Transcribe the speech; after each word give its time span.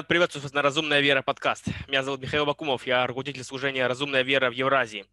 Рад 0.00 0.08
приветствовать 0.08 0.44
вас 0.44 0.54
на 0.54 0.62
«Разумная 0.62 1.00
вера» 1.00 1.20
подкаст. 1.20 1.66
Меня 1.86 2.02
зовут 2.02 2.22
Михаил 2.22 2.46
Бакумов, 2.46 2.86
я 2.86 3.06
руководитель 3.06 3.44
служения 3.44 3.86
«Разумная 3.86 4.22
вера» 4.22 4.48
в 4.48 4.54
Евразии. 4.54 5.04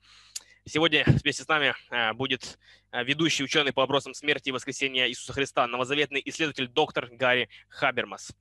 Сегодня 0.64 1.04
вместе 1.06 1.44
с 1.44 1.48
нами 1.50 1.76
э, 1.92 2.14
будет 2.14 2.58
э, 2.94 3.04
ведущий 3.04 3.44
ученый 3.44 3.74
по 3.74 3.82
вопросам 3.82 4.14
смерти 4.14 4.48
и 4.48 4.52
воскресения 4.54 5.10
Иисуса 5.10 5.34
Христа, 5.34 5.68
новозаветный 5.68 6.22
исследователь 6.24 6.70
доктор 6.70 7.10
Гарри 7.12 7.50
Хабермас. 7.68 8.32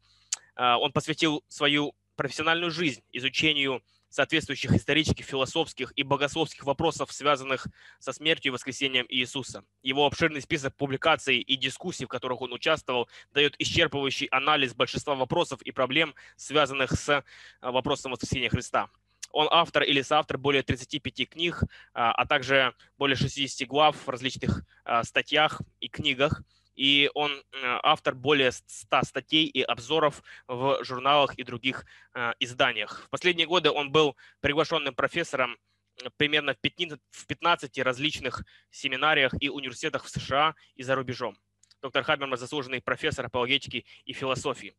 Э, 0.54 0.74
он 0.74 0.92
посвятил 0.92 1.42
свою 1.48 1.96
профессиональную 2.14 2.70
жизнь 2.70 3.02
изучению 3.10 3.82
соответствующих 4.08 4.72
исторических, 4.72 5.24
философских 5.24 5.92
и 5.96 6.02
богословских 6.02 6.64
вопросов, 6.64 7.12
связанных 7.12 7.66
со 7.98 8.12
смертью 8.12 8.50
и 8.50 8.54
воскресением 8.54 9.06
Иисуса. 9.08 9.64
Его 9.82 10.06
обширный 10.06 10.40
список 10.40 10.74
публикаций 10.74 11.38
и 11.38 11.56
дискуссий, 11.56 12.04
в 12.04 12.08
которых 12.08 12.40
он 12.40 12.52
участвовал, 12.52 13.08
дает 13.32 13.60
исчерпывающий 13.60 14.28
анализ 14.30 14.74
большинства 14.74 15.14
вопросов 15.14 15.62
и 15.62 15.70
проблем, 15.70 16.14
связанных 16.36 16.92
с 16.92 17.08
э, 17.08 17.22
вопросом 17.60 18.12
воскресения 18.12 18.48
Христа. 18.48 18.88
Он 19.32 19.48
автор 19.50 19.82
или 19.82 20.02
соавтор 20.02 20.38
более 20.38 20.62
35 20.62 21.28
книг, 21.28 21.62
а, 21.92 22.12
а 22.12 22.26
также 22.26 22.74
более 22.96 23.16
60 23.16 23.68
глав 23.68 23.96
в 23.96 24.08
различных 24.08 24.62
а, 24.84 25.04
статьях 25.04 25.60
и 25.80 25.88
книгах– 25.88 26.42
и 26.76 27.10
он 27.14 27.32
э, 27.32 27.42
автор 27.82 28.14
более 28.14 28.52
100 28.52 29.02
статей 29.02 29.46
и 29.46 29.62
обзоров 29.62 30.22
в 30.46 30.84
журналах 30.84 31.34
и 31.36 31.42
других 31.42 31.86
э, 32.14 32.32
изданиях. 32.38 33.04
В 33.06 33.10
последние 33.10 33.46
годы 33.46 33.70
он 33.70 33.90
был 33.90 34.14
приглашенным 34.40 34.94
профессором 34.94 35.56
э, 36.02 36.08
примерно 36.16 36.54
в 36.54 37.26
15 37.26 37.78
различных 37.78 38.44
семинариях 38.70 39.32
и 39.40 39.48
университетах 39.48 40.04
в 40.04 40.10
США 40.10 40.54
и 40.74 40.82
за 40.82 40.94
рубежом. 40.94 41.36
Доктор 41.80 42.04
Хаберман– 42.04 42.38
заслуженный 42.38 42.82
профессор 42.82 43.26
апологетики 43.26 43.86
и 44.04 44.12
философии. 44.12 44.74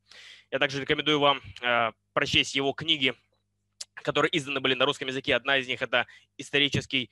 Я 0.52 0.60
также 0.60 0.82
рекомендую 0.82 1.20
вам 1.20 1.42
прочесть 2.14 2.56
его 2.56 2.74
книги, 2.74 3.14
которые 3.94 4.36
изданы 4.36 4.60
были 4.60 4.74
на 4.74 4.86
русском 4.86 5.08
языке. 5.08 5.36
Одна 5.36 5.58
из 5.58 5.68
них– 5.68 5.82
это 5.84 6.08
«Исторический, 6.38 7.12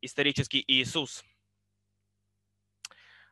исторический 0.00 0.64
Иисус», 0.66 1.22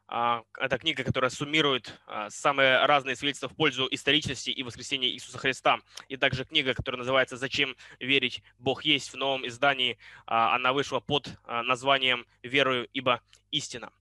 это 0.08 0.78
книга, 0.78 1.04
которая 1.04 1.30
суммирует 1.30 2.00
а, 2.06 2.30
самые 2.30 2.86
разные 2.86 3.14
свидетельства 3.14 3.48
в 3.48 3.54
пользу 3.54 3.86
историчности 3.90 4.48
и 4.50 4.62
воскресения 4.62 5.08
Иисуса 5.10 5.36
Христа. 5.36 5.80
И 6.08 6.16
также 6.16 6.46
книга, 6.46 6.72
которая 6.72 6.98
называется 6.98 7.36
«Зачем 7.36 7.76
верить? 8.00 8.42
Бог 8.58 8.84
есть» 8.84 9.12
в 9.12 9.16
новом 9.16 9.46
издании. 9.46 9.98
А, 10.26 10.54
она 10.54 10.72
вышла 10.72 11.00
под 11.00 11.30
названием 11.46 12.26
«Верую, 12.42 12.88
ибо 12.94 13.20
истина». 13.50 13.92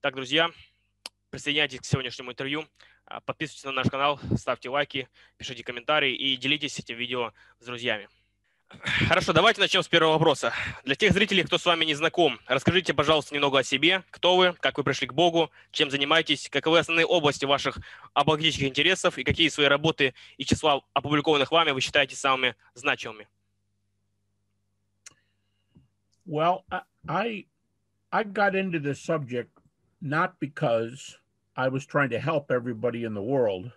Так, 0.00 0.16
друзья, 0.16 0.50
присоединяйтесь 1.30 1.80
к 1.80 1.84
сегодняшнему 1.84 2.32
интервью. 2.32 2.66
Подписывайтесь 3.24 3.64
на 3.64 3.72
наш 3.72 3.88
канал, 3.88 4.18
ставьте 4.36 4.68
лайки, 4.68 5.08
пишите 5.36 5.62
комментарии 5.62 6.12
и 6.12 6.36
делитесь 6.36 6.78
этим 6.80 6.96
видео 6.96 7.32
с 7.60 7.66
друзьями. 7.66 8.08
Хорошо, 9.08 9.32
давайте 9.32 9.60
начнем 9.60 9.82
с 9.82 9.88
первого 9.88 10.14
вопроса. 10.14 10.52
Для 10.84 10.96
тех 10.96 11.12
зрителей, 11.12 11.44
кто 11.44 11.58
с 11.58 11.64
вами 11.64 11.84
не 11.84 11.94
знаком, 11.94 12.40
расскажите, 12.46 12.94
пожалуйста, 12.94 13.34
немного 13.34 13.60
о 13.60 13.62
себе. 13.62 14.02
Кто 14.10 14.36
вы, 14.36 14.54
как 14.54 14.76
вы 14.78 14.84
пришли 14.84 15.06
к 15.06 15.12
Богу, 15.12 15.50
чем 15.70 15.90
занимаетесь, 15.90 16.48
каковы 16.48 16.80
основные 16.80 17.06
области 17.06 17.44
ваших 17.44 17.78
апологетических 18.14 18.66
интересов 18.66 19.18
и 19.18 19.24
какие 19.24 19.48
свои 19.48 19.66
работы 19.66 20.14
и 20.36 20.44
числа 20.44 20.82
опубликованных 20.94 21.52
вами 21.52 21.70
вы 21.70 21.80
считаете 21.80 22.16
самыми 22.16 22.56
значимыми? 22.74 23.28
Well, 26.26 26.64
I 27.06 27.46
I 28.10 28.24
got 28.24 28.56
into 28.56 28.80
this 28.80 29.00
subject 29.00 29.50
not 30.00 30.40
because 30.40 31.16
I 31.56 31.68
was 31.68 31.86
trying 31.86 32.10
to 32.10 32.18
help 32.18 32.50
everybody 32.50 33.04
in 33.04 33.14
the 33.14 33.22
world, 33.22 33.70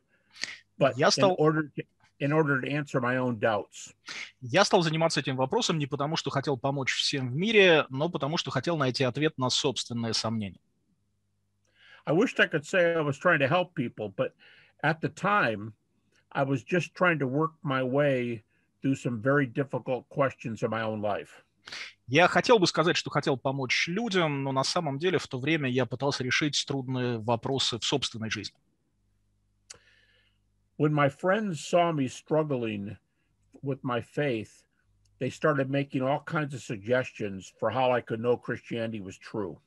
but 0.79 0.97
Я 0.97 1.11
стал... 1.11 1.31
in 1.31 1.35
order 1.37 1.71
to 1.75 1.83
in 2.19 2.31
order 2.31 2.61
to 2.61 2.67
answer 2.69 2.99
my 3.01 3.17
own 3.17 3.39
doubts. 3.39 3.93
Я 4.41 4.63
стал 4.65 4.81
заниматься 4.81 5.21
этим 5.21 5.35
вопросом 5.35 5.77
не 5.77 5.87
потому, 5.87 6.15
что 6.15 6.29
хотел 6.29 6.57
помочь 6.57 6.93
всем 6.93 7.29
в 7.31 7.35
мире, 7.35 7.85
но 7.89 8.09
потому, 8.09 8.37
что 8.37 8.51
хотел 8.51 8.77
найти 8.77 9.03
ответ 9.03 9.37
на 9.37 9.49
собственные 9.49 10.13
сомнения. 10.13 10.59
I 12.05 12.13
wished 12.13 12.39
I 12.39 12.47
could 12.47 12.65
say 12.65 12.95
I 12.95 13.01
was 13.01 13.17
trying 13.17 13.39
to 13.39 13.47
help 13.47 13.73
people, 13.75 14.13
but 14.15 14.33
at 14.83 15.01
the 15.01 15.09
time, 15.09 15.73
I 16.31 16.43
was 16.43 16.63
just 16.63 16.93
trying 16.93 17.19
to 17.19 17.27
work 17.27 17.53
my 17.63 17.83
way 17.83 18.43
through 18.81 18.95
some 18.95 19.21
very 19.21 19.45
difficult 19.45 20.07
questions 20.09 20.63
in 20.63 20.69
my 20.69 20.81
own 20.81 21.01
life. 21.01 21.43
Я 22.07 22.27
хотел 22.27 22.57
бы 22.57 22.65
сказать, 22.65 22.97
что 22.97 23.11
хотел 23.11 23.37
помочь 23.37 23.87
людям, 23.87 24.43
но 24.43 24.51
на 24.51 24.63
самом 24.63 24.97
деле 24.97 25.19
в 25.19 25.27
то 25.27 25.39
время 25.39 25.69
я 25.69 25.85
пытался 25.85 26.23
решить 26.23 26.63
трудные 26.67 27.19
вопросы 27.19 27.77
в 27.77 27.83
собственной 27.83 28.31
жизни 28.31 28.57
when 30.78 30.92
my 30.92 31.08
friends 31.08 31.64
saw 31.64 31.92
me 31.92 32.08
struggling 32.08 32.96
with 33.62 33.82
my 33.82 34.00
faith, 34.00 34.64
they 35.18 35.30
started 35.30 35.70
making 35.70 36.02
all 36.02 36.20
kinds 36.20 36.54
of 36.54 36.62
suggestions 36.62 37.52
for 37.58 37.70
how 37.70 37.92
I 37.92 38.00
could 38.00 38.20
know 38.20 38.36
Christianity 38.36 39.00
was 39.00 39.16
true. 39.18 39.58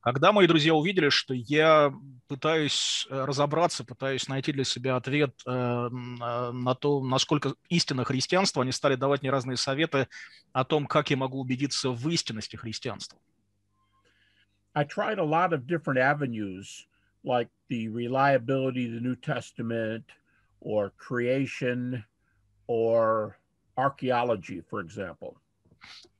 Когда 0.00 0.32
мои 0.32 0.46
друзья 0.46 0.74
увидели, 0.74 1.08
что 1.08 1.34
я 1.34 1.92
пытаюсь 2.28 3.06
э, 3.10 3.24
разобраться, 3.24 3.84
пытаюсь 3.84 4.28
найти 4.28 4.52
для 4.52 4.64
себя 4.64 4.96
ответ 4.96 5.34
э, 5.44 5.50
на 5.90 6.74
то, 6.76 7.02
насколько 7.02 7.54
истинно 7.68 8.04
христианство, 8.04 8.62
они 8.62 8.72
стали 8.72 8.94
давать 8.94 9.22
мне 9.22 9.30
разные 9.30 9.56
советы 9.56 10.06
о 10.52 10.64
том, 10.64 10.86
как 10.86 11.10
я 11.10 11.16
могу 11.16 11.40
убедиться 11.40 11.90
в 11.90 12.08
истинности 12.08 12.56
христианства. 12.56 13.18
I 14.74 14.84
tried 14.84 15.18
a 15.18 15.24
lot 15.24 15.52
of 15.52 15.66
different 15.66 15.98
avenues, 15.98 16.86
like 17.24 17.48
the 17.68 17.88
reliability 17.88 18.86
of 18.86 18.92
the 18.92 19.00
New 19.00 19.16
Testament – 19.16 20.12
or 20.62 20.90
creation 20.96 22.04
or 22.66 23.38
archaeology, 23.76 24.60
for 24.68 24.80
example. 24.80 25.36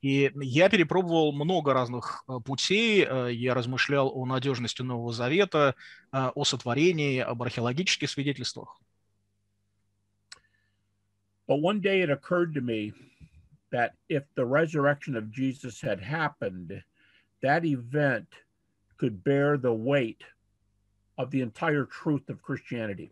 И 0.01 0.31
я 0.35 0.69
перепробовал 0.69 1.33
много 1.33 1.73
разных 1.73 2.23
путей. 2.45 3.05
Я 3.33 3.53
размышлял 3.53 4.09
о 4.15 4.25
надежности 4.25 4.81
Нового 4.81 5.11
Завета, 5.11 5.75
о 6.11 6.43
сотворении, 6.45 7.19
об 7.19 7.43
археологических 7.43 8.09
свидетельствах. 8.09 8.79
But 11.47 11.61
one 11.61 11.81
day 11.81 12.01
it 12.01 12.09
occurred 12.09 12.53
to 12.53 12.61
me 12.61 12.93
that 13.71 13.95
if 14.07 14.23
the 14.35 14.45
resurrection 14.45 15.15
of 15.17 15.29
Jesus 15.31 15.81
had 15.81 15.99
happened, 15.99 16.81
that 17.41 17.65
event 17.65 18.27
could 18.97 19.23
bear 19.23 19.57
the 19.57 19.73
weight 19.73 20.23
of 21.17 21.31
the 21.31 21.41
entire 21.41 21.85
truth 21.85 22.29
of 22.29 22.41
Christianity. 22.41 23.11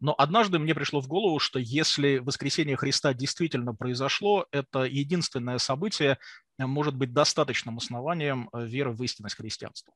Но 0.00 0.14
однажды 0.16 0.58
мне 0.58 0.74
пришло 0.74 1.00
в 1.00 1.08
голову, 1.08 1.38
что 1.38 1.58
если 1.58 2.18
воскресение 2.18 2.76
Христа 2.76 3.14
действительно 3.14 3.74
произошло, 3.74 4.46
это 4.50 4.84
единственное 4.84 5.58
событие 5.58 6.18
э, 6.58 6.66
может 6.66 6.94
быть 6.96 7.12
достаточным 7.12 7.78
основанием 7.78 8.50
э, 8.52 8.66
веры 8.66 8.92
в 8.92 9.02
истинность 9.02 9.36
христианства. 9.36 9.94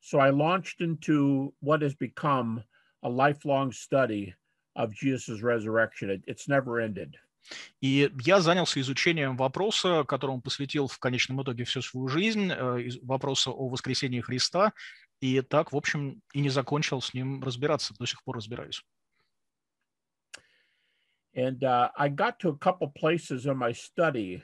So 0.00 0.20
I 0.20 0.30
launched 0.30 0.80
into 0.80 1.52
what 1.60 1.82
has 1.82 1.94
become 1.94 2.62
a 3.02 3.08
lifelong 3.08 3.72
study 3.72 4.34
of 4.76 4.92
Jesus' 4.92 5.42
resurrection. 5.42 6.22
It's 6.26 6.48
never 6.48 6.80
ended. 6.80 7.16
И 7.80 8.10
я 8.22 8.40
занялся 8.40 8.80
изучением 8.80 9.36
вопроса, 9.36 10.04
которому 10.04 10.40
посвятил 10.40 10.88
в 10.88 10.98
конечном 10.98 11.42
итоге 11.42 11.64
всю 11.64 11.82
свою 11.82 12.08
жизнь, 12.08 12.50
э, 12.50 12.90
вопроса 13.02 13.50
о 13.50 13.68
воскресении 13.68 14.20
Христа, 14.20 14.72
И 15.20 15.40
так, 15.42 15.72
в 15.72 15.76
общем, 15.76 16.22
и 16.32 16.40
не 16.40 16.50
закончил 16.50 17.00
с 17.00 17.12
ним 17.12 17.42
разбираться, 17.42 17.94
до 17.98 18.06
сих 18.06 18.22
пор 18.22 18.36
разбираюсь. 18.36 18.84
And 21.34 21.62
uh, 21.62 21.90
I 21.96 22.08
got 22.08 22.38
to 22.40 22.48
a 22.48 22.56
couple 22.56 22.88
places 22.88 23.46
in 23.46 23.56
my 23.56 23.72
study 23.72 24.42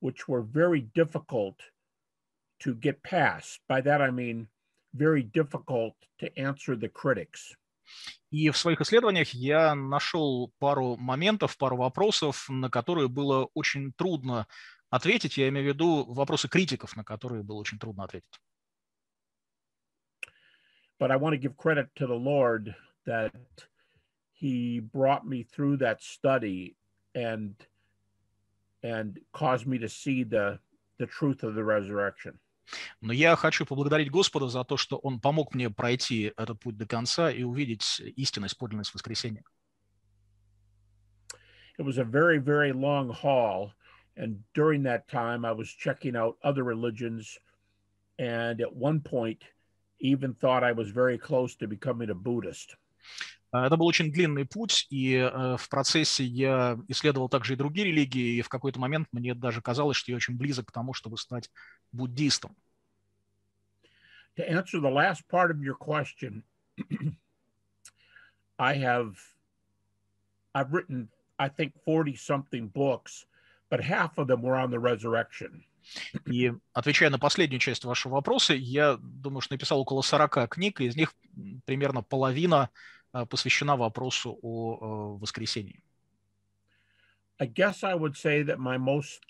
which 0.00 0.26
were 0.26 0.42
very 0.42 0.80
difficult 0.80 1.60
to 2.60 2.74
get 2.74 3.02
past. 3.02 3.60
By 3.68 3.80
that 3.82 4.00
I 4.00 4.10
mean 4.10 4.48
very 4.94 5.22
difficult 5.22 5.94
to 6.18 6.36
answer 6.36 6.74
the 6.74 6.88
critics. 6.88 7.54
И 8.30 8.50
в 8.50 8.56
своих 8.56 8.80
исследованиях 8.80 9.34
я 9.34 9.74
нашел 9.74 10.52
пару 10.58 10.96
моментов, 10.96 11.56
пару 11.58 11.76
вопросов, 11.76 12.46
на 12.48 12.70
которые 12.70 13.08
было 13.08 13.48
очень 13.54 13.92
трудно 13.92 14.46
ответить. 14.90 15.36
Я 15.36 15.48
имею 15.48 15.66
в 15.66 15.74
виду 15.74 16.04
вопросы 16.12 16.48
критиков, 16.48 16.96
на 16.96 17.04
которые 17.04 17.42
было 17.42 17.58
очень 17.58 17.78
трудно 17.78 18.04
ответить. 18.04 18.40
but 21.02 21.10
I 21.10 21.16
want 21.16 21.32
to 21.32 21.36
give 21.36 21.56
credit 21.56 21.88
to 21.96 22.06
the 22.06 22.14
Lord 22.14 22.76
that 23.06 23.34
he 24.34 24.78
brought 24.78 25.26
me 25.26 25.42
through 25.42 25.78
that 25.78 26.00
study 26.00 26.76
and 27.16 27.56
and 28.84 29.18
caused 29.32 29.66
me 29.66 29.78
to 29.78 29.88
see 29.88 30.22
the 30.22 30.60
the 31.00 31.06
truth 31.06 31.42
of 31.42 31.56
the 31.56 31.64
resurrection. 31.64 32.38
Но 33.00 33.12
я 33.12 33.36
хочу 33.36 33.66
поблагодарить 33.66 34.10
Господа 34.10 34.48
за 34.48 34.64
то, 34.64 34.76
что 34.76 34.96
Он 34.96 35.20
помог 35.20 35.54
мне 35.54 35.70
пройти 35.70 36.32
этот 36.36 36.60
путь 36.60 36.76
до 36.76 36.86
конца 36.86 37.30
и 37.30 37.42
увидеть 37.42 38.00
истинность, 38.16 38.58
подлинность 38.58 38.94
воскресения. 38.94 39.44
It 41.78 41.84
was 41.84 41.98
a 41.98 42.04
very, 42.04 42.38
very 42.38 42.72
long 42.72 43.10
haul. 43.10 43.72
And 44.16 44.44
during 44.54 44.82
that 44.82 45.08
time, 45.08 45.44
I 45.44 45.52
was 45.52 45.72
checking 45.72 46.16
out 46.16 46.36
other 46.44 46.64
religions. 46.64 47.38
And 48.18 48.60
at 48.60 48.74
one 48.74 49.00
point, 49.00 49.42
even 49.98 50.34
thought 50.34 50.64
I 50.64 50.72
was 50.72 50.90
very 50.90 51.16
close 51.16 51.56
to 51.56 51.66
becoming 51.66 52.10
a 52.10 52.14
Buddhist. 52.14 52.76
Это 53.52 53.76
был 53.76 53.86
очень 53.86 54.10
длинный 54.10 54.46
путь, 54.46 54.86
и 54.88 55.30
в 55.58 55.68
процессе 55.68 56.24
я 56.24 56.78
исследовал 56.88 57.28
также 57.28 57.52
и 57.52 57.56
другие 57.56 57.86
религии, 57.88 58.38
и 58.38 58.42
в 58.42 58.48
какой-то 58.48 58.80
момент 58.80 59.08
мне 59.12 59.34
даже 59.34 59.60
казалось, 59.60 59.98
что 59.98 60.10
я 60.10 60.16
очень 60.16 60.38
близок 60.38 60.68
к 60.68 60.72
тому, 60.72 60.94
чтобы 60.94 61.18
стать 61.18 61.50
буддистом. 61.92 62.56
To 64.36 64.48
answer 64.48 64.80
the 64.80 64.90
last 64.90 65.28
part 65.28 65.50
of 65.50 65.62
your 65.62 65.76
question, 65.76 66.42
I 68.58 68.74
have 68.76 69.16
I've 70.54 70.72
written 70.72 71.10
I 71.38 71.48
think 71.50 71.74
40 71.84 72.16
something 72.16 72.68
books, 72.72 73.26
but 73.68 73.80
half 73.80 74.16
of 74.16 74.28
them 74.28 74.40
were 74.40 74.56
on 74.56 74.70
the 74.70 74.78
resurrection. 74.78 75.64
И 76.26 76.52
отвечая 76.72 77.10
на 77.10 77.18
последнюю 77.18 77.58
часть 77.58 77.84
вашего 77.84 78.14
вопроса, 78.14 78.54
я 78.54 78.96
думаю, 79.00 79.40
что 79.40 79.54
написал 79.54 79.80
около 79.80 80.00
40 80.00 80.48
книг, 80.48 80.80
и 80.80 80.86
из 80.86 80.96
них 80.96 81.12
примерно 81.64 82.02
половина 82.02 82.70
посвящена 83.12 83.76
вопросу 83.76 84.38
о 84.42 85.16
воскресении. 85.18 85.82
I 87.38 87.46
guess 87.46 87.82
I 87.82 87.94
would 87.94 88.16
say 88.16 88.42
that 88.42 88.58
my 88.58 88.78
most 88.78 89.20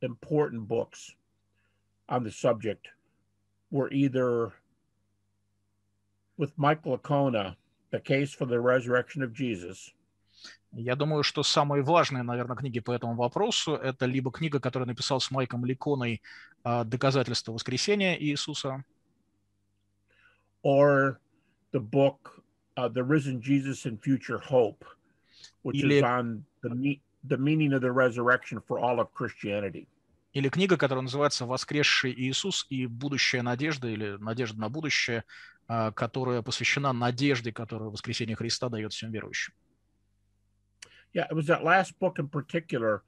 important 0.00 0.66
books 0.66 1.14
on 2.08 2.24
the 2.24 2.30
subject 2.30 2.88
were 3.70 3.90
either 3.90 4.52
with 6.36 6.52
Michael 6.56 6.98
Acona, 6.98 7.56
The 7.90 8.00
Case 8.00 8.32
for 8.32 8.46
the 8.46 8.60
Resurrection 8.60 9.22
of 9.22 9.32
Jesus, 9.32 9.94
Я 10.76 10.96
думаю, 10.96 11.22
что 11.22 11.44
самые 11.44 11.84
важные, 11.84 12.24
наверное, 12.24 12.56
книги 12.56 12.80
по 12.80 12.90
этому 12.90 13.14
вопросу– 13.14 13.74
это 13.82 14.06
либо 14.06 14.32
книга, 14.32 14.58
которую 14.58 14.88
написал 14.88 15.20
с 15.20 15.30
Майком 15.30 15.64
Ликоной 15.64 16.20
«Доказательство 16.64 17.52
воскресения 17.52 18.16
Иисуса», 18.18 18.84
or 20.64 21.18
the 21.72 21.80
book 21.80 22.42
uh, 22.77 22.87
The 22.87 23.03
Risen 23.03 23.41
Jesus 23.41 23.85
and 23.85 24.01
Future 24.01 24.37
Hope, 24.37 24.85
which 25.63 25.77
Или... 25.77 25.97
is 25.97 26.03
on 26.03 26.43
the, 26.63 26.99
the 27.23 27.37
meaning 27.37 27.73
of 27.73 27.81
the 27.81 27.91
resurrection 27.91 28.59
for 28.67 28.79
all 28.79 28.99
of 28.99 29.11
Christianity. 29.13 29.87
Или 30.33 30.49
книга, 30.49 30.77
которая 30.77 31.01
называется 31.01 31.45
«Воскресший 31.47 32.13
Иисус 32.13 32.67
и 32.69 32.85
будущая 32.85 33.41
надежда» 33.41 33.87
или 33.87 34.17
«Надежда 34.17 34.59
на 34.59 34.69
будущее», 34.69 35.23
которая 35.95 36.43
посвящена 36.43 36.93
надежде, 36.93 37.51
которую 37.51 37.89
воскресение 37.89 38.35
Христа 38.35 38.69
дает 38.69 38.93
всем 38.93 39.11
верующим. 39.11 39.53
yeah, 41.13 41.25
it 41.29 41.35
was 41.35 41.47
that 41.47 41.63
last 41.63 41.97
book 41.99 42.19
in 42.19 42.27
particular 42.27 43.03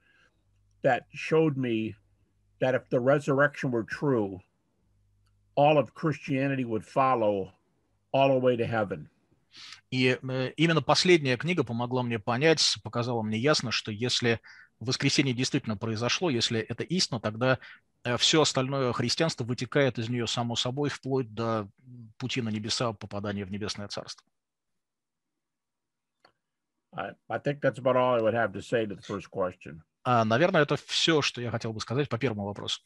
that 0.83 1.05
showed 1.13 1.57
me 1.57 1.95
that 2.59 2.75
if 2.75 2.89
the 2.89 2.99
resurrection 2.99 3.71
were 3.71 3.83
true, 3.83 4.39
all 5.55 5.77
of 5.77 5.93
Christianity 5.93 6.65
would 6.65 6.85
follow 6.85 7.51
all 8.13 8.29
the 8.29 8.39
way 8.39 8.55
to 8.55 8.65
heaven. 8.65 9.09
И 9.90 10.18
именно 10.56 10.82
последняя 10.82 11.36
книга 11.36 11.64
помогла 11.64 12.02
мне 12.02 12.18
понять, 12.18 12.76
показала 12.82 13.22
мне 13.22 13.38
ясно, 13.38 13.70
что 13.70 13.90
если 13.90 14.40
воскресение 14.80 15.34
действительно 15.34 15.76
произошло, 15.76 16.30
если 16.30 16.60
это 16.60 16.84
истина, 16.84 17.20
тогда 17.20 17.58
все 18.18 18.42
остальное 18.42 18.92
христианство 18.92 19.44
вытекает 19.44 19.98
из 19.98 20.08
нее 20.08 20.26
само 20.26 20.54
собой, 20.54 20.90
вплоть 20.90 21.32
до 21.32 21.68
пути 22.18 22.42
на 22.42 22.50
небеса, 22.50 22.92
попадания 22.92 23.44
в 23.44 23.50
небесное 23.50 23.88
царство. 23.88 24.26
I, 26.96 27.14
I 27.28 27.38
think 27.38 27.60
that's 27.60 27.78
about 27.78 27.96
all 27.96 28.14
I 28.14 28.22
would 28.22 28.34
have 28.34 28.52
to 28.52 28.62
say 28.62 28.86
to 28.86 28.94
the 28.94 29.02
first 29.02 29.30
question. 29.30 29.82
Uh, 30.06 30.24
наверное, 30.24 30.62
это 30.62 30.76
все, 30.76 31.20
что 31.20 31.40
я 31.42 31.50
хотел 31.50 31.72
бы 31.72 31.80
сказать 31.80 32.08
по 32.08 32.16
первому 32.16 32.44
вопросу. 32.46 32.80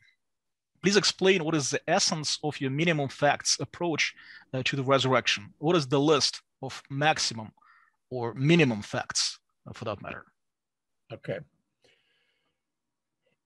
Please 0.82 0.96
explain 0.96 1.44
what 1.44 1.54
is 1.54 1.70
the 1.70 1.80
essence 1.88 2.38
of 2.42 2.60
your 2.60 2.70
minimum 2.70 3.08
facts 3.08 3.58
approach 3.60 4.14
uh, 4.54 4.62
to 4.64 4.76
the 4.76 4.82
resurrection. 4.82 5.52
What 5.58 5.76
is 5.76 5.86
the 5.86 6.00
list 6.00 6.40
of 6.62 6.82
maximum 6.88 7.52
or 8.10 8.34
minimum 8.34 8.82
facts, 8.82 9.38
uh, 9.66 9.72
for 9.72 9.84
that 9.84 10.02
matter? 10.02 10.24
Okay. 11.12 11.38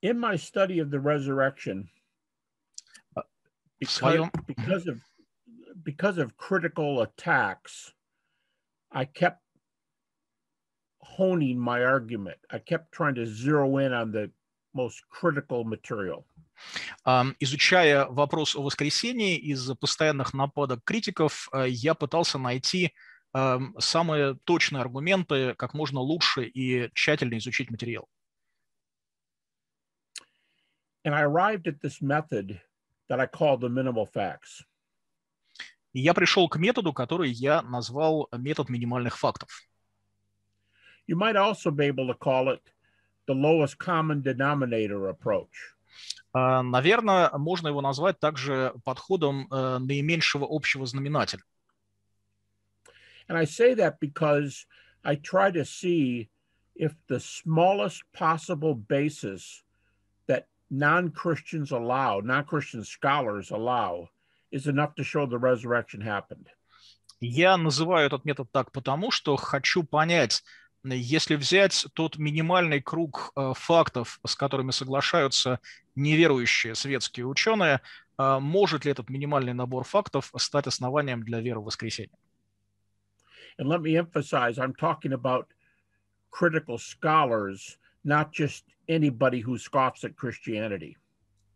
In 0.02 0.18
my 0.18 0.36
study 0.36 0.78
of 0.78 0.90
the 0.90 1.00
resurrection, 1.00 1.88
because, 3.80 4.28
because 4.46 4.86
of 4.86 5.00
because 5.82 6.18
of 6.18 6.36
critical 6.36 7.02
attacks, 7.02 7.92
I 8.92 9.06
kept 9.06 9.40
honing 11.00 11.58
my 11.58 11.84
argument. 11.84 12.38
I 12.50 12.58
kept 12.58 12.92
trying 12.92 13.14
to 13.16 13.26
zero 13.26 13.78
in 13.78 13.92
on 13.92 14.12
the 14.12 14.30
most 14.74 15.02
critical 15.10 15.64
material. 15.64 16.26
Изучая 17.04 18.06
вопрос 18.06 18.56
о 18.56 18.62
воскресении 18.62 19.36
из-за 19.36 19.74
постоянных 19.74 20.34
нападок 20.34 20.82
критиков, 20.84 21.48
я 21.66 21.94
пытался 21.94 22.38
найти 22.38 22.92
самые 23.78 24.36
точные 24.44 24.80
аргументы, 24.80 25.54
как 25.54 25.74
можно 25.74 26.00
лучше 26.00 26.44
и 26.44 26.90
тщательно 26.94 27.36
изучить 27.38 27.70
материал. 27.70 28.08
And 31.04 31.12
I 31.14 31.22
arrived 31.22 31.66
at 31.66 31.80
this 31.82 32.00
method 32.00 32.60
that 33.08 33.20
I 33.20 33.26
called 33.26 33.60
the 33.60 33.68
minimal 33.68 34.06
facts. 34.06 34.64
И 35.92 36.00
я 36.00 36.14
пришел 36.14 36.48
к 36.48 36.56
методу, 36.56 36.92
который 36.92 37.30
я 37.30 37.62
назвал 37.62 38.28
метод 38.32 38.68
минимальных 38.68 39.18
фактов. 39.18 39.50
You 41.06 41.16
might 41.16 41.36
also 41.36 41.70
be 41.70 41.86
able 41.86 42.06
to 42.06 42.14
call 42.14 42.48
it 42.48 42.62
the 43.26 43.34
lowest 43.34 43.78
common 43.78 44.22
denominator 44.22 45.08
approach. 45.08 45.74
Наверное, 46.32 47.30
можно 47.38 47.68
его 47.68 47.80
назвать 47.80 48.18
также 48.18 48.74
подходом 48.84 49.46
наименьшего 49.50 50.46
общего 50.48 50.86
знаменателя. 50.86 51.42
And 53.28 53.38
I 53.38 53.44
say 53.44 53.74
that 53.74 54.00
because 54.00 54.66
I 55.02 55.16
try 55.16 55.50
to 55.52 55.64
see 55.64 56.28
if 56.74 56.92
the 57.08 57.20
smallest 57.20 58.02
possible 58.12 58.74
basis 58.74 59.62
that 60.26 60.48
non-Christians 60.70 61.70
allow, 61.70 62.20
non-Christian 62.20 62.84
scholars 62.84 63.50
allow, 63.50 64.10
is 64.50 64.66
enough 64.66 64.94
to 64.96 65.04
show 65.04 65.24
the 65.26 65.38
resurrection 65.38 66.00
happened. 66.00 66.48
Я 67.20 67.56
называю 67.56 68.06
этот 68.06 68.24
метод 68.24 68.50
так 68.52 68.72
потому, 68.72 69.10
что 69.10 69.36
хочу 69.36 69.84
понять, 69.84 70.42
если 70.84 71.36
взять 71.36 71.86
тот 71.94 72.18
минимальный 72.18 72.80
круг 72.80 73.32
э, 73.36 73.52
фактов, 73.56 74.20
с 74.26 74.36
которыми 74.36 74.70
соглашаются 74.70 75.60
неверующие 75.94 76.74
светские 76.74 77.26
ученые, 77.26 77.80
э, 78.18 78.38
может 78.38 78.84
ли 78.84 78.90
этот 78.90 79.08
минимальный 79.08 79.54
набор 79.54 79.84
фактов 79.84 80.30
стать 80.36 80.66
основанием 80.66 81.22
для 81.22 81.40
веры 81.40 81.60
в 81.60 81.64
воскресение? 81.64 82.18
And 83.58 83.68
let 83.68 83.80
me 83.80 83.96
emphasize, 83.96 84.58
I'm 84.58 84.74
talking 84.74 85.12
about 85.12 85.46
critical 86.30 86.76
scholars, 86.76 87.78
not 88.04 88.32
just 88.32 88.64
anybody 88.88 89.40
who 89.40 89.56
scoffs 89.56 90.04
at 90.04 90.16
Christianity. 90.16 90.96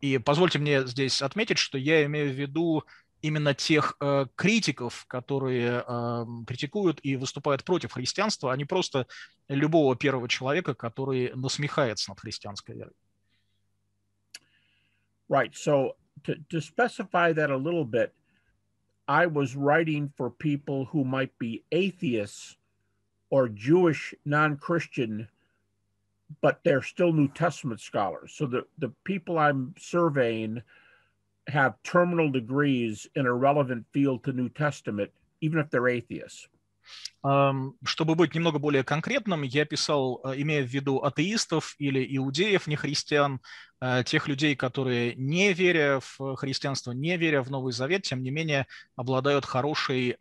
И 0.01 0.17
позвольте 0.17 0.59
мне 0.59 0.85
здесь 0.87 1.21
отметить, 1.21 1.57
что 1.57 1.77
я 1.77 2.05
имею 2.05 2.31
в 2.31 2.35
виду 2.35 2.85
именно 3.21 3.53
тех 3.53 3.95
э, 3.99 4.25
критиков, 4.35 5.05
которые 5.07 5.83
э, 5.85 6.25
критикуют 6.47 6.99
и 7.03 7.15
выступают 7.15 7.63
против 7.63 7.91
христианства, 7.91 8.51
а 8.51 8.57
не 8.57 8.65
просто 8.65 9.07
любого 9.47 9.95
первого 9.95 10.27
человека, 10.27 10.73
который 10.73 11.31
насмехается 11.35 12.11
над 12.11 12.19
христианской 12.19 12.75
верой. 12.75 12.93
Right. 15.27 15.53
So 15.53 15.95
to, 16.23 16.35
to 16.49 16.59
specify 16.59 17.33
that 17.33 17.51
a 17.51 17.57
little 17.57 17.85
bit, 17.85 18.13
I 19.07 19.27
was 19.27 19.55
writing 19.55 20.11
for 20.17 20.29
people 20.29 20.85
who 20.85 21.03
might 21.03 21.37
be 21.37 21.63
atheists 21.71 22.57
or 23.29 23.47
Jewish 23.47 24.15
non-Christian, 24.25 25.27
but 26.41 26.61
they're 26.63 26.81
still 26.81 27.11
New 27.11 27.27
Testament 27.27 27.79
scholars. 27.79 28.33
So 28.35 28.45
the, 28.47 28.65
the 28.77 28.89
people 29.03 29.37
I'm 29.37 29.75
surveying– 29.77 30.63
have 31.49 31.73
terminal 31.83 32.31
degrees 32.31 33.07
in 33.15 33.25
a 33.25 33.33
relevant 33.33 33.85
field 33.91 34.23
to 34.23 34.31
New 34.31 34.49
Testament, 34.49 35.11
even 35.41 35.59
if 35.59 35.69
they're 35.69 35.87
atheists. 35.87 36.47
Чтобы 37.21 38.15
быть 38.15 38.33
немного 38.33 38.57
более 38.57 38.83
конкретным, 38.83 39.43
я 39.43 39.65
писал, 39.65 40.21
имея 40.35 40.63
в 40.63 40.67
виду 40.67 40.97
атеистов 41.03 41.75
или 41.77 42.03
иудеев, 42.17 42.65
не 42.65 42.75
христиан, 42.75 43.41
тех 44.05 44.27
людей, 44.27 44.55
которые, 44.55 45.13
не 45.15 45.53
веря 45.53 45.99
в 45.99 46.35
христианство, 46.35 46.91
не 46.91 47.15
веря 47.15 47.43
в 47.43 47.51
Новый 47.51 47.73
Завет, 47.73 48.03
тем 48.03 48.23
не 48.23 48.31
менее 48.31 48.65
обладают 48.95 49.45
хорошей, 49.45 50.17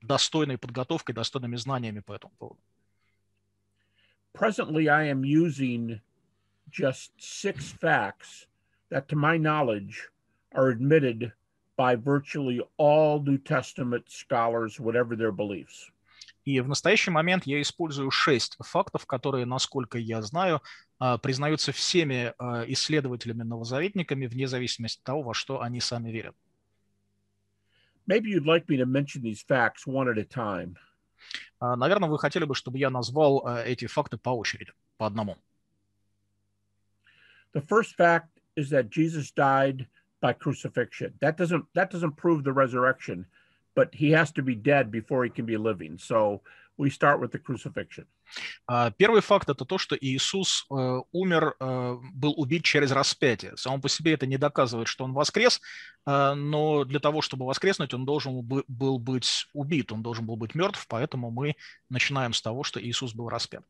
достойной 0.00 0.56
подготовкой, 0.56 1.14
достойными 1.14 1.56
знаниями 1.56 2.00
по 2.00 2.14
этому 2.14 2.32
поводу. 2.38 2.60
Presently, 4.32 4.88
I 4.88 5.10
am 5.10 5.24
using 5.24 6.00
just 6.70 7.12
six 7.18 7.72
facts 7.80 8.47
that, 8.90 9.08
to 9.08 9.16
my 9.16 9.36
knowledge, 9.36 10.08
are 10.52 10.68
admitted 10.68 11.32
by 11.76 11.94
virtually 11.94 12.60
all 12.76 13.20
New 13.22 13.38
Testament 13.38 14.04
scholars, 14.08 14.80
whatever 14.80 15.16
their 15.16 15.32
beliefs. 15.32 15.90
И 16.44 16.60
в 16.60 16.68
настоящий 16.68 17.10
момент 17.10 17.46
я 17.46 17.60
использую 17.60 18.10
шесть 18.10 18.56
фактов, 18.60 19.04
которые, 19.06 19.44
насколько 19.44 19.98
я 19.98 20.22
знаю, 20.22 20.62
признаются 21.22 21.72
всеми 21.72 22.32
исследователями-новозаветниками 22.72 24.26
вне 24.26 24.48
зависимости 24.48 24.98
от 24.98 25.04
того, 25.04 25.22
во 25.22 25.34
что 25.34 25.60
они 25.60 25.80
сами 25.80 26.10
верят. 26.10 26.34
Maybe 28.06 28.30
you'd 28.30 28.46
like 28.46 28.66
me 28.66 28.78
to 28.78 28.86
mention 28.86 29.20
these 29.20 29.42
facts 29.42 29.86
one 29.86 30.08
at 30.08 30.16
a 30.16 30.24
time. 30.24 30.76
Наверное, 31.60 32.08
вы 32.08 32.18
хотели 32.18 32.44
бы, 32.44 32.54
чтобы 32.54 32.78
я 32.78 32.88
назвал 32.88 33.46
эти 33.66 33.86
факты 33.86 34.16
по 34.16 34.30
очереди, 34.30 34.72
по 34.96 35.06
одному. 35.06 35.36
The 37.52 37.60
first 37.60 37.94
fact 37.98 38.28
is 38.58 38.70
that 38.70 38.90
Jesus 38.90 39.30
died 39.30 39.86
by 40.20 40.32
crucifixion. 40.32 41.10
That 41.20 41.36
doesn't 41.36 41.64
that 41.74 41.90
doesn't 41.90 42.16
prove 42.16 42.42
the 42.42 42.52
resurrection, 42.52 43.26
but 43.74 43.88
he 43.94 44.10
has 44.18 44.32
to 44.32 44.42
be 44.42 44.54
dead 44.54 44.90
before 44.90 45.20
he 45.24 45.30
can 45.30 45.46
be 45.46 45.56
living. 45.56 45.96
So 45.98 46.42
we 46.76 46.90
start 46.90 47.20
with 47.20 47.30
the 47.32 47.38
crucifixion. 47.38 48.06
Первый 48.98 49.22
факт– 49.22 49.48
это 49.50 49.64
то, 49.64 49.78
что 49.78 49.96
Иисус 49.98 50.66
э, 50.70 51.00
умер, 51.12 51.54
э, 51.58 51.98
был 52.12 52.34
убит 52.36 52.64
через 52.64 52.90
распятие. 52.92 53.56
Само 53.56 53.80
по 53.80 53.88
себе 53.88 54.12
это 54.14 54.26
не 54.26 54.36
доказывает, 54.36 54.86
что 54.86 55.04
он 55.04 55.14
воскрес, 55.14 55.60
э, 56.06 56.34
но 56.34 56.84
для 56.84 57.00
того, 57.00 57.22
чтобы 57.22 57.46
воскреснуть, 57.46 57.94
он 57.94 58.04
должен 58.04 58.42
был 58.42 58.98
быть 58.98 59.48
убит, 59.54 59.92
он 59.92 60.02
должен 60.02 60.26
был 60.26 60.36
быть 60.36 60.54
мертв, 60.54 60.86
поэтому 60.88 61.30
мы 61.30 61.56
начинаем 61.88 62.34
с 62.34 62.42
того, 62.42 62.64
что 62.64 62.82
Иисус 62.82 63.14
был 63.14 63.28
распят. 63.28 63.64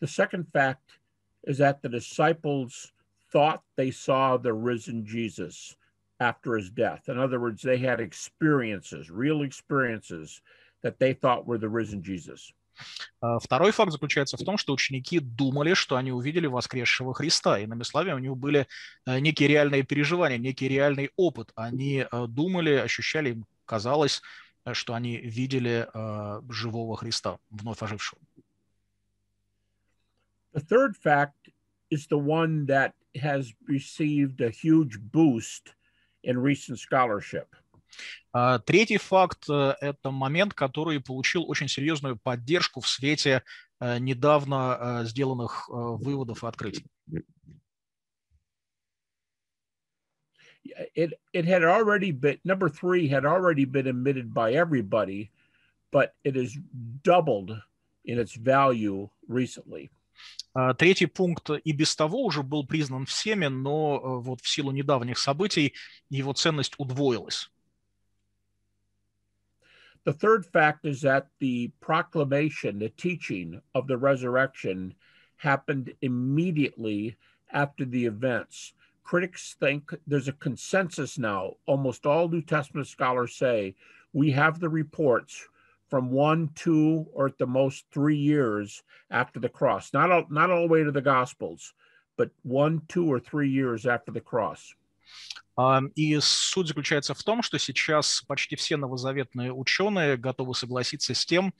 The 0.00 0.08
second 0.08 0.46
fact 0.52 0.98
is 1.46 1.58
that 1.58 1.80
the 1.82 1.88
disciples 1.88 2.92
thought 3.32 3.62
they 3.76 3.90
saw 3.90 4.36
the 4.36 4.52
risen 4.52 5.04
Jesus 5.04 5.76
after 6.18 6.56
his 6.56 6.70
death. 6.70 7.08
In 7.08 7.18
other 7.18 7.40
words, 7.40 7.62
they 7.62 7.78
had 7.78 8.00
experiences, 8.00 9.10
real 9.10 9.42
experiences 9.42 10.42
that 10.82 10.98
they 10.98 11.14
thought 11.14 11.46
were 11.46 11.58
the 11.58 11.68
risen 11.68 12.02
Jesus. 12.02 12.52
Второй 13.40 13.72
факт 13.72 13.92
заключается 13.92 14.36
в 14.38 14.44
том, 14.44 14.56
что 14.56 14.72
ученики 14.72 15.18
думали, 15.18 15.74
что 15.74 15.96
они 15.96 16.12
увидели 16.12 16.46
воскресшего 16.46 17.12
Христа. 17.12 17.58
Иными 17.58 17.82
словами, 17.82 18.12
у 18.14 18.18
них 18.18 18.36
были 18.36 18.66
некие 19.06 19.48
реальные 19.48 19.82
переживания, 19.82 20.38
некий 20.38 20.68
реальный 20.68 21.10
опыт. 21.16 21.52
Они 21.54 22.06
думали, 22.28 22.72
ощущали, 22.72 23.30
им 23.30 23.46
казалось, 23.66 24.22
что 24.72 24.94
они 24.94 25.18
видели 25.18 25.88
живого 26.50 26.96
Христа, 26.96 27.38
вновь 27.50 27.82
ожившего. 27.82 28.20
The 30.54 30.60
third 30.60 30.94
fact 30.96 31.52
is 31.89 32.07
the 32.07 32.17
one 32.17 32.65
that 32.67 32.93
has 33.21 33.53
received 33.67 34.41
a 34.41 34.49
huge 34.49 34.99
boost 34.99 35.73
in 36.23 36.37
recent 36.37 36.79
scholarship. 36.79 37.55
Третий 38.65 38.97
факт – 38.97 39.49
это 39.49 40.11
момент, 40.11 40.53
который 40.53 40.99
получил 40.99 41.49
очень 41.49 41.69
серьезную 41.69 42.17
поддержку 42.17 42.81
в 42.81 42.87
свете 42.89 43.43
недавно 43.79 45.03
сделанных 45.05 45.69
выводов 45.69 46.43
и 46.43 46.47
открытий. 46.47 46.85
It, 50.95 51.13
it 51.31 51.45
had 51.45 51.63
already 51.63 52.11
been, 52.11 52.39
number 52.43 52.69
three 52.69 53.07
had 53.07 53.23
already 53.23 53.65
been 53.65 53.85
admitted 53.87 54.33
by 54.33 54.53
everybody, 54.53 55.29
but 55.91 56.15
it 56.23 56.35
has 56.35 56.57
doubled 57.03 57.55
in 58.03 58.17
its 58.17 58.33
value 58.33 59.07
recently. 59.27 59.91
Третий 60.77 61.07
пункт 61.07 61.49
и 61.49 61.71
без 61.73 61.95
того 61.95 62.23
уже 62.23 62.41
был 62.41 62.65
признан 62.65 63.05
всеми, 63.05 63.47
но 63.47 64.21
вот 64.21 64.41
в 64.41 64.47
силу 64.47 64.71
недавних 64.71 65.17
событий 65.17 65.73
его 66.09 66.33
ценность 66.33 66.75
удвоилась. 66.77 67.51
The 70.05 70.13
third 70.13 70.45
fact 70.45 70.85
is 70.85 71.01
that 71.01 71.27
the 71.39 71.71
proclamation, 71.81 72.77
the 72.77 72.89
teaching 72.89 73.59
of 73.73 73.87
the 73.87 73.97
resurrection 73.97 74.93
happened 75.37 75.93
immediately 76.01 77.17
after 77.51 77.85
the 77.85 78.05
events. 78.05 78.73
Critics 79.03 79.55
think 79.59 79.93
there's 80.05 80.27
a 80.27 80.33
consensus 80.33 81.17
now. 81.17 81.55
Almost 81.65 82.05
all 82.05 82.29
New 82.29 82.43
Testament 82.43 82.87
scholars 82.87 83.35
say 83.35 83.75
we 84.13 84.31
have 84.31 84.59
the 84.59 84.69
reports 84.69 85.47
from 85.90 86.10
one, 86.10 86.50
two, 86.54 87.06
or 87.12 87.26
at 87.26 87.38
the 87.38 87.46
most 87.46 87.84
three 87.92 88.16
years 88.16 88.82
after 89.10 89.40
the 89.40 89.48
cross. 89.48 89.92
Not 89.92 90.10
all, 90.10 90.24
not 90.30 90.50
all 90.50 90.62
the 90.62 90.72
way 90.72 90.84
to 90.84 90.92
the 90.92 91.02
Gospels, 91.02 91.74
but 92.16 92.30
one, 92.42 92.82
two, 92.88 93.12
or 93.12 93.18
three 93.18 93.50
years 93.50 93.86
after 93.86 94.12
the 94.12 94.20
cross. 94.20 94.74
И 95.94 96.18
суть 96.20 96.68
заключается 96.68 97.12
в 97.12 97.22
том, 97.22 97.42
что 97.42 97.58
сейчас 97.58 98.22
почти 98.26 98.56
все 98.56 98.78
новозаветные 98.78 99.52
ученые 99.52 100.16
готовы 100.16 100.54
согласиться 100.54 101.12
с 101.12 101.26
тем, 101.26 101.52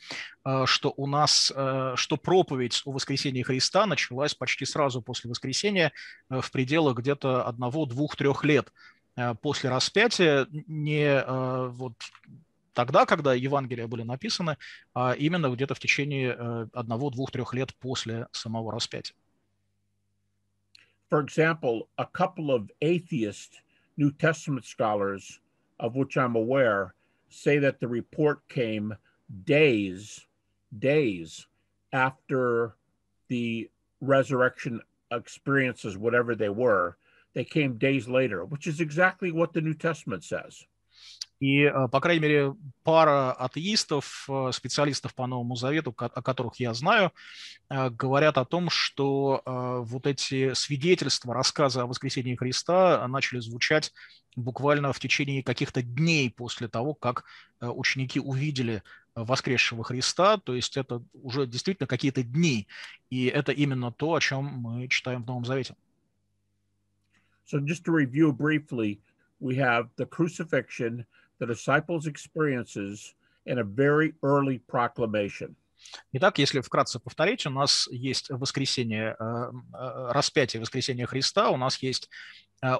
что 0.64 0.94
у 0.96 1.06
нас, 1.06 1.52
что 1.96 2.16
проповедь 2.16 2.80
о 2.87 2.92
воскресении 2.92 3.42
Христа 3.42 3.84
началась 3.84 4.34
почти 4.34 4.64
сразу 4.64 5.02
после 5.02 5.28
воскресения 5.28 5.92
в 6.30 6.50
пределах 6.50 6.96
где-то 6.96 7.46
одного, 7.46 7.84
двух, 7.84 8.16
трех 8.16 8.42
лет 8.44 8.72
после 9.42 9.68
распятия, 9.68 10.46
не 10.50 11.22
вот 11.70 11.94
тогда, 12.74 13.05
когда 13.05 13.33
Евангелия 13.33 13.88
были 13.88 14.03
написаны, 14.03 14.57
а 14.93 15.13
именно 15.13 15.50
где-то 15.50 15.75
в 15.75 15.79
течение 15.79 16.33
одного, 16.74 17.09
двух, 17.09 17.31
трех 17.31 17.53
лет 17.53 17.74
после 17.75 18.27
самого 18.31 18.71
распятия. 18.71 19.15
For 21.09 21.21
example, 21.21 21.88
a 21.97 22.05
couple 22.05 22.51
of 22.51 22.71
atheist 22.81 23.62
New 23.95 24.12
Testament 24.12 24.65
scholars, 24.65 25.39
of 25.79 25.95
which 25.95 26.17
I'm 26.17 26.35
aware, 26.35 26.95
say 27.29 27.59
that 27.59 27.79
the 27.79 27.88
report 27.88 28.47
came 28.50 28.95
days, 29.45 30.25
days 30.77 31.47
after 31.93 32.75
the 33.29 33.69
resurrection 34.01 34.81
experiences, 35.12 35.97
whatever 35.97 36.35
they 36.35 36.50
were. 36.50 36.97
They 37.33 37.43
came 37.43 37.77
days 37.77 38.07
later, 38.07 38.43
which 38.45 38.65
is 38.65 38.79
exactly 38.79 39.31
what 39.31 39.53
the 39.53 39.62
New 39.62 39.74
Testament 39.74 40.24
says. 40.24 40.65
И, 41.40 41.62
э, 41.62 41.88
по 41.88 42.00
крайней 42.00 42.20
мере, 42.20 42.54
пара 42.85 43.32
атеистов, 43.32 44.26
э, 44.28 44.50
специалистов 44.52 45.14
по 45.14 45.26
Новому 45.26 45.56
Завету, 45.56 45.94
о 45.97 46.23
которых 46.23 46.61
я 46.61 46.75
знаю, 46.75 47.12
э, 47.70 47.88
говорят 47.88 48.37
о 48.37 48.44
том, 48.44 48.68
что 48.68 49.42
вот 49.47 50.06
эти 50.06 50.52
свидетельства, 50.52 51.32
рассказы 51.32 51.80
о 51.80 51.87
воскресении 51.87 52.37
Христа 52.37 53.06
начали 53.09 53.40
звучать 53.40 53.92
буквально 54.37 54.92
в 54.92 55.00
течение 55.00 55.42
каких-то 55.42 55.82
дней 55.82 56.30
после 56.30 56.68
того, 56.68 56.94
как 56.94 57.25
ученики 57.61 58.20
увидели 58.20 58.82
воскресшего 59.14 59.82
Христа, 59.82 60.37
то 60.38 60.54
есть 60.54 60.76
это 60.76 61.02
уже 61.14 61.47
действительно 61.47 61.87
какие-то 61.87 62.23
дни, 62.23 62.68
и 63.09 63.26
это 63.26 63.52
именно 63.52 63.90
то, 63.92 64.14
о 64.14 64.20
чем 64.20 64.44
мы 64.44 64.88
читаем 64.88 65.23
в 65.23 65.26
Новом 65.26 65.44
Завете. 65.44 65.75
So 67.47 67.59
just 67.61 67.85
to 67.85 67.92
review 67.92 68.32
briefly, 68.32 69.00
we 69.40 69.56
have 69.56 69.88
the 69.97 70.06
crucifixion, 70.06 71.06
the 71.40 71.47
disciples' 71.47 72.06
experiences, 72.06 73.14
and 73.47 73.59
a 73.59 73.64
very 73.64 74.14
early 74.23 74.59
proclamation. 74.68 75.56
Итак, 76.12 76.38
если 76.38 76.61
вкратце 76.61 77.00
повторить, 77.00 77.47
у 77.47 77.50
нас 77.50 77.88
есть 77.90 78.28
воскресение, 78.30 79.16
распятие 79.73 80.61
воскресения 80.61 81.06
Христа, 81.06 81.49
у 81.50 81.56
нас 81.56 81.78
есть 81.78 82.11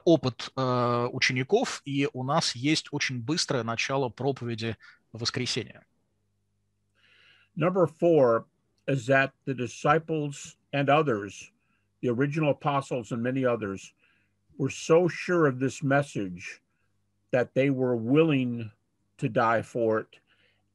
опыт 0.05 0.51
учеников, 0.55 1.81
и 1.87 2.09
у 2.13 2.23
нас 2.23 2.55
есть 2.55 2.89
очень 2.93 3.23
быстрое 3.23 3.63
начало 3.65 4.11
проповеди 4.11 4.77
воскресения. 5.13 5.83
Number 7.57 7.87
four 7.87 8.45
is 8.87 9.07
that 9.07 9.33
the 9.47 9.55
disciples 9.55 10.57
and 10.73 10.91
others, 10.91 11.51
the 12.03 12.11
original 12.11 12.51
apostles 12.51 13.13
and 13.13 13.23
many 13.23 13.47
others, 13.47 13.95
were 14.59 14.71
so 14.71 15.09
sure 15.09 15.47
of 15.47 15.59
this 15.59 15.83
message 15.83 16.61
that 17.33 17.55
they 17.55 17.71
were 17.71 17.97
willing 17.97 18.71
to 19.19 19.29
die 19.29 19.63
for 19.63 20.01
it. 20.01 20.17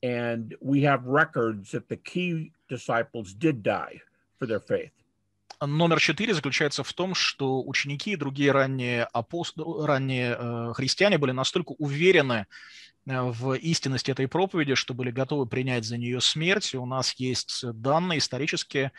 And 0.03 0.55
we 0.61 0.81
have 0.83 1.05
records 1.05 1.71
that 1.71 1.89
the 1.89 1.97
key 1.97 2.51
disciples 2.69 3.33
did 3.33 3.63
die 3.63 4.01
for 4.37 4.45
their 4.45 4.59
faith. 4.59 4.91
Номер 5.61 5.99
четыре 5.99 6.33
заключается 6.33 6.83
в 6.83 6.93
том, 6.93 7.15
что 7.15 7.63
ученики 7.63 8.11
и 8.11 8.15
другие 8.15 8.51
ранние, 8.51 9.05
апост... 9.05 9.57
ранние 9.57 10.35
э, 10.37 10.73
христиане 10.73 11.17
были 11.17 11.31
настолько 11.31 11.73
уверены 11.77 12.47
э, 13.05 13.21
в 13.21 13.53
истинности 13.53 14.11
этой 14.11 14.27
проповеди, 14.27 14.75
что 14.75 14.93
были 14.93 15.11
готовы 15.11 15.45
принять 15.45 15.85
за 15.85 15.97
нее 15.97 16.19
смерть. 16.19 16.75
У 16.75 16.85
нас 16.85 17.13
есть 17.13 17.63
данные 17.63 18.19
исторические 18.19 18.91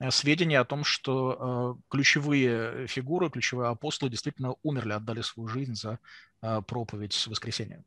э, 0.00 0.10
сведения 0.10 0.60
о 0.60 0.64
том, 0.64 0.84
что 0.84 1.78
э, 1.78 1.82
ключевые 1.90 2.86
фигуры, 2.88 3.30
ключевые 3.30 3.70
апостолы 3.70 4.10
действительно 4.10 4.56
умерли, 4.62 4.92
отдали 4.92 5.22
свою 5.22 5.48
жизнь 5.48 5.74
за 5.74 5.98
э, 6.42 6.60
проповедь 6.66 7.26
воскресения. 7.26 7.82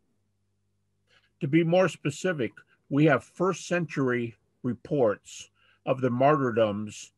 To 1.41 1.47
be 1.47 1.63
more 1.63 1.89
specific, 1.89 2.53
we 2.89 3.05
have 3.05 3.23
first 3.23 3.67
century 3.67 4.35
reports 4.63 5.49
of 5.85 6.01
the 6.01 6.09
martyrdoms 6.09 7.11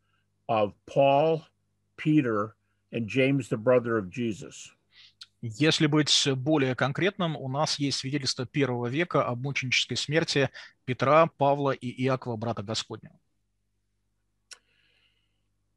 of 0.48 0.74
Paul, 0.86 1.44
Peter, 1.98 2.56
and 2.92 3.08
James, 3.08 3.50
the 3.50 3.58
brother 3.58 3.98
of 3.98 4.10
Jesus. 4.10 4.72
Если 5.42 5.86
быть 5.86 6.28
более 6.36 6.76
конкретным, 6.76 7.36
у 7.38 7.48
нас 7.48 7.78
есть 7.78 8.00
свидетельство 8.00 8.46
первого 8.46 8.88
века 8.88 9.24
об 9.24 9.42
мученической 9.42 9.96
смерти 9.96 10.50
Петра, 10.86 11.28
Павла 11.28 11.72
и 11.72 11.90
Иакова, 12.06 12.38
брата 12.38 12.64
Господня. 12.64 13.12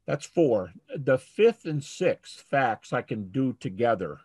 That's 0.07 0.25
four. 0.25 0.73
The 0.97 1.19
fifth 1.19 1.65
and 1.65 1.83
sixth 1.83 2.43
facts 2.49 2.91
I 2.91 3.03
can 3.03 3.31
do 3.31 3.53
together. 3.53 4.21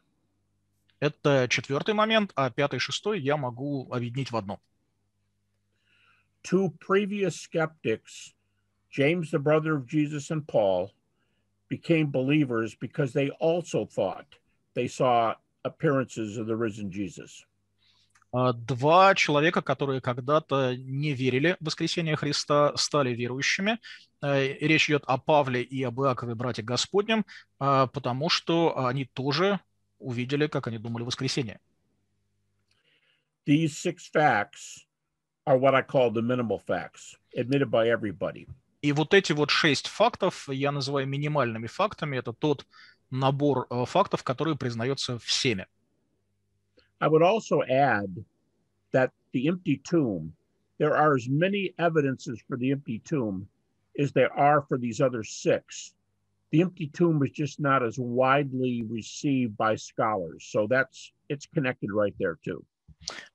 Это 1.01 1.47
четвертый 1.51 1.93
момент, 1.93 2.33
а 2.35 2.51
пятый 2.51 2.77
и 2.77 2.79
шестой 2.79 3.21
я 3.21 3.37
могу 3.37 3.93
объединить 3.93 4.31
в 4.31 4.37
одно. 4.37 4.59
Two 6.43 6.73
previous 6.79 7.37
skeptics, 7.37 8.33
James, 8.97 9.31
the 9.31 9.39
brother 9.39 9.77
of 9.77 9.87
Jesus, 9.87 10.31
and 10.31 10.47
Paul, 10.47 10.91
became 11.69 12.11
believers 12.11 12.75
because 12.75 13.13
they 13.13 13.29
also 13.41 13.85
thought 13.85 14.25
they 14.75 14.89
saw 14.89 15.35
appearances 15.65 16.39
of 16.39 16.47
the 16.47 16.57
risen 16.57 16.91
Jesus. 16.91 17.45
Два 18.33 19.15
человека, 19.15 19.63
которые 19.63 20.01
когда-то 20.01 20.77
не 20.77 21.15
верили 21.15 21.57
в 21.61 21.67
воскресение 21.67 22.17
Христа, 22.17 22.77
стали 22.77 23.15
верующими. 23.15 23.79
Речь 24.21 24.91
идет 24.91 25.05
о 25.07 25.17
Павле 25.19 25.63
и 25.63 25.83
об 25.83 26.01
Иакове, 26.01 26.35
брате 26.35 26.63
Господнем, 26.63 27.25
потому 27.59 28.29
что 28.29 28.87
они 28.87 29.05
тоже 29.07 29.61
увидели, 29.99 30.49
как 30.49 30.67
они 30.67 30.79
думали, 30.79 31.05
воскресение. 31.05 31.61
These 33.47 33.77
six 33.77 34.09
facts 34.13 34.85
are 35.47 35.57
what 35.57 35.75
I 35.75 35.83
call 35.83 36.11
the 36.11 36.23
minimal 36.23 36.59
facts, 36.59 37.17
admitted 37.35 37.71
by 37.71 37.89
everybody. 37.89 38.47
И 38.83 38.93
вот 38.93 39.15
эти 39.15 39.33
вот 39.33 39.51
шесть 39.51 39.89
фактов 39.89 40.49
я 40.49 40.71
называю 40.73 41.07
минимальными 41.07 41.67
фактами. 41.67 42.17
Это 42.19 42.33
тот 42.33 42.67
набор 43.11 43.67
фактов, 43.87 44.23
который 44.23 44.57
признается 44.57 45.19
всеми. 45.19 45.67
I 46.99 47.09
would 47.09 47.23
also 47.23 47.63
add 47.63 48.25
that 48.93 49.11
the 49.33 49.49
empty 49.49 49.77
tomb, 49.83 50.33
there 50.79 50.97
are 50.97 51.15
as 51.15 51.29
many 51.29 51.75
evidences 51.79 52.41
for 52.49 52.57
the 52.57 52.73
empty 52.73 53.01
tomb 53.01 53.47
as 53.99 54.13
there 54.13 54.33
are 54.33 54.63
for 54.67 54.79
these 54.79 55.01
other 55.01 55.23
six. 55.23 55.93
The 56.53 56.63
empty 56.63 56.87
tomb 56.89 57.23
is 57.23 57.31
just 57.33 57.61
not 57.61 57.83
as 57.83 57.99
widely 57.99 58.85
received 58.89 59.57
by 59.57 59.77
scholars. 59.77 60.47
So 60.51 60.67
that's 60.67 61.13
it's 61.29 61.47
connected 61.47 61.91
right 61.93 62.15
there 62.19 62.39
too. 62.45 62.65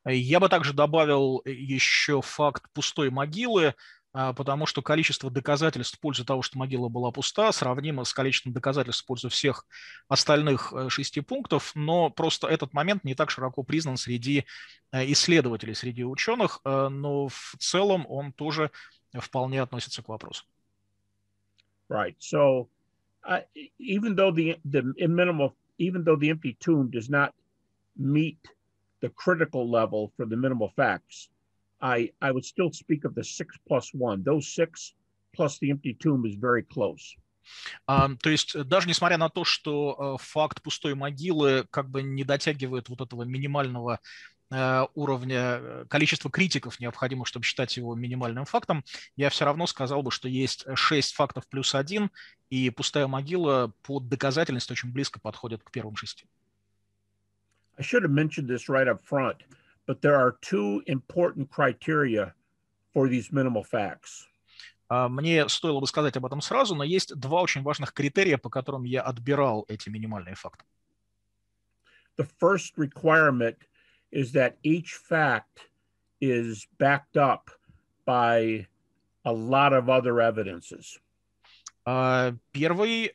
Я 0.05 0.39
бы 0.39 0.49
также 0.49 0.73
добавил 0.73 1.41
еще 1.45 2.21
факт 2.21 2.63
пустой 2.73 3.09
могилы. 3.09 3.75
А, 4.13 4.33
потому 4.33 4.65
что 4.65 4.81
количество 4.81 5.31
доказательств 5.31 5.97
в 5.97 6.01
пользу 6.01 6.25
того, 6.25 6.41
что 6.41 6.57
могила 6.57 6.89
была 6.89 7.11
пуста, 7.11 7.51
сравнимо 7.51 8.03
с 8.03 8.13
количеством 8.13 8.51
доказательств 8.51 9.03
в 9.03 9.07
пользу 9.07 9.29
всех 9.29 9.65
остальных 10.09 10.73
э, 10.73 10.89
шести 10.89 11.21
пунктов, 11.21 11.71
но 11.75 12.09
просто 12.09 12.47
этот 12.47 12.73
момент 12.73 13.05
не 13.05 13.15
так 13.15 13.29
широко 13.29 13.63
признан 13.63 13.95
среди 13.95 14.45
э, 14.91 15.09
исследователей, 15.11 15.75
среди 15.75 16.03
ученых, 16.03 16.59
э, 16.65 16.89
но 16.89 17.29
в 17.29 17.55
целом 17.59 18.05
он 18.09 18.33
тоже 18.33 18.71
вполне 19.13 19.61
относится 19.61 20.03
к 20.03 20.09
вопросу. 20.09 20.43
Right. 21.89 22.15
So, 22.19 22.67
uh, 23.27 23.41
even 23.77 24.15
though 24.15 24.31
the 24.31 24.57
the 24.63 24.81
minimal, 25.07 25.55
even 25.77 26.03
though 26.05 26.15
the 26.15 26.29
empty 26.29 26.57
tomb 26.59 26.89
does 26.89 27.09
not 27.09 27.33
meet 27.97 28.39
the 29.01 29.09
critical 29.09 29.69
level 29.69 30.11
for 30.15 30.25
the 30.25 30.37
minimal 30.37 30.71
facts, 30.75 31.29
I, 31.81 32.11
I 32.21 32.31
would 32.31 32.45
still 32.45 32.71
speak 32.71 33.03
of 33.05 33.15
the 33.15 33.23
six 33.23 33.57
plus 33.67 33.91
one. 33.93 34.23
Those 34.23 34.47
six 34.53 34.93
plus 35.35 35.57
the 35.59 35.71
empty 35.71 35.93
tomb 35.93 36.25
is 36.25 36.35
very 36.35 36.63
close. 36.63 37.17
То 37.87 38.29
есть 38.29 38.55
даже 38.65 38.87
несмотря 38.87 39.17
на 39.17 39.29
то, 39.29 39.43
что 39.43 39.97
uh, 39.99 40.21
факт 40.21 40.61
пустой 40.61 40.93
могилы 40.93 41.65
как 41.71 41.89
бы 41.89 42.03
не 42.03 42.23
дотягивает 42.23 42.87
вот 42.89 43.01
этого 43.01 43.23
минимального 43.23 43.99
uh, 44.51 44.87
уровня 44.93 45.85
количества 45.89 46.29
критиков, 46.29 46.79
необходимых, 46.79 47.27
чтобы 47.27 47.43
считать 47.43 47.75
его 47.77 47.95
минимальным 47.95 48.45
фактом, 48.45 48.83
я 49.15 49.29
все 49.31 49.45
равно 49.45 49.65
сказал 49.65 50.03
бы, 50.03 50.11
что 50.11 50.29
есть 50.29 50.65
шесть 50.75 51.15
фактов 51.15 51.47
плюс 51.47 51.73
один, 51.73 52.11
и 52.51 52.69
пустая 52.69 53.07
могила 53.07 53.73
по 53.81 53.99
доказательности 53.99 54.73
очень 54.73 54.91
близко 54.91 55.19
подходит 55.19 55.63
к 55.63 55.71
первым 55.71 55.95
шести. 55.95 56.25
I 57.77 57.83
should 57.83 58.03
have 58.03 58.11
mentioned 58.11 58.47
this 58.47 58.69
right 58.69 58.87
up 58.87 59.01
front. 59.03 59.37
but 59.90 60.00
there 60.02 60.16
are 60.16 60.36
two 60.42 60.82
important 60.86 61.50
criteria 61.50 62.34
for 62.92 63.08
these 63.08 63.32
minimal 63.32 63.62
facts. 63.64 64.26
Мне 64.88 65.48
стоило 65.48 65.80
бы 65.80 65.86
сказать 65.86 66.16
об 66.16 66.26
этом 66.26 66.40
сразу, 66.40 66.76
но 66.76 66.84
есть 66.84 67.14
два 67.16 67.42
очень 67.42 67.62
важных 67.62 67.92
критерия, 67.92 68.38
по 68.38 68.48
которым 68.48 68.84
я 68.84 69.02
отбирал 69.02 69.64
эти 69.68 69.88
минимальные 69.88 70.36
факты. 70.36 70.64
The 72.16 72.28
first 72.40 72.76
requirement 72.76 73.56
is 74.12 74.32
that 74.32 74.56
each 74.62 74.94
fact 74.94 75.68
is 76.20 76.66
backed 76.78 77.16
up 77.16 77.50
by 78.06 78.66
a 79.24 79.32
lot 79.32 79.72
of 79.72 79.90
other 79.90 80.20
evidences. 80.20 81.00
Первый, 81.83 83.11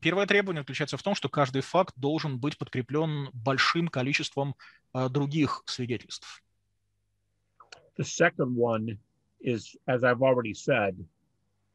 первое 0.00 0.26
требование 0.26 0.62
заключается 0.62 0.96
в 0.96 1.02
том, 1.02 1.14
что 1.14 1.28
каждый 1.28 1.60
факт 1.60 1.94
должен 1.96 2.38
быть 2.38 2.56
подкреплен 2.56 3.30
большим 3.32 3.88
количеством 3.88 4.54
других 4.94 5.62
свидетельств. 5.66 6.42
The 7.98 8.04
second 8.04 8.56
one 8.56 8.98
is, 9.40 9.76
as 9.86 10.02
I've 10.02 10.22
already 10.22 10.54
said, 10.54 10.96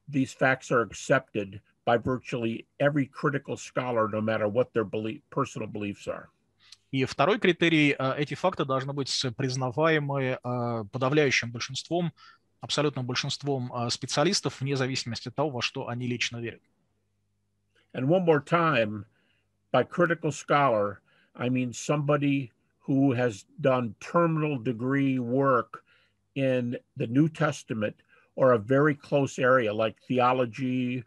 these 0.08 0.34
facts 0.34 0.72
are 0.72 0.82
accepted 0.82 1.62
by 1.86 1.98
virtually 1.98 2.66
every 2.80 3.06
critical 3.08 3.56
scholar, 3.58 4.08
no 4.08 4.22
matter 4.22 4.48
what 4.48 4.72
their 4.74 4.84
belief, 4.84 5.22
personal 5.30 5.68
beliefs 5.68 6.08
are. 6.08 6.30
И 6.92 7.06
второй 7.06 7.40
критерий, 7.40 7.96
эти 8.18 8.34
факты 8.34 8.66
должны 8.66 8.94
быть 8.94 9.26
признаваемы 9.38 10.40
подавляющим 10.92 11.52
большинством 11.52 12.12
абсолютным 12.61 13.07
большинством 13.07 13.71
специалистов, 13.91 14.61
вне 14.61 14.77
зависимости 14.77 15.29
от 15.29 15.35
того, 15.35 15.51
во 15.51 15.63
что 15.63 15.89
они 15.89 16.07
лично 16.07 16.39
верят. 16.39 16.63
And 17.95 18.09
one 18.09 18.25
more 18.25 18.41
time, 18.41 19.07
by 19.73 19.85
critical 19.85 20.33
scholar, 20.33 21.01
I 21.35 21.49
mean 21.49 21.73
somebody 21.73 22.53
who 22.81 23.13
has 23.13 23.45
done 23.61 23.95
terminal 24.01 24.59
degree 24.59 25.19
work 25.19 25.83
in 26.35 26.77
the 26.97 27.07
New 27.07 27.29
Testament 27.29 27.97
or 28.37 28.53
a 28.53 28.59
very 28.59 28.95
close 28.95 29.39
area 29.39 29.73
like 29.73 29.97
theology, 30.07 31.05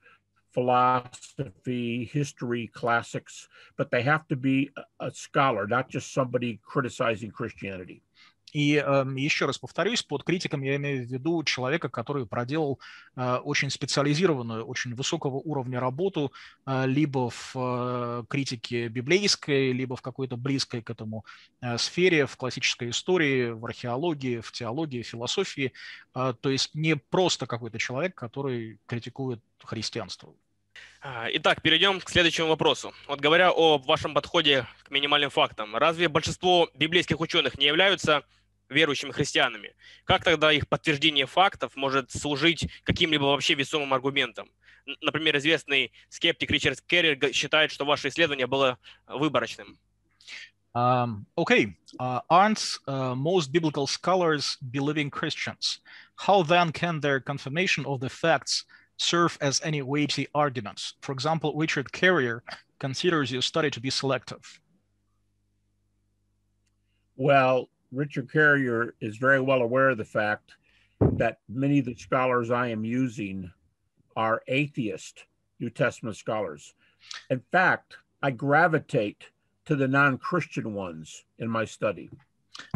philosophy, 0.51 2.05
history, 2.11 2.67
classics, 2.73 3.47
but 3.77 3.91
they 3.91 4.01
have 4.01 4.27
to 4.27 4.35
be 4.35 4.71
a 4.99 5.11
scholar, 5.11 5.67
not 5.67 5.89
just 5.89 6.11
somebody 6.11 6.59
criticizing 6.63 7.29
Christianity. 7.29 8.01
И 8.54 8.76
э, 8.76 9.04
еще 9.16 9.46
раз 9.46 9.58
повторюсь, 9.58 10.04
под 10.04 10.22
критиком 10.22 10.62
я 10.62 10.76
имею 10.76 11.04
в 11.04 11.10
виду 11.10 11.42
человека, 11.42 11.88
который 11.88 12.24
проделал 12.24 12.78
э, 13.16 13.36
очень 13.38 13.68
специализированную, 13.68 14.64
очень 14.64 14.94
высокого 14.94 15.38
уровня 15.38 15.80
работу 15.80 16.32
э, 16.64 16.86
либо 16.86 17.30
в 17.30 17.52
э, 17.56 18.24
критике 18.28 18.86
библейской, 18.86 19.72
либо 19.72 19.96
в 19.96 20.02
какой-то 20.02 20.36
близкой 20.36 20.82
к 20.82 20.90
этому 20.90 21.24
сфере, 21.78 22.26
в 22.26 22.36
классической 22.36 22.90
истории, 22.90 23.50
в 23.50 23.66
археологии, 23.66 24.38
в 24.38 24.52
теологии, 24.52 25.02
в 25.02 25.06
философии. 25.06 25.72
То 26.12 26.36
есть 26.44 26.74
не 26.74 26.94
просто 26.94 27.46
какой-то 27.46 27.78
человек, 27.78 28.14
который 28.14 28.78
критикует 28.86 29.40
христианство. 29.64 30.32
А, 31.00 31.26
итак, 31.32 31.62
перейдем 31.62 32.00
к 32.00 32.08
следующему 32.08 32.48
вопросу. 32.48 32.92
Вот 33.08 33.20
говоря 33.20 33.50
о 33.50 33.78
вашем 33.78 34.14
подходе 34.14 34.66
к 34.84 34.90
минимальным 34.90 35.30
фактам, 35.30 35.74
разве 35.76 36.08
большинство 36.08 36.70
библейских 36.74 37.20
ученых 37.20 37.58
не 37.58 37.66
являются 37.66 38.24
верующими 38.68 39.10
христианами. 39.10 39.74
Как 40.04 40.24
тогда 40.24 40.52
их 40.52 40.68
подтверждение 40.68 41.26
фактов 41.26 41.76
может 41.76 42.10
служить 42.10 42.68
каким-либо 42.84 43.24
вообще 43.24 43.54
весомым 43.54 43.92
аргументом? 43.94 44.50
Например, 45.00 45.36
известный 45.38 45.92
скептик 46.08 46.50
Ричард 46.50 46.80
Керри 46.82 47.32
считает, 47.32 47.70
что 47.70 47.84
ваше 47.84 48.08
исследование 48.08 48.46
было 48.46 48.78
выборочным. 49.06 49.78
Um, 50.74 51.24
okay, 51.38 51.76
uh, 52.00 52.20
aren't 52.28 52.78
uh, 52.88 53.14
most 53.14 53.52
biblical 53.52 53.86
scholars 53.86 54.56
believing 54.72 55.08
Christians? 55.08 55.78
How 56.16 56.42
then 56.42 56.72
can 56.72 56.98
their 56.98 57.20
confirmation 57.20 57.86
of 57.86 58.00
the 58.00 58.10
facts 58.10 58.64
serve 58.96 59.38
as 59.40 59.60
any 59.62 59.82
weighty 59.82 60.26
arguments? 60.34 60.94
For 61.00 61.12
example, 61.12 61.54
Richard 61.54 61.92
Carrier 61.92 62.42
considers 62.80 63.30
your 63.30 63.42
study 63.42 63.70
to 63.70 63.80
be 63.80 63.90
selective. 63.90 64.60
Well, 67.16 67.68
Richard 67.94 68.30
Carrier 68.30 68.94
is 69.00 69.16
very 69.16 69.40
well 69.40 69.62
aware 69.62 69.90
of 69.90 69.98
the 69.98 70.04
fact 70.04 70.56
that 71.00 71.38
many 71.48 71.78
of 71.78 71.84
the 71.84 71.96
scholars 71.96 72.50
I 72.50 72.68
am 72.68 72.84
using 72.84 73.50
are 74.16 74.42
atheist 74.48 75.24
New 75.60 75.70
Testament 75.70 76.16
scholars. 76.16 76.74
In 77.30 77.40
fact, 77.52 77.96
I 78.22 78.32
gravitate 78.32 79.24
to 79.66 79.76
the 79.76 79.86
non-Christian 79.86 80.74
ones 80.74 81.24
in 81.38 81.48
my 81.48 81.64
study. 81.64 82.10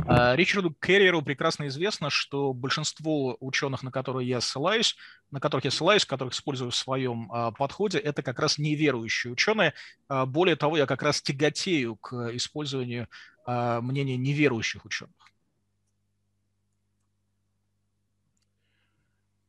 Ричарду 0.08 0.74
Керреру 0.80 1.22
прекрасно 1.22 1.68
известно, 1.68 2.10
что 2.10 2.52
большинство 2.52 3.36
ученых, 3.38 3.84
на 3.84 3.92
которые 3.92 4.26
я 4.26 4.40
ссылаюсь, 4.40 4.96
на 5.30 5.38
которых 5.38 5.64
я 5.66 5.70
ссылаюсь, 5.70 6.04
которых 6.04 6.34
использую 6.34 6.72
в 6.72 6.74
своем 6.74 7.28
подходе, 7.56 7.98
это 7.98 8.22
как 8.22 8.40
раз 8.40 8.58
неверующие 8.58 9.32
ученые. 9.32 9.74
Более 10.08 10.56
того, 10.56 10.76
я 10.76 10.86
как 10.86 11.02
раз 11.02 11.22
тяготею 11.22 11.94
к 11.96 12.34
использованию 12.34 13.08
мнения 13.48 14.16
неверующих 14.18 14.84
ученых. 14.84 15.14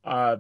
Uh, 0.09 0.37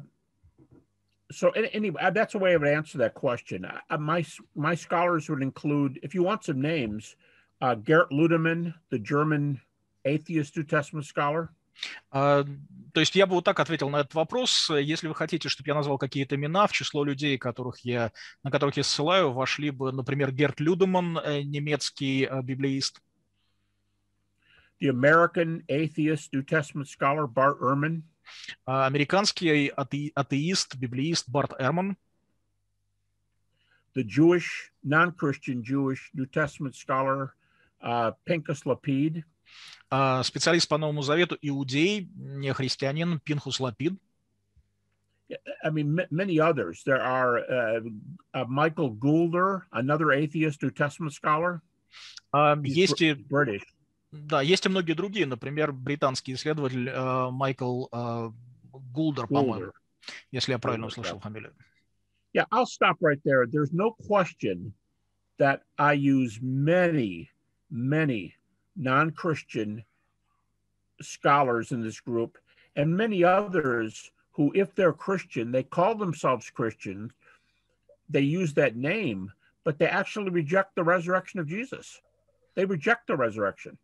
so 1.31 1.51
anyway, 1.51 2.01
that's 2.11 2.33
a 2.33 2.39
way 2.39 2.53
I 2.53 2.57
would 2.57 2.67
answer 2.67 2.97
that 2.99 3.13
question. 3.13 3.65
Uh, 3.65 3.97
my 3.97 4.25
my 4.55 4.73
scholars 4.75 5.29
would 5.29 5.43
include, 5.43 5.99
if 6.01 6.15
you 6.15 6.23
want 6.23 6.43
some 6.43 6.59
names, 6.59 7.15
uh, 7.61 7.75
Gert 7.75 8.09
Ludemann, 8.11 8.73
the 8.89 8.97
German 8.97 9.61
atheist 10.05 10.57
New 10.57 10.63
Testament 10.63 11.05
scholar. 11.05 11.49
Uh, 12.11 12.43
то 12.93 12.99
есть 12.99 13.15
я 13.15 13.27
бы 13.27 13.35
вот 13.35 13.45
так 13.45 13.59
ответил 13.59 13.89
на 13.89 13.97
этот 13.97 14.15
вопрос. 14.15 14.69
Если 14.71 15.07
вы 15.07 15.13
хотите, 15.13 15.49
чтобы 15.49 15.67
я 15.67 15.75
назвал 15.75 15.97
какие-то 15.99 16.35
имена, 16.35 16.65
в 16.65 16.71
число 16.71 17.03
людей, 17.03 17.37
которых 17.37 17.79
я, 17.85 18.11
на 18.43 18.49
которых 18.49 18.75
я 18.77 18.83
ссылаю, 18.83 19.31
вошли 19.31 19.69
бы, 19.69 19.91
например, 19.91 20.31
Герт 20.31 20.59
Людеман, 20.59 21.13
немецкий 21.43 22.27
библеист. 22.41 23.01
The 24.80 24.88
American 24.88 25.62
atheist 25.68 26.32
New 26.32 26.42
Testament 26.42 26.88
scholar 26.88 27.26
Bart 27.26 27.60
Ehrman. 27.60 28.02
Американский 28.66 29.70
ате, 29.76 30.10
атеист, 30.14 30.76
библеист 30.76 31.28
Барт 31.28 31.52
Эрман. 31.58 31.96
The 33.94 34.02
Jewish, 34.02 34.72
non-Christian 34.82 35.62
Jewish 35.62 36.10
New 36.14 36.26
Testament 36.26 36.74
scholar 36.74 37.34
uh, 37.80 38.12
Pinchas 38.24 38.64
Lapid. 38.64 39.22
Uh, 39.90 40.22
специалист 40.22 40.68
по 40.68 40.78
Новому 40.78 41.02
Завету, 41.02 41.38
иудей, 41.40 42.08
не 42.16 42.52
христианин, 42.52 43.20
Пинхус 43.20 43.60
Лапид. 43.60 43.94
I 45.62 45.70
mean, 45.70 45.98
many 46.10 46.40
others. 46.40 46.82
There 46.84 47.00
are 47.00 47.38
uh, 47.38 47.80
uh, 48.34 48.44
Michael 48.46 48.94
Goulder, 48.94 49.62
another 49.72 50.12
atheist 50.12 50.62
New 50.62 50.70
Testament 50.70 51.12
scholar. 51.12 51.62
Uh, 52.32 52.56
есть 52.62 53.00
и 53.00 53.14
British. 53.14 53.62
Да, 54.12 54.42
есть 54.42 54.64
и 54.64 54.68
многие 54.68 54.92
другие, 54.94 55.26
например, 55.26 55.72
британский 55.72 56.34
исследователь 56.34 56.88
э, 56.88 57.30
Майкл 57.30 57.86
э, 57.90 58.30
Гулдер, 58.72 59.26
по-моему, 59.26 59.72
если 60.30 60.52
я 60.52 60.58
правильно 60.58 60.86
услышал 60.86 61.18
фамилию. 61.18 61.52
Yeah, 62.32 62.46
I'll 62.50 62.66
stop 62.66 62.96
right 63.00 63.20
there. 63.24 63.46
There's 63.46 63.72
no 63.72 63.92
question 63.92 64.72
that 65.38 65.62
I 65.78 65.94
use 65.94 66.38
many, 66.42 67.30
many 67.70 68.34
non-Christian 68.76 69.84
scholars 71.00 71.72
in 71.72 71.82
this 71.82 72.00
group 72.00 72.38
and 72.76 72.96
many 72.96 73.24
others 73.24 74.10
who, 74.32 74.52
if 74.54 74.74
they're 74.74 74.92
Christian, 74.92 75.52
they 75.52 75.62
call 75.62 75.94
themselves 75.94 76.50
Christians, 76.50 77.12
they 78.08 78.20
use 78.20 78.52
that 78.54 78.76
name, 78.76 79.32
but 79.64 79.78
they 79.78 79.86
actually 79.86 80.30
reject 80.30 80.74
the 80.74 80.84
resurrection 80.84 81.40
of 81.40 81.46
Jesus. 81.46 82.00
They 82.54 82.64
reject 82.64 83.06
the 83.06 83.16
resurrection. 83.16 83.78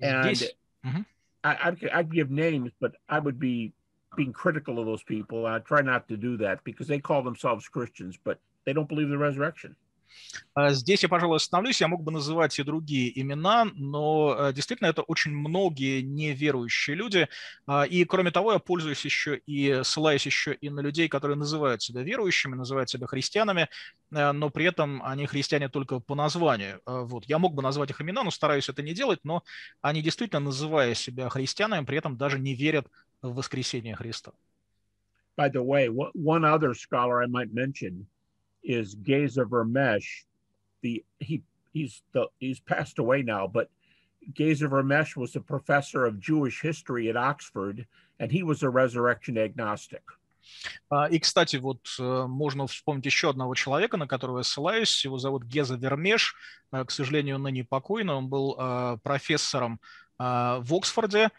And 0.00 0.36
mm-hmm. 0.36 1.00
I, 1.44 1.58
I'd, 1.64 1.88
I'd 1.92 2.12
give 2.12 2.30
names, 2.30 2.72
but 2.80 2.92
I 3.08 3.18
would 3.18 3.38
be 3.38 3.72
being 4.16 4.32
critical 4.32 4.78
of 4.78 4.86
those 4.86 5.02
people. 5.02 5.46
I 5.46 5.58
try 5.60 5.80
not 5.80 6.08
to 6.08 6.16
do 6.16 6.36
that 6.38 6.64
because 6.64 6.88
they 6.88 6.98
call 6.98 7.22
themselves 7.22 7.68
Christians, 7.68 8.18
but 8.22 8.38
they 8.64 8.72
don't 8.72 8.88
believe 8.88 9.08
the 9.08 9.18
resurrection. 9.18 9.76
Здесь 10.56 11.02
я, 11.02 11.08
пожалуй, 11.08 11.36
остановлюсь. 11.36 11.80
Я 11.80 11.88
мог 11.88 12.02
бы 12.02 12.10
называть 12.10 12.58
и 12.58 12.62
другие 12.62 13.20
имена, 13.20 13.66
но 13.74 14.50
действительно 14.52 14.88
это 14.88 15.02
очень 15.02 15.32
многие 15.32 16.02
неверующие 16.02 16.96
люди. 16.96 17.28
И, 17.88 18.04
кроме 18.04 18.30
того, 18.30 18.52
я 18.52 18.58
пользуюсь 18.58 19.04
еще 19.04 19.36
и 19.46 19.80
ссылаюсь 19.84 20.26
еще 20.26 20.54
и 20.54 20.70
на 20.70 20.80
людей, 20.80 21.08
которые 21.08 21.36
называют 21.36 21.82
себя 21.82 22.02
верующими, 22.02 22.54
называют 22.54 22.90
себя 22.90 23.06
христианами, 23.06 23.68
но 24.10 24.50
при 24.50 24.64
этом 24.64 25.02
они 25.04 25.26
христиане 25.26 25.68
только 25.68 26.00
по 26.00 26.14
названию. 26.14 26.80
Вот. 26.86 27.24
Я 27.26 27.38
мог 27.38 27.54
бы 27.54 27.62
назвать 27.62 27.90
их 27.90 28.00
имена, 28.00 28.24
но 28.24 28.30
стараюсь 28.30 28.68
это 28.68 28.82
не 28.82 28.94
делать, 28.94 29.20
но 29.24 29.42
они 29.80 30.02
действительно, 30.02 30.40
называя 30.40 30.94
себя 30.94 31.28
христианами, 31.28 31.84
при 31.84 31.98
этом 31.98 32.16
даже 32.16 32.38
не 32.38 32.54
верят 32.54 32.86
в 33.22 33.34
воскресение 33.34 33.94
Христа. 33.94 34.32
By 35.36 35.50
the 35.52 35.62
way, 35.62 35.88
one 35.88 36.44
other 36.44 36.74
scholar 36.74 37.22
I 37.22 37.26
might 37.26 37.52
mention– 37.52 38.06
is 38.68 38.94
Geza 38.94 39.44
Vermesh. 39.44 40.26
The 40.82 41.02
he 41.18 41.42
he's 41.72 42.02
the 42.12 42.28
he's 42.38 42.60
passed 42.60 42.98
away 43.00 43.22
now, 43.22 43.48
but 43.48 43.68
Geza 44.34 44.68
Vermesh 44.68 45.16
was 45.16 45.34
a 45.34 45.40
professor 45.40 46.04
of 46.04 46.20
Jewish 46.20 46.60
history 46.60 47.08
at 47.08 47.16
Oxford, 47.16 47.86
and 48.20 48.30
he 48.30 48.42
was 48.44 48.62
a 48.62 48.70
resurrection 48.70 49.38
agnostic. 49.38 50.02
И, 51.10 51.18
кстати, 51.18 51.56
вот 51.56 51.80
можно 51.98 52.66
вспомнить 52.66 53.04
еще 53.04 53.28
одного 53.28 53.54
человека, 53.54 53.96
на 53.98 54.06
которого 54.06 54.38
я 54.38 54.44
ссылаюсь. 54.44 55.04
Его 55.04 55.18
зовут 55.18 55.44
Геза 55.44 55.76
Вермеш. 55.76 56.34
К 56.70 56.90
сожалению, 56.90 57.38
ныне 57.38 57.64
покойный. 57.64 58.14
Он 58.14 58.28
был 58.28 58.56
профессором 59.02 59.78
в 60.18 60.74
Оксфорде. 60.74 61.30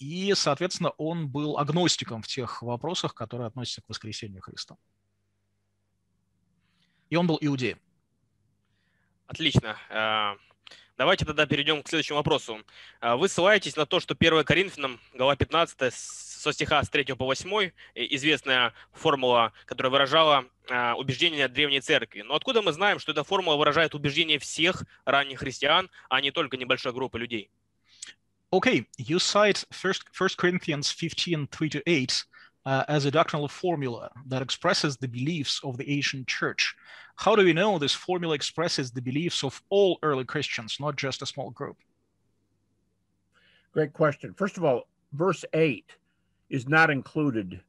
И, 0.00 0.32
соответственно, 0.34 0.90
он 0.98 1.28
был 1.28 1.58
агностиком 1.58 2.22
в 2.22 2.26
тех 2.26 2.60
вопросах, 2.60 3.14
которые 3.14 3.46
относятся 3.46 3.82
к 3.82 3.88
воскресению 3.88 4.42
Христа. 4.42 4.76
И 7.10 7.16
он 7.16 7.26
был 7.26 7.38
иудеем. 7.40 7.78
Отлично. 9.26 9.76
А, 9.90 10.36
давайте 10.96 11.24
тогда 11.24 11.46
перейдем 11.46 11.82
к 11.82 11.88
следующему 11.88 12.16
вопросу. 12.16 12.60
А, 13.00 13.16
вы 13.16 13.28
ссылаетесь 13.28 13.76
на 13.76 13.86
то, 13.86 14.00
что 14.00 14.16
1 14.18 14.44
Коринфянам, 14.44 14.98
глава 15.14 15.36
15, 15.36 15.92
со 15.92 16.52
стиха 16.52 16.82
с 16.82 16.88
3 16.88 17.04
по 17.14 17.26
8, 17.26 17.70
известная 17.94 18.72
формула, 18.92 19.52
которая 19.66 19.90
выражала 19.90 20.46
а, 20.70 20.94
убеждения 20.94 21.48
древней 21.48 21.80
церкви. 21.80 22.22
Но 22.22 22.34
откуда 22.34 22.62
мы 22.62 22.72
знаем, 22.72 22.98
что 22.98 23.12
эта 23.12 23.22
формула 23.24 23.56
выражает 23.56 23.94
убеждения 23.94 24.38
всех 24.38 24.84
ранних 25.04 25.40
христиан, 25.40 25.90
а 26.08 26.20
не 26.20 26.30
только 26.30 26.56
небольшой 26.56 26.92
группы 26.92 27.18
людей? 27.18 27.50
Okay, 28.50 28.86
you 28.96 29.18
cite 29.18 29.66
1 29.70 30.30
Corinthians 30.38 30.94
15, 30.96 31.50
3 31.50 31.68
to 31.68 31.82
8, 31.84 32.06
uh, 32.66 32.84
as 32.88 33.04
a 33.04 33.10
doctrinal 33.10 33.48
formula 33.48 34.10
that 34.26 34.42
expresses 34.42 34.96
the 34.96 35.08
beliefs 35.08 35.60
of 35.64 35.76
the 35.76 35.90
ancient 35.90 36.26
church. 36.26 36.74
How 37.16 37.34
do 37.34 37.44
we 37.44 37.52
know 37.52 37.78
this 37.78 37.94
formula 37.94 38.34
expresses 38.34 38.90
the 38.90 39.02
beliefs 39.02 39.42
of 39.42 39.62
all 39.70 39.98
early 40.02 40.24
Christians, 40.24 40.76
not 40.80 40.96
just 40.96 41.22
a 41.22 41.26
small 41.26 41.50
group? 41.50 41.76
Great 43.72 43.92
question. 43.92 44.34
First 44.34 44.56
of 44.56 44.64
all, 44.64 44.88
verse 45.12 45.44
8 45.52 45.84
is 46.50 46.68
not 46.68 46.90
included 46.90 47.60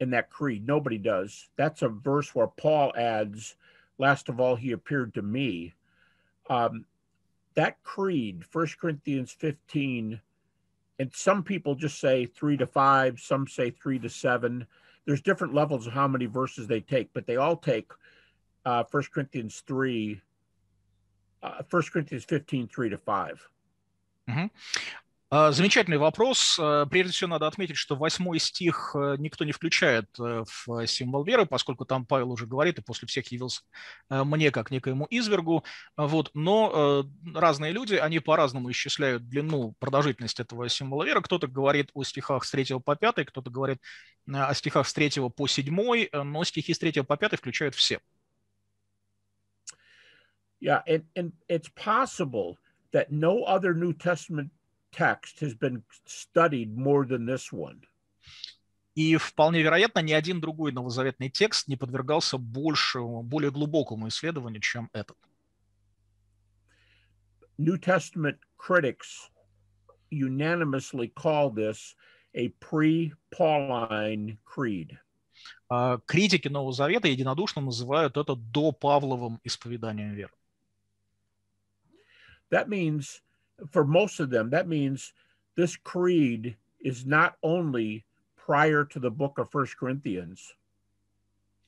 in 0.00 0.10
that 0.10 0.30
creed. 0.30 0.66
Nobody 0.66 0.98
does. 0.98 1.48
That's 1.56 1.82
a 1.82 1.88
verse 1.88 2.34
where 2.34 2.46
Paul 2.46 2.92
adds, 2.96 3.56
Last 3.98 4.28
of 4.28 4.40
all, 4.40 4.56
he 4.56 4.72
appeared 4.72 5.14
to 5.14 5.22
me. 5.22 5.74
Um, 6.50 6.84
that 7.54 7.82
creed, 7.84 8.42
1 8.52 8.66
Corinthians 8.80 9.32
15, 9.32 10.20
and 10.98 11.10
some 11.14 11.42
people 11.42 11.74
just 11.74 12.00
say 12.00 12.26
three 12.26 12.56
to 12.56 12.66
five, 12.66 13.20
some 13.20 13.46
say 13.46 13.70
three 13.70 13.98
to 13.98 14.08
seven. 14.08 14.66
There's 15.06 15.22
different 15.22 15.54
levels 15.54 15.86
of 15.86 15.92
how 15.92 16.08
many 16.08 16.26
verses 16.26 16.66
they 16.66 16.80
take, 16.80 17.12
but 17.12 17.26
they 17.26 17.36
all 17.36 17.56
take 17.56 17.90
uh, 18.64 18.84
1 18.90 19.02
Corinthians 19.12 19.62
3, 19.66 20.20
uh, 21.42 21.62
1 21.68 21.82
Corinthians 21.92 22.24
15, 22.24 22.68
3 22.68 22.88
to 22.88 22.98
5. 22.98 23.48
Mm-hmm. 24.30 24.46
А, 25.36 25.50
замечательный 25.50 25.96
вопрос. 25.96 26.60
А, 26.60 26.86
прежде 26.86 27.12
всего, 27.12 27.30
надо 27.30 27.48
отметить, 27.48 27.76
что 27.76 27.96
восьмой 27.96 28.38
стих 28.38 28.94
э, 28.94 29.16
никто 29.18 29.44
не 29.44 29.50
включает 29.50 30.06
э, 30.20 30.44
в 30.46 30.86
символ 30.86 31.24
веры, 31.24 31.44
поскольку 31.44 31.84
там 31.84 32.06
Павел 32.06 32.30
уже 32.30 32.46
говорит, 32.46 32.78
и 32.78 32.82
после 32.82 33.08
всех 33.08 33.26
явился 33.32 33.62
э, 34.10 34.22
мне 34.22 34.52
как 34.52 34.70
некоему 34.70 35.08
извергу. 35.10 35.64
Вот. 35.96 36.30
Но 36.34 37.04
разные 37.34 37.72
люди, 37.72 37.96
они 37.96 38.20
по-разному 38.20 38.70
исчисляют 38.70 39.28
длину, 39.28 39.74
продолжительность 39.80 40.38
этого 40.38 40.68
символа 40.68 41.02
веры. 41.02 41.20
Кто-то 41.20 41.48
говорит 41.48 41.90
о 41.94 42.04
стихах 42.04 42.44
с 42.44 42.52
3 42.52 42.78
по 42.84 42.94
5, 42.94 43.26
кто-то 43.26 43.50
говорит 43.50 43.80
о 44.32 44.54
стихах 44.54 44.86
с 44.86 44.92
3 44.92 45.30
по 45.34 45.48
7, 45.48 46.10
но 46.12 46.44
стихи 46.44 46.72
с 46.72 46.78
3 46.78 47.02
по 47.02 47.16
5 47.16 47.40
включают 47.40 47.74
все. 47.74 47.98
Yeah, 50.60 50.82
and, 50.86 51.02
and 51.16 51.32
it's 51.48 51.68
possible 51.74 52.56
that 52.92 53.10
no 53.10 53.42
other 53.42 53.74
New 53.74 53.92
Testament 53.92 54.50
text 54.96 55.40
has 55.40 55.54
been 55.54 55.82
studied 56.06 56.76
more 56.76 57.04
than 57.04 57.26
this 57.26 57.52
one. 57.52 57.80
И 58.94 59.16
вполне 59.16 59.60
вероятно, 59.60 60.00
ни 60.00 60.12
один 60.12 60.40
другой 60.40 60.70
новозаветный 60.70 61.28
текст 61.28 61.66
не 61.66 61.76
подвергался 61.76 62.38
большему, 62.38 63.24
более 63.24 63.50
глубокому 63.50 64.06
исследованию, 64.06 64.60
чем 64.60 64.88
этот. 64.92 65.16
New 67.58 67.76
Testament 67.76 68.38
critics 68.56 69.30
unanimously 70.10 71.12
call 71.12 71.50
this 71.50 71.96
a 72.34 72.50
pre-Pauline 72.60 74.38
creed. 74.44 74.96
Критики 76.06 76.46
Нового 76.46 76.72
Завета 76.72 77.08
единодушно 77.08 77.62
называют 77.62 78.16
это 78.16 78.36
до 78.36 78.70
Павловым 78.70 79.40
исповеданием 79.42 80.14
веры. 80.14 80.32
That 82.50 82.68
means 82.68 83.23
for 83.71 83.83
most 83.83 84.19
of 84.19 84.29
them, 84.29 84.49
that 84.51 84.67
means 84.67 85.13
this 85.55 85.75
creed 85.75 86.55
is 86.79 87.05
not 87.05 87.35
only 87.43 88.05
prior 88.37 88.85
to 88.85 88.99
the 88.99 89.11
book 89.11 89.37
of 89.37 89.49
First 89.49 89.77
Corinthians. 89.77 90.55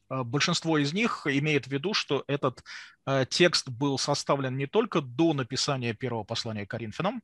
Большинство 0.10 0.78
из 0.78 0.92
них 0.94 1.26
имеет 1.26 1.68
в 1.68 1.72
виду, 1.72 1.94
что 1.94 2.26
этот 2.28 2.64
э, 3.06 3.26
текст 3.30 3.70
был 3.70 3.98
составлен 3.98 4.58
не 4.58 4.68
только 4.68 5.00
до 5.00 5.34
написания 5.34 5.94
первого 5.94 6.26
послания 6.26 6.66
Коринфянам, 6.66 7.22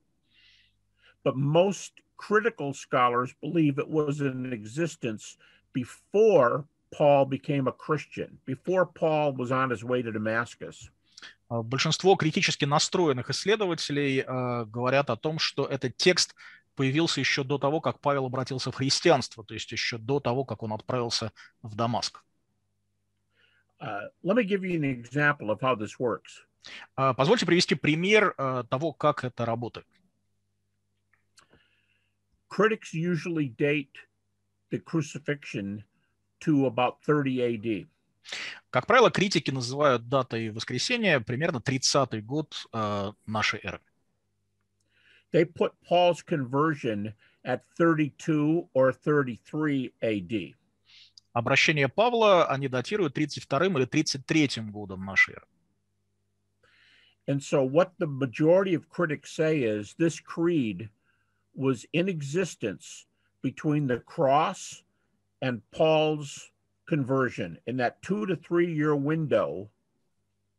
but 1.26 1.36
most 1.36 1.91
critical 2.15 2.74
scholars 2.74 3.34
believe 3.41 3.78
it 3.78 3.89
was 3.89 4.22
in 4.22 4.54
existence 4.54 5.38
before 5.74 6.63
Paul 6.91 7.26
became 7.26 7.67
a 7.67 7.74
Christian, 7.74 8.38
before 8.46 8.86
Paul 8.86 9.34
was 9.34 9.52
on 9.52 9.70
his 9.70 9.84
way 9.84 10.02
to 10.02 10.12
Damascus. 10.12 10.89
Большинство 11.49 12.17
критически 12.17 12.65
настроенных 12.65 13.31
исследователей 13.31 14.23
говорят 14.23 15.11
о 15.11 15.17
том, 15.17 15.39
что 15.39 15.67
этот 15.67 15.97
текст 15.97 16.35
появился 16.75 17.21
еще 17.21 17.45
до 17.45 17.59
того, 17.59 17.81
как 17.81 18.01
Павел 18.01 18.27
обратился 18.27 18.71
в 18.71 18.75
христианство, 18.75 19.45
то 19.45 19.55
есть 19.55 19.71
еще 19.73 19.99
до 19.99 20.21
того, 20.21 20.45
как 20.45 20.63
он 20.63 20.73
отправился 20.73 21.33
в 21.63 21.75
Дамаск. 21.75 22.23
Uh. 23.83 24.09
Uh, 26.97 27.15
позвольте 27.17 27.47
привести 27.47 27.75
пример 27.75 28.35
uh, 28.39 28.65
того, 28.69 28.93
как 28.93 29.25
это 29.25 29.45
работает. 29.45 29.87
Critics 32.49 32.95
usually 32.95 33.49
date 33.49 33.97
the 34.71 34.79
crucifixion 34.79 35.83
to 36.41 36.67
about 36.67 37.03
30 37.03 37.41
AD. 37.41 37.87
Как 38.71 38.87
правило, 38.87 39.11
критики 39.11 39.51
называют 39.51 40.09
датой 40.09 40.51
воскресения 40.51 41.21
примерно 41.21 41.59
30-й 41.59 42.21
год 42.21 42.67
э, 42.73 43.13
нашей 43.27 43.61
эры. 43.63 43.81
They 45.33 45.45
put 45.45 45.73
Paul's 45.89 46.23
conversion 46.23 47.15
at 47.45 47.63
32 47.79 48.69
or 48.75 48.93
33 48.93 49.93
AD. 50.03 50.55
Обращение 51.33 51.89
Павла 51.89 52.47
они 52.47 52.69
датируют 52.69 53.15
32 53.15 53.67
или 53.67 53.85
33 53.87 54.49
годом 54.71 55.05
нашей 55.05 55.35
эры. 55.35 55.47
And 57.29 57.41
so 57.43 57.63
what 57.63 57.93
the 57.99 58.07
majority 58.07 58.75
of 58.75 58.89
critics 58.89 59.33
say 59.33 59.63
is 59.63 59.95
this 59.97 60.19
creed 60.19 60.91
was 61.55 61.87
in 61.93 62.09
existence 62.09 63.07
between 63.43 63.87
the 63.87 64.01
cross 64.01 64.83
and 65.41 65.63
Paul's 65.71 66.52
conversion. 66.88 67.59
In 67.66 67.77
that 67.79 68.03
two 68.03 68.27
to 68.27 68.37
three 68.37 68.73
year 68.73 68.95
window, 68.95 69.71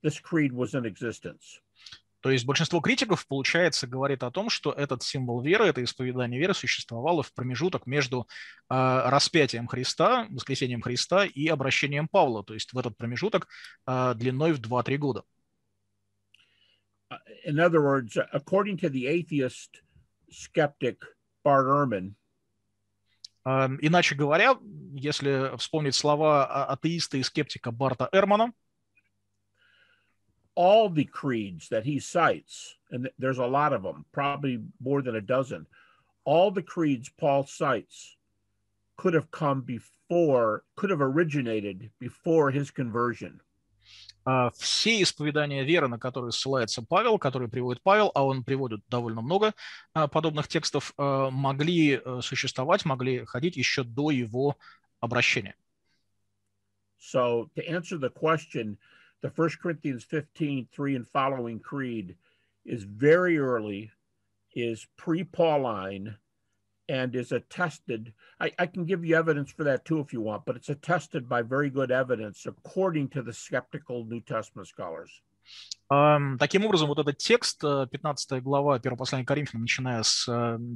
this 0.01 0.19
creed 0.19 0.51
was 0.53 0.73
in 0.73 0.85
existence. 0.85 1.59
То 2.23 2.29
есть 2.29 2.45
большинство 2.45 2.79
критиков, 2.79 3.27
получается, 3.27 3.85
говорит 3.85 4.23
о 4.23 4.31
том, 4.31 4.49
что 4.49 4.71
этот 4.71 5.03
символ 5.03 5.41
веры, 5.41 5.65
это 5.65 5.83
исповедание 5.83 6.39
веры 6.39 6.53
существовало 6.53 7.21
в 7.21 7.33
промежуток 7.33 7.85
между 7.85 8.29
э, 8.69 8.75
распятием 9.09 9.67
Христа, 9.67 10.27
воскресением 10.29 10.81
Христа 10.81 11.25
и 11.25 11.49
обращением 11.49 12.07
Павла, 12.07 12.41
то 12.41 12.53
есть 12.53 12.71
в 12.71 12.79
этот 12.79 12.95
промежуток 12.95 13.49
э, 13.85 14.13
длиной 14.15 14.53
в 14.53 14.61
2-3 14.61 14.97
года. 14.97 15.23
In 17.45 17.59
other 17.59 17.81
words, 17.81 18.17
according 18.31 18.77
to 18.77 18.89
the 18.89 19.05
atheist 19.05 19.81
skeptic 20.31 20.99
Bart 21.43 21.67
Ehrman, 21.67 22.15
Иначе 23.44 24.14
говоря, 24.14 24.58
если 24.92 25.56
вспомнить 25.56 25.94
слова 25.94 26.66
атеиста 26.66 27.16
и 27.16 27.22
скептика 27.22 27.70
Барта 27.70 28.08
Эрмана, 28.12 28.52
all 30.54 30.88
the 30.90 31.04
creeds 31.04 31.68
that 31.68 31.84
he 31.84 32.00
cites, 32.00 32.74
and 32.90 33.08
there's 33.16 33.38
a 33.38 33.46
lot 33.46 33.72
of 33.72 33.84
them, 33.84 34.04
probably 34.10 34.60
more 34.80 35.02
than 35.02 35.14
a 35.14 35.20
dozen, 35.20 35.66
all 36.24 36.50
the 36.50 36.62
creeds 36.62 37.08
Paul 37.16 37.46
cites 37.46 38.16
could 38.96 39.14
have 39.14 39.30
come 39.30 39.60
before, 39.62 40.64
could 40.74 40.90
have 40.90 41.00
originated 41.00 41.90
before 42.00 42.50
his 42.50 42.72
conversion. 42.72 43.40
Все 44.55 45.01
исповедания 45.01 45.63
веры, 45.63 45.87
на 45.87 45.99
которые 45.99 46.31
ссылается 46.31 46.81
Павел, 46.81 47.17
которые 47.17 47.49
приводит 47.49 47.81
Павел, 47.81 48.11
а 48.15 48.23
он 48.23 48.43
приводит 48.43 48.81
довольно 48.89 49.21
много 49.21 49.53
подобных 49.93 50.47
текстов, 50.47 50.93
могли 50.97 52.01
существовать, 52.21 52.85
могли 52.85 53.25
ходить 53.25 53.57
еще 53.57 53.83
до 53.83 54.11
его 54.11 54.57
обращения. 54.99 55.55
So 56.99 57.49
to 57.55 57.67
answer 57.67 57.97
the 57.97 58.09
question, 58.09 58.77
the 59.21 59.29
1 59.29 59.49
Corinthians 59.61 60.05
15, 60.05 60.69
3 60.73 60.95
and 60.95 61.07
following 61.07 61.59
creed 61.59 62.15
is 62.63 62.83
very 62.83 63.37
early, 63.37 63.91
is 64.55 64.87
pre-Pauline, 64.95 66.15
and 66.89 67.15
is 67.15 67.31
attested. 67.31 68.13
I, 68.39 68.51
I, 68.59 68.65
can 68.65 68.85
give 68.85 69.05
you 69.05 69.15
evidence 69.15 69.51
for 69.51 69.63
that 69.63 69.85
too 69.85 69.99
if 69.99 70.11
you 70.13 70.21
want, 70.21 70.45
but 70.45 70.55
it's 70.55 70.69
attested 70.69 71.29
by 71.29 71.41
very 71.41 71.69
good 71.69 71.91
evidence 71.91 72.45
according 72.45 73.09
to 73.09 73.21
the 73.21 73.33
skeptical 73.33 74.05
New 74.05 74.21
Testament 74.21 74.67
scholars. 74.67 75.21
Um, 75.89 76.37
таким 76.39 76.65
образом, 76.65 76.87
вот 76.87 76.99
этот 76.99 77.17
текст, 77.17 77.61
15 77.61 78.41
глава 78.41 78.75
1 78.75 78.95
послания 78.95 79.25
Коринфянам, 79.25 79.63
начиная 79.63 80.01
с, 80.01 80.25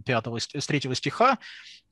5, 0.05 0.27
с 0.57 0.67
3 0.67 0.93
стиха, 0.93 1.39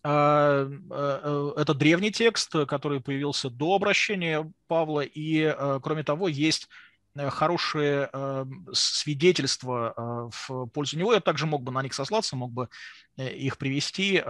это 0.03 1.73
древний 1.73 2.11
текст, 2.11 2.51
который 2.67 2.99
появился 2.99 3.49
до 3.49 3.75
обращения 3.75 4.51
Павла, 4.67 5.01
и, 5.01 5.55
кроме 5.81 6.03
того, 6.03 6.27
есть 6.27 6.67
Э, 6.67 6.94
хорошие 7.29 8.09
э, 8.11 8.45
свидетельства 8.73 9.93
э, 9.95 10.29
в 10.31 10.65
пользу 10.67 10.97
него. 10.97 11.13
Я 11.13 11.19
также 11.19 11.45
мог 11.45 11.63
бы 11.63 11.71
на 11.71 11.81
них 11.81 11.93
сослаться, 11.93 12.35
мог 12.35 12.51
бы 12.51 12.69
их 13.17 13.57
привести, 13.57 14.21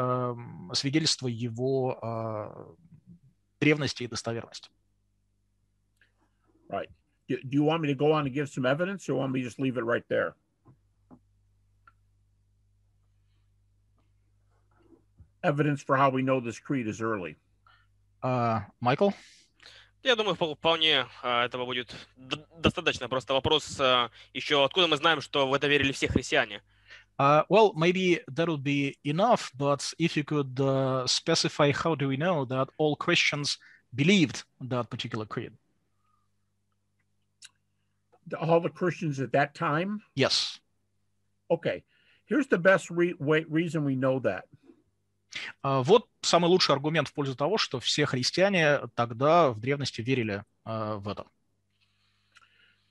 свидетельства 0.73 1.27
его 1.27 2.77
древности 3.59 4.03
и 4.03 4.07
достоверности. 4.07 4.69
Right. 6.69 6.89
Do, 7.27 7.37
do 7.37 7.57
you 7.57 7.63
want 7.63 7.81
me 7.81 7.87
to 7.87 7.95
go 7.95 8.11
on 8.13 8.25
and 8.25 8.33
give 8.33 8.49
some 8.49 8.65
evidence 8.65 9.09
or 9.09 9.15
want 9.15 9.31
me 9.31 9.41
to 9.41 9.45
just 9.45 9.59
leave 9.59 9.77
it 9.77 9.83
right 9.83 10.03
there? 10.09 10.35
Evidence 15.43 15.81
for 15.81 15.95
how 15.95 16.09
we 16.09 16.21
know 16.21 16.39
this 16.39 16.59
creed 16.59 16.87
is 16.87 17.01
early. 17.01 17.35
Uh, 18.23 18.61
Michael? 18.81 19.13
Я 20.05 20.15
думаю, 20.15 20.35
вполне 20.35 21.07
этого 21.23 21.65
будет 21.65 21.95
достаточно. 22.59 23.09
Просто 23.09 23.33
вопрос 23.33 23.81
еще, 24.33 24.63
откуда 24.63 24.85
мы 24.87 24.97
знаем, 24.97 25.19
что 25.19 25.47
в 25.47 25.53
это 25.53 25.67
верили 25.67 25.91
все 25.91 26.07
христиане? 26.07 26.61
Uh, 27.17 27.43
well, 27.49 27.71
maybe 27.73 28.19
that 28.27 28.47
would 28.47 28.61
be 28.61 28.97
enough, 29.03 29.49
but 29.57 29.93
if 29.97 30.17
you 30.17 30.23
could 30.25 30.59
uh, 30.59 31.07
specify 31.07 31.71
how 31.71 31.95
do 31.95 32.09
we 32.09 32.17
know 32.17 32.43
that 32.43 32.67
all 32.77 32.95
Christians 32.97 33.57
believed 33.95 34.43
that 34.59 34.89
particular 34.89 35.25
creed? 35.25 35.53
All 38.37 38.59
the 38.59 38.69
Christians 38.69 39.21
at 39.21 39.31
that 39.31 39.55
time? 39.55 40.01
Yes. 40.13 40.59
Okay. 41.49 41.83
Here's 42.25 42.47
the 42.47 42.57
best 42.57 42.91
re- 42.91 43.15
way, 43.17 43.45
reason 43.47 43.85
we 43.85 43.95
know 43.95 44.19
that. 44.19 44.43
Вот 45.63 46.07
самый 46.21 46.47
лучший 46.47 46.73
аргумент 46.73 47.07
в 47.07 47.13
пользу 47.13 47.35
того, 47.35 47.57
что 47.57 47.79
все 47.79 48.05
христиане 48.05 48.81
тогда 48.95 49.51
в 49.51 49.59
древности 49.59 50.01
верили 50.01 50.43
в 50.63 51.07
это. 51.07 51.25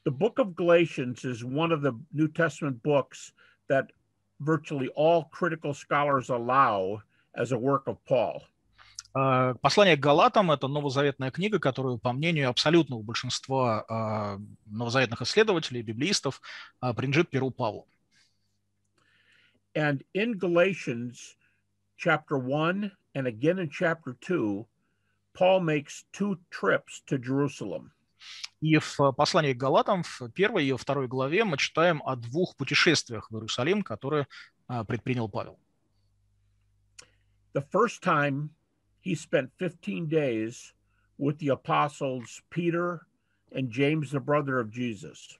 The 0.04 0.12
book 0.12 0.36
of 0.36 0.54
Galatians 0.54 1.24
is 1.24 1.42
one 1.42 1.72
of 1.72 1.80
the 1.80 1.98
New 2.12 2.28
Testament 2.28 2.82
books 2.82 3.32
that 3.68 3.92
virtually 4.38 4.88
all 4.94 5.24
critical 5.30 5.72
scholars 5.72 6.28
allow 6.28 7.00
as 7.34 7.52
a 7.52 7.58
work 7.58 7.86
of 7.86 7.96
Paul. 8.06 8.42
Послание 9.62 9.96
к 9.96 10.00
Галатам– 10.00 10.50
это 10.52 10.66
новозаветная 10.66 11.30
книга, 11.30 11.60
которую, 11.60 11.98
по 11.98 12.12
мнению 12.12 12.50
абсолютного 12.50 13.00
большинства 13.00 14.38
новозаветных 14.66 15.22
исследователей, 15.22 15.82
библеистов, 15.82 16.42
принадлежит 16.80 17.30
Перу 17.30 17.50
Павлу. 17.50 17.86
And 19.74 20.04
in 20.14 20.34
Galatians, 20.34 21.36
chapter 21.97 22.37
1 22.37 22.91
and 23.15 23.27
again 23.27 23.59
in 23.59 23.69
chapter 23.69 24.15
2, 24.21 24.65
Paul 25.33 25.61
makes 25.61 26.05
two 26.11 26.37
trips 26.49 27.01
to 27.07 27.17
Jerusalem. 27.17 27.91
И 28.61 28.77
в 28.77 29.13
послании 29.15 29.53
к 29.53 29.57
Галатам 29.57 30.03
в 30.03 30.29
первой 30.31 30.65
и 30.65 30.71
во 30.71 30.77
второй 30.77 31.07
главе 31.07 31.45
мы 31.45 31.57
читаем 31.57 32.01
о 32.05 32.17
двух 32.17 32.55
путешествиях 32.57 33.31
в 33.31 33.35
Иерусалим, 33.35 33.81
которые 33.81 34.27
предпринял 34.87 35.29
Павел. 35.29 35.57
The 37.53 37.65
first 37.71 38.03
time 38.03 38.49
he 39.01 39.15
spent 39.15 39.51
15 39.57 40.07
days 40.07 40.73
with 41.17 41.39
the 41.39 41.49
apostles 41.49 42.41
Peter 42.49 43.07
and 43.51 43.69
James, 43.71 44.11
the 44.11 44.19
brother 44.19 44.59
of 44.59 44.69
Jesus. 44.69 45.39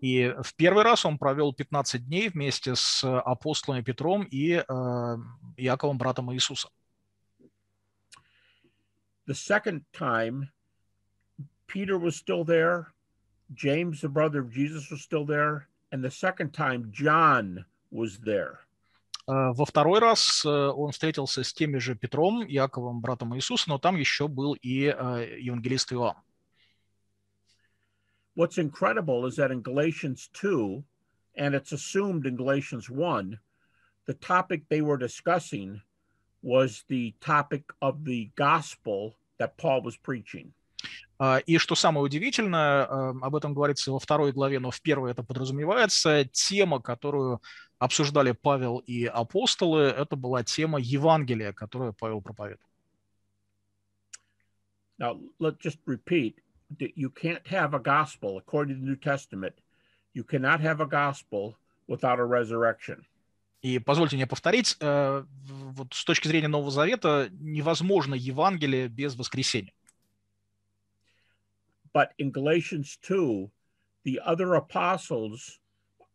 И 0.00 0.34
в 0.42 0.54
первый 0.54 0.82
раз 0.82 1.04
он 1.04 1.18
провел 1.18 1.52
15 1.52 2.06
дней 2.06 2.30
вместе 2.30 2.74
с 2.74 3.04
апостолами 3.04 3.82
Петром 3.82 4.22
и 4.22 4.52
э, 4.52 5.16
Яковом, 5.56 5.98
братом 5.98 6.32
Иисуса. 6.32 6.68
The 9.26 9.34
second 9.34 9.84
time, 9.92 10.48
Peter 11.66 11.98
was 11.98 12.16
still 12.16 12.44
there, 12.44 12.86
James, 13.54 14.00
the 14.00 14.08
brother 14.08 14.40
of 14.40 14.50
Jesus, 14.50 14.90
was 14.90 15.02
still 15.02 15.26
there, 15.26 15.68
and 15.92 16.02
the 16.02 16.10
second 16.10 16.52
time, 16.52 16.90
John 16.92 17.64
was 17.92 18.18
there. 18.24 18.58
Во 19.26 19.64
второй 19.64 20.00
раз 20.00 20.44
он 20.44 20.90
встретился 20.90 21.44
с 21.44 21.52
теми 21.52 21.78
же 21.78 21.94
Петром, 21.94 22.44
Яковом, 22.44 23.00
братом 23.00 23.36
Иисуса, 23.36 23.68
но 23.68 23.78
там 23.78 23.94
еще 23.94 24.26
был 24.26 24.54
и 24.54 24.86
евангелист 24.86 25.92
Иоанн. 25.92 26.16
What's 28.40 28.56
incredible 28.56 29.26
is 29.26 29.36
that 29.36 29.50
in 29.50 29.60
Galatians 29.60 30.30
2, 30.32 30.82
and 31.36 31.54
it's 31.54 31.72
assumed 31.72 32.24
in 32.26 32.36
Galatians 32.36 32.88
1, 32.88 33.38
the 34.06 34.14
topic 34.14 34.62
they 34.70 34.80
were 34.80 34.96
discussing 34.96 35.82
was 36.42 36.84
the 36.88 37.14
topic 37.20 37.64
of 37.82 38.02
the 38.04 38.30
gospel 38.36 39.14
that 39.38 39.58
Paul 39.58 39.82
was 39.82 39.96
preaching. 39.96 40.54
И 41.46 41.58
что 41.58 41.74
самое 41.74 42.02
удивительное, 42.02 42.86
об 42.86 43.36
этом 43.36 43.52
говорится 43.52 43.92
во 43.92 43.98
второй 43.98 44.32
главе, 44.32 44.58
но 44.58 44.70
в 44.70 44.80
первой 44.80 45.10
это 45.10 45.22
подразумевается, 45.22 46.24
тема, 46.32 46.80
которую 46.80 47.42
обсуждали 47.78 48.32
Павел 48.32 48.78
и 48.78 49.04
апостолы, 49.04 49.82
это 49.82 50.16
была 50.16 50.42
тема 50.44 50.80
Евангелия, 50.80 51.52
которую 51.52 51.92
Павел 51.92 52.22
проповедовал. 52.22 52.70
Now, 54.98 55.20
let's 55.38 55.58
just 55.58 55.78
repeat 55.84 56.36
that 56.36 56.49
you 56.78 57.10
can't 57.10 57.46
have 57.46 57.74
a 57.74 57.78
gospel 57.78 58.38
according 58.38 58.76
to 58.76 58.80
the 58.80 58.86
New 58.86 58.96
Testament. 58.96 59.54
You 60.14 60.24
cannot 60.24 60.60
have 60.60 60.80
a 60.80 60.86
gospel 60.86 61.56
without 61.86 62.18
a 62.18 62.24
resurrection. 62.24 63.04
И 63.62 63.78
позвольте 63.78 64.16
мне 64.16 64.26
повторить, 64.26 64.76
э, 64.80 65.24
вот 65.48 65.92
с 65.92 66.04
точки 66.04 66.28
зрения 66.28 66.48
Нового 66.48 66.70
Завета 66.70 67.28
невозможно 67.30 68.14
Евангелие 68.14 68.88
без 68.88 69.16
воскресения. 69.16 69.72
But 71.92 72.10
in 72.18 72.30
Galatians 72.30 72.96
2, 73.02 73.50
the 74.04 74.18
other 74.24 74.54
apostles 74.54 75.58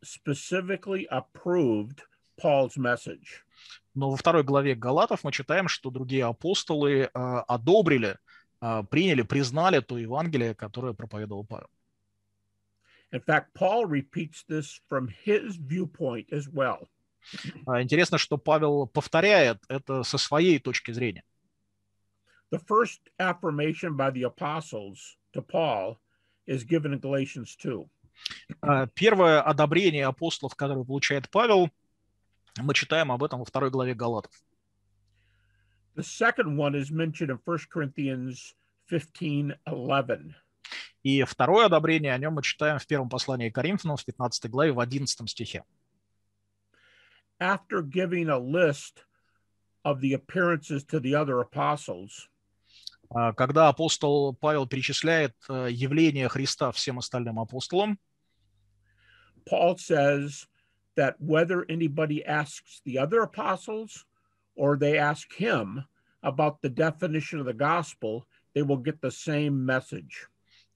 specifically 0.04 1.08
approved 1.12 2.02
Paul's 2.42 2.78
message. 2.78 3.44
Но 3.94 4.10
во 4.10 4.18
второй 4.18 4.44
главе 4.44 4.76
Галатов 4.76 5.24
мы 5.24 5.32
читаем, 5.32 5.68
что 5.68 5.90
другие 5.90 6.26
апостолы 6.26 7.04
э, 7.04 7.10
одобрили, 7.14 8.10
э, 8.10 8.16
приняли, 8.60 9.22
признали 9.24 9.80
то 9.80 9.98
Евангелие, 9.98 10.54
которое 10.56 10.94
проповедовал 10.94 11.46
Павел. 11.46 11.70
In 13.12 13.22
fact, 13.24 13.54
Paul 13.54 13.86
repeats 13.86 14.44
this 14.48 14.80
from 14.90 15.08
his 15.26 15.56
viewpoint 15.58 16.28
as 16.32 16.48
well. 16.52 16.88
Интересно, 17.68 18.18
что 18.18 18.38
Павел 18.38 18.88
повторяет 18.88 19.64
это 19.70 20.04
со 20.04 20.18
своей 20.18 20.60
точки 20.60 20.92
зрения. 20.92 21.24
The 22.52 22.60
first 22.60 23.00
affirmation 23.20 23.96
by 23.96 24.12
the 24.12 24.24
apostles 24.24 25.18
to 25.34 25.42
Paul 25.42 25.98
is 26.46 26.64
given 26.64 26.94
in 26.94 27.00
Galatians 27.00 27.56
2. 27.58 27.90
Первое 28.94 29.42
одобрение 29.42 30.06
апостолов, 30.06 30.56
которое 30.56 30.84
получает 30.86 31.30
Павел, 31.30 31.70
мы 32.58 32.74
читаем 32.74 33.12
об 33.12 33.24
этом 33.24 33.40
во 33.40 33.46
второй 33.46 33.72
главе 33.72 33.94
Галатов. 33.94 34.32
The 35.97 36.03
second 36.03 36.57
one 36.57 36.75
is 36.75 36.91
mentioned 36.91 37.31
in 37.31 37.39
1 37.45 37.59
Corinthians 37.71 38.55
15:11. 38.91 40.35
И 41.03 41.23
второе 41.25 41.67
одобрение, 41.67 42.13
о 42.13 42.19
нем 42.19 42.35
мы 42.35 42.43
читаем 42.43 42.79
в 42.79 42.87
первом 42.87 43.09
послании 43.09 43.49
к 43.49 43.55
Коринфянам, 43.55 43.97
в 43.97 44.05
15 44.05 44.51
главе, 44.51 44.73
в 44.73 44.81
11 44.81 45.29
стихе. 45.29 45.65
After 47.41 47.83
giving 47.83 48.29
a 48.29 48.39
list 48.39 49.05
of 49.85 50.01
the 50.01 50.13
appearances 50.13 50.85
to 50.85 51.01
the 51.01 51.15
other 51.15 51.41
apostles, 51.41 52.29
когда 53.37 53.69
апостол 53.69 54.35
Павел 54.35 54.67
перечисляет 54.67 55.35
явление 55.49 56.29
Христа 56.29 56.71
всем 56.71 56.99
остальным 56.99 57.41
апостолам, 57.41 57.99
Paul 59.49 59.77
says 59.77 60.47
that 60.97 61.17
whether 61.19 61.65
anybody 61.69 62.23
asks 62.25 62.83
the 62.85 62.99
other 62.99 63.23
apostles 63.23 64.05
or 64.56 64.78
they 64.78 64.98
ask 64.98 65.34
him 65.34 65.84
about 66.24 66.62
the 66.62 66.70
definition 66.70 67.40
of 67.40 67.46
the 67.46 67.54
gospel, 67.54 68.26
they 68.54 68.64
will 68.64 68.78
get 68.78 69.02
the 69.02 69.12
same 69.12 69.66
message. 69.66 70.28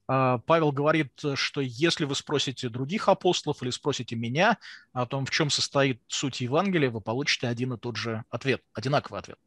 Павел 0.08 0.72
говорит, 0.72 1.12
что 1.36 1.62
если 1.62 2.06
вы 2.06 2.16
спросите 2.16 2.68
других 2.68 3.08
апостолов 3.10 3.62
или 3.62 3.70
спросите 3.70 4.16
меня 4.16 4.58
о 4.92 5.06
том, 5.06 5.24
в 5.24 5.30
чем 5.30 5.52
состоит 5.52 6.02
суть 6.08 6.42
Евангелия, 6.42 6.90
вы 6.90 7.00
получите 7.00 7.48
один 7.48 7.74
и 7.74 7.78
тот 7.78 7.96
же 7.96 8.24
ответ, 8.32 8.64
одинаковый 8.74 9.20
ответ. 9.20 9.38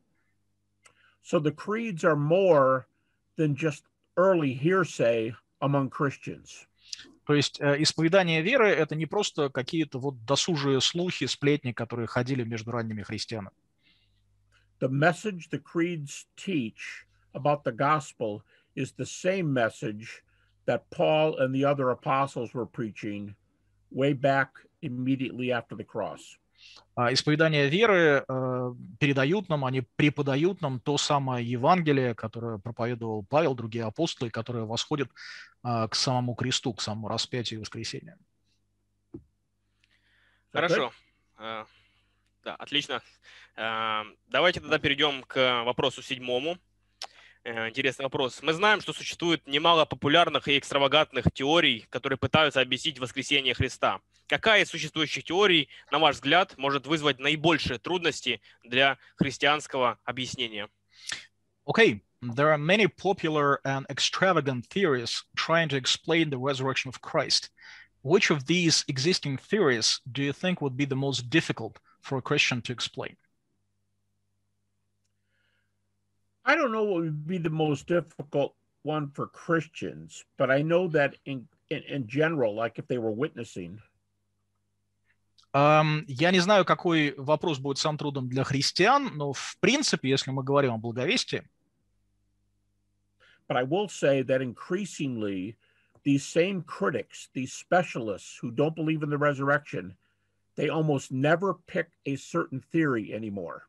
So 1.25 1.40
the 1.40 1.53
creeds 1.53 2.05
are 2.05 2.16
more 2.16 2.87
than 3.37 3.57
just 3.57 3.83
early 4.16 4.53
hearsay 4.55 5.35
among 5.61 5.90
Christians. 5.90 6.66
То 7.25 7.35
есть 7.35 7.61
э, 7.61 7.83
исповедание 7.83 8.42
веры– 8.42 8.68
это 8.68 8.95
не 8.95 9.07
просто 9.07 9.49
какие-то 9.49 9.99
вот 9.99 10.25
досужие 10.25 10.81
слухи, 10.81 11.27
сплетни, 11.27 11.73
которые 11.73 12.07
ходили 12.07 12.42
между 12.45 12.73
ранними 12.73 13.03
христианами. 13.03 13.57
The 14.83 14.88
message 14.88 15.49
the 15.51 15.61
creeds 15.61 16.27
teach 16.37 17.07
about 17.35 17.62
the 17.62 17.71
gospel 17.71 18.42
is 18.75 18.90
the 18.90 19.07
same 19.07 19.53
message 19.53 20.25
that 20.66 20.90
Paul 20.90 21.38
and 21.38 21.55
the 21.55 21.64
other 21.64 21.90
apostles 21.90 22.53
were 22.53 22.66
preaching 22.66 23.37
way 23.92 24.12
back 24.12 24.51
immediately 24.83 25.53
after 25.53 25.77
the 25.77 25.85
cross. 25.85 26.37
Исповедание 26.97 27.68
веры 27.68 28.25
э, 28.29 28.75
передают 28.99 29.49
нам, 29.49 29.64
они 29.64 29.83
преподают 29.97 30.61
нам 30.61 30.81
то 30.81 30.99
самое 30.99 31.49
Евангелие, 31.49 32.14
которое 32.16 32.59
проповедовал 32.59 33.23
Павел, 33.23 33.55
другие 33.55 33.85
апостолы, 33.85 34.31
которое 34.31 34.64
восходит 34.64 35.09
э, 35.64 35.87
к 35.88 35.95
самому 35.95 36.35
кресту, 36.35 36.75
к 36.75 36.81
самому 36.81 37.07
распятию 37.07 37.59
и 37.59 37.61
воскресению. 37.61 38.16
Хорошо. 40.53 40.92
Uh, 41.38 41.64
да, 42.45 42.55
отлично. 42.55 43.03
Uh, 43.57 44.05
давайте 44.29 44.61
тогда 44.61 44.79
перейдем 44.79 45.23
к 45.25 45.65
вопросу 45.65 46.03
седьмому. 46.03 46.59
Э, 47.45 47.69
интересный 47.69 48.05
вопрос. 48.05 48.41
Мы 48.43 48.53
знаем, 48.53 48.81
что 48.81 48.93
существует 48.93 49.47
немало 49.49 49.85
популярных 49.85 50.47
и 50.47 50.59
экстравагантных 50.59 51.27
теорий, 51.33 51.87
которые 51.91 52.17
пытаются 52.17 52.61
объяснить 52.61 53.01
воскресение 53.01 53.55
Христа. 53.55 54.01
Какая 54.29 54.63
из 54.63 54.69
существующих 54.69 55.25
теорий, 55.25 55.69
на 55.91 55.99
ваш 55.99 56.17
взгляд, 56.17 56.57
может 56.57 56.87
вызвать 56.87 57.19
наибольшие 57.19 57.79
трудности 57.79 58.41
для 58.63 58.97
христианского 59.17 59.99
объяснения? 60.05 60.69
Okay, 61.67 62.01
there 62.23 62.51
are 62.51 62.59
many 62.59 62.87
popular 62.87 63.61
and 63.65 63.87
extravagant 63.91 64.67
theories 64.67 65.25
trying 65.37 65.69
to 65.69 65.77
explain 65.77 66.31
the 66.31 66.39
resurrection 66.39 66.89
of 66.89 67.01
Christ. 67.01 67.51
Which 68.03 68.31
of 68.31 68.47
these 68.47 68.85
existing 68.87 69.39
theories 69.39 70.01
do 70.11 70.23
you 70.23 70.33
think 70.33 70.61
would 70.61 70.77
be 70.77 70.85
the 70.87 70.97
most 70.97 71.29
difficult 71.29 71.79
for 72.02 72.18
a 72.18 72.22
Christian 72.22 72.62
to 72.63 72.72
explain? 72.72 73.16
I 76.46 76.56
don't 76.56 76.72
know 76.72 76.84
what 76.84 77.02
would 77.04 77.28
be 77.28 77.38
the 77.38 77.50
most 77.50 77.88
difficult 77.88 78.56
one 78.84 79.12
for 79.12 79.28
Christians, 79.28 80.24
but 80.38 80.50
I 80.50 80.62
know 80.62 80.88
that 80.90 81.16
in 81.26 81.48
in, 81.70 81.84
in 81.84 82.08
general, 82.08 82.56
like 82.56 82.80
if 82.80 82.88
they 82.88 82.98
were 82.98 83.12
witnessing. 83.12 83.82
Um, 85.54 86.06
я 86.08 86.32
не 86.32 86.40
знаю, 86.40 86.66
какой 86.66 87.13
вопрос 87.18 87.60
будет 87.60 87.78
сам 87.78 87.98
трудным 87.98 88.30
для 88.30 88.44
христиан, 88.44 89.18
но 89.18 89.34
в 89.34 89.58
принципе, 89.60 90.10
если 90.10 90.32
мы 90.32 90.44
говорим 90.44 90.74
о 90.74 90.78
благовестии. 90.78 91.44
But 93.48 93.58
I 93.58 93.63
will 93.63 93.88
say 93.88 94.22
that 94.24 94.42
increasingly, 94.42 95.56
these 96.04 96.24
same 96.26 96.62
critics, 96.63 97.30
these 97.34 97.54
specialists 97.54 98.38
who 98.42 98.52
don't 98.52 98.75
believe 98.75 99.04
in 99.04 99.10
the 99.10 99.17
resurrection, 99.17 99.96
they 100.57 100.69
almost 100.69 101.11
never 101.11 101.55
pick 101.67 101.88
a 102.07 102.17
certain 102.17 102.61
theory 102.73 103.13
anymore. 103.13 103.63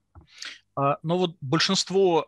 А, 0.75 0.97
но 1.03 1.17
вот 1.17 1.36
большинство 1.41 2.25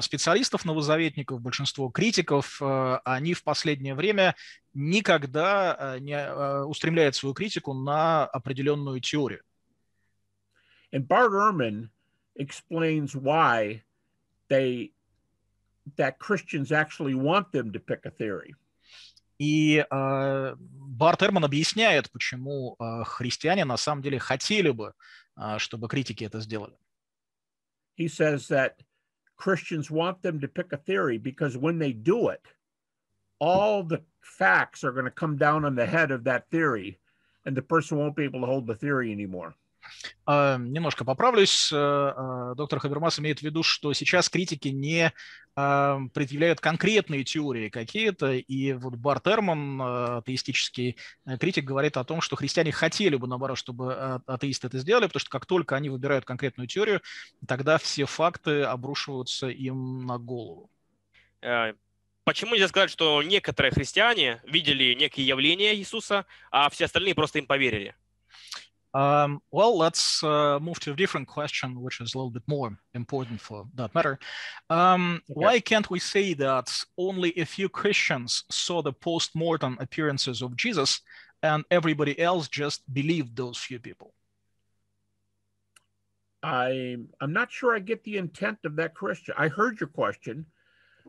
специалистов 0.00 0.64
новозаветников, 0.64 1.40
большинство 1.40 1.88
критиков, 1.88 2.60
а, 2.60 3.00
они 3.04 3.34
в 3.34 3.44
последнее 3.44 3.94
время 3.94 4.34
никогда 4.74 5.74
а, 5.74 5.98
не 5.98 6.18
устремляют 6.64 7.14
свою 7.14 7.34
критику 7.34 7.74
на 7.74 8.26
определенную 8.26 9.00
теорию. 9.00 9.42
And 10.92 11.06
Bart 11.06 11.32
Ehrman 11.32 11.90
explains 12.36 13.14
why 13.14 13.82
they 14.48 14.92
that 15.96 16.18
Christians 16.18 16.72
actually 16.72 17.14
want 17.14 17.52
them 17.52 17.72
to 17.72 17.78
pick 17.78 18.04
a 18.04 18.10
theory. 18.10 18.54
И 19.37 19.85
э, 19.89 20.55
Барт 20.57 21.23
Эрман 21.23 21.45
объясняет, 21.45 22.11
почему 22.11 22.75
э, 22.79 23.03
христиане 23.05 23.65
на 23.65 23.77
самом 23.77 24.03
деле 24.03 24.19
хотели 24.19 24.69
бы, 24.69 24.93
э, 25.35 25.57
чтобы 25.57 25.87
критики 25.87 26.23
это 26.23 26.39
сделали. 26.41 26.75
he 28.01 28.07
says 28.07 28.47
that 28.47 28.81
Christians 29.37 29.91
want 29.91 30.21
them 30.21 30.39
to 30.39 30.47
pick 30.47 30.73
a 30.73 30.77
theory 30.77 31.17
because 31.17 31.57
when 31.57 31.79
they 31.79 31.93
do 31.93 32.29
it, 32.29 32.45
all 33.39 33.83
the 33.83 34.01
facts 34.21 34.83
are 34.83 34.91
going 34.91 35.05
to 35.05 35.11
come 35.11 35.37
down 35.37 35.65
on 35.65 35.75
the 35.75 35.85
head 35.85 36.11
of 36.11 36.23
that 36.25 36.49
theory, 36.49 36.99
and 37.45 37.55
the 37.55 37.61
person 37.61 37.97
won't 37.97 38.15
be 38.15 38.23
able 38.23 38.41
to 38.41 38.47
hold 38.47 38.67
the 38.67 38.75
theory 38.75 39.11
anymore. 39.11 39.55
Немножко 40.26 41.04
поправлюсь. 41.04 41.70
Доктор 41.70 42.78
Хабермас 42.80 43.18
имеет 43.18 43.40
в 43.40 43.42
виду, 43.42 43.62
что 43.62 43.92
сейчас 43.92 44.28
критики 44.28 44.68
не 44.68 45.12
предъявляют 45.54 46.60
конкретные 46.60 47.24
теории 47.24 47.70
какие-то, 47.70 48.32
и 48.32 48.74
вот 48.74 48.96
Барт 48.96 49.26
Эрман, 49.26 49.80
атеистический 50.18 50.98
критик, 51.40 51.64
говорит 51.64 51.96
о 51.96 52.04
том, 52.04 52.20
что 52.20 52.36
христиане 52.36 52.72
хотели 52.72 53.16
бы, 53.16 53.26
наоборот, 53.26 53.56
чтобы 53.56 54.20
атеисты 54.26 54.66
это 54.66 54.78
сделали, 54.78 55.06
потому 55.06 55.20
что 55.20 55.30
как 55.30 55.46
только 55.46 55.74
они 55.74 55.88
выбирают 55.88 56.26
конкретную 56.26 56.68
теорию, 56.68 57.00
тогда 57.48 57.78
все 57.78 58.04
факты 58.04 58.64
обрушиваются 58.64 59.48
им 59.48 60.04
на 60.04 60.18
голову. 60.18 60.70
Почему 62.24 62.54
нельзя 62.54 62.68
сказать, 62.68 62.90
что 62.90 63.22
некоторые 63.22 63.72
христиане 63.72 64.42
видели 64.44 64.92
некие 64.92 65.26
явления 65.26 65.74
Иисуса, 65.74 66.26
а 66.50 66.68
все 66.68 66.84
остальные 66.84 67.14
просто 67.14 67.38
им 67.38 67.46
поверили? 67.46 67.94
Um, 68.96 69.42
well, 69.50 69.76
let's 69.76 70.24
uh, 70.24 70.58
move 70.58 70.80
to 70.80 70.92
a 70.92 70.96
different 70.96 71.28
question, 71.28 71.82
which 71.82 72.00
is 72.00 72.14
a 72.14 72.18
little 72.18 72.30
bit 72.30 72.44
more 72.46 72.78
important 72.94 73.38
for 73.42 73.66
that 73.74 73.94
matter. 73.94 74.18
Um, 74.70 75.20
okay. 75.30 75.40
Why 75.40 75.60
can't 75.60 75.90
we 75.90 75.98
say 75.98 76.32
that 76.32 76.72
only 76.96 77.38
a 77.38 77.44
few 77.44 77.68
Christians 77.68 78.44
saw 78.50 78.80
the 78.80 78.94
post-mortem 78.94 79.76
appearances 79.80 80.40
of 80.40 80.56
Jesus 80.56 81.02
and 81.42 81.62
everybody 81.70 82.18
else 82.18 82.48
just 82.48 82.80
believed 82.94 83.36
those 83.36 83.58
few 83.58 83.78
people? 83.78 84.14
I, 86.42 86.96
I'm 87.20 87.34
not 87.34 87.52
sure 87.52 87.76
I 87.76 87.80
get 87.80 88.02
the 88.02 88.16
intent 88.16 88.60
of 88.64 88.76
that 88.76 88.94
question. 88.94 89.34
I 89.36 89.48
heard 89.48 89.78
your 89.78 89.90
question. 89.90 90.46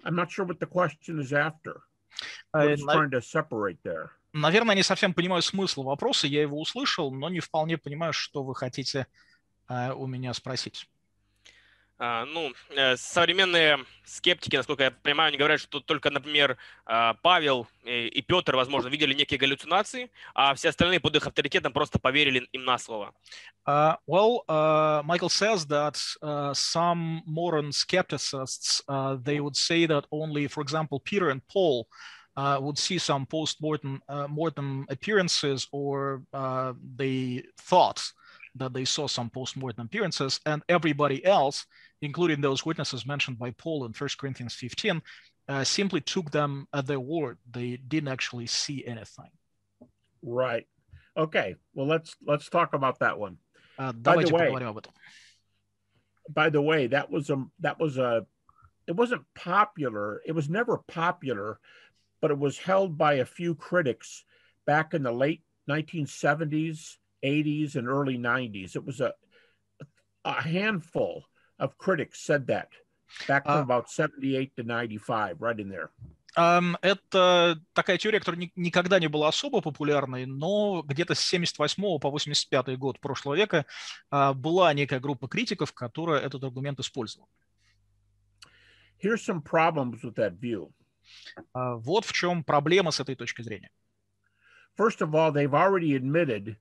I'm 0.03 0.15
not 0.15 0.29
sure 0.29 0.43
what 0.43 0.59
the 0.59 0.65
question 0.65 1.21
is 1.21 1.31
after. 1.31 1.79
Uh, 2.53 2.75
trying 2.75 3.11
to 3.11 3.21
separate 3.21 3.81
there? 3.83 4.11
Наверное, 4.37 4.75
не 4.75 4.83
совсем 4.83 5.13
понимаю 5.13 5.41
смысл 5.41 5.83
вопроса, 5.83 6.27
я 6.27 6.41
его 6.41 6.59
услышал, 6.59 7.11
но 7.11 7.29
не 7.29 7.39
вполне 7.39 7.77
понимаю, 7.77 8.13
что 8.13 8.43
вы 8.43 8.53
хотите 8.53 9.07
э, 9.67 9.91
у 9.93 10.05
меня 10.05 10.33
спросить. 10.33 10.87
А, 11.99 12.25
ну, 12.25 12.53
э, 12.69 12.95
современные 12.97 13.83
скептики, 14.05 14.55
насколько 14.55 14.83
я 14.83 14.91
понимаю, 14.91 15.29
они 15.29 15.37
говорят, 15.37 15.59
что 15.59 15.79
только, 15.79 16.11
например, 16.11 16.55
а, 16.85 17.15
Павел 17.15 17.67
и 17.83 18.21
Петр, 18.21 18.55
возможно, 18.55 18.89
видели 18.89 19.15
некие 19.15 19.39
галлюцинации, 19.39 20.11
а 20.35 20.53
все 20.53 20.69
остальные 20.69 20.99
под 20.99 21.15
их 21.15 21.25
авторитетом 21.25 21.73
просто 21.73 21.97
поверили 21.97 22.47
им 22.51 22.63
на 22.63 22.77
слово. 22.77 23.15
Uh, 23.65 23.95
well, 24.05 24.43
uh, 24.47 25.01
Michael 25.03 25.29
says 25.29 25.65
that 25.65 25.97
uh, 26.21 26.53
some 26.53 27.23
modern 27.25 27.71
skepticists, 27.71 28.83
uh, 28.87 29.15
they 29.15 29.39
would 29.39 29.55
say 29.55 29.87
that 29.87 30.05
only, 30.11 30.47
for 30.47 30.61
example, 30.61 30.99
Peter 30.99 31.29
and 31.29 31.41
Paul 31.47 31.87
uh, 31.89 32.16
would 32.61 32.77
see 32.77 32.97
some 32.97 33.25
post-mortem 33.25 34.01
uh, 34.07 34.27
mortem 34.27 34.85
appearances 34.89 35.67
or 35.71 36.21
uh, 36.33 36.73
they 36.95 37.43
thought 37.59 38.03
that 38.55 38.73
they 38.73 38.85
saw 38.85 39.07
some 39.07 39.29
post-mortem 39.29 39.85
appearances 39.85 40.39
and 40.45 40.61
everybody 40.69 41.23
else, 41.25 41.65
including 42.01 42.41
those 42.41 42.65
witnesses 42.65 43.05
mentioned 43.05 43.39
by 43.39 43.51
Paul 43.51 43.85
in 43.85 43.93
1 43.93 44.09
Corinthians 44.19 44.53
15, 44.55 45.01
uh, 45.47 45.63
simply 45.63 46.01
took 46.01 46.31
them 46.31 46.67
at 46.73 46.85
their 46.85 46.99
word. 46.99 47.37
They 47.49 47.77
didn't 47.77 48.09
actually 48.09 48.47
see 48.47 48.85
anything. 48.85 49.29
Right. 50.21 50.67
Okay. 51.15 51.55
Well, 51.73 51.87
let's 51.87 52.15
let's 52.25 52.49
talk 52.49 52.73
about 52.73 52.99
that 52.99 53.17
one. 53.17 53.37
Uh, 53.79 53.91
by 53.93 54.23
the 54.23 54.33
way, 54.33 54.49
by 56.29 56.49
the 56.49 56.61
way, 56.61 56.87
that 56.87 57.09
was 57.09 57.29
a 57.29 57.43
that 57.59 57.79
was 57.79 57.97
a 57.97 58.25
it 58.87 58.95
wasn't 58.95 59.23
popular. 59.35 60.21
It 60.25 60.33
was 60.33 60.49
never 60.49 60.79
popular 60.87 61.59
but 62.20 62.30
it 62.30 62.38
was 62.38 62.58
held 62.58 62.96
by 62.96 63.14
a 63.14 63.24
few 63.24 63.54
critics 63.54 64.24
back 64.66 64.94
in 64.94 65.02
the 65.02 65.12
late 65.12 65.42
1970s, 65.68 66.96
80s, 67.24 67.76
and 67.76 67.88
early 67.88 68.18
90s. 68.18 68.76
It 68.76 68.84
was 68.84 69.00
a, 69.00 69.12
a 70.24 70.42
handful 70.42 71.24
of 71.58 71.78
critics 71.78 72.20
said 72.20 72.46
that 72.46 72.68
back 73.28 73.44
from 73.44 73.58
uh, 73.58 73.62
about 73.62 73.90
78 73.90 74.56
to 74.56 74.62
95, 74.62 75.40
right 75.40 75.58
in 75.58 75.68
there. 75.68 75.90
Um, 76.34 76.78
это 76.80 77.60
такая 77.74 77.98
теория, 77.98 78.18
которая 78.18 78.40
ни, 78.40 78.52
никогда 78.56 78.98
не 78.98 79.08
была 79.08 79.28
особо 79.28 79.60
популярной, 79.60 80.24
но 80.24 80.82
где-то 80.82 81.14
с 81.14 81.20
78 81.20 81.98
по 81.98 82.10
85 82.10 82.78
год 82.78 83.00
прошлого 83.00 83.34
века 83.34 83.66
uh, 84.10 84.32
была 84.32 84.72
некая 84.72 84.98
группа 84.98 85.28
критиков, 85.28 85.74
которая 85.74 86.20
этот 86.20 86.42
аргумент 86.42 86.80
использовала. 86.80 87.28
Here's 88.98 89.22
some 89.22 89.42
problems 89.42 90.02
with 90.02 90.14
that 90.14 90.38
view. 90.40 90.72
Вот 91.53 92.05
в 92.05 92.13
чем 92.13 92.43
проблема 92.43 92.91
с 92.91 92.99
этой 92.99 93.15
точки 93.15 93.41
зрения. 93.41 93.69
First 94.77 95.01
of 95.01 95.15
all, 95.15 95.31
they've 95.31 95.53
already 95.53 95.95
admitted 95.95 96.55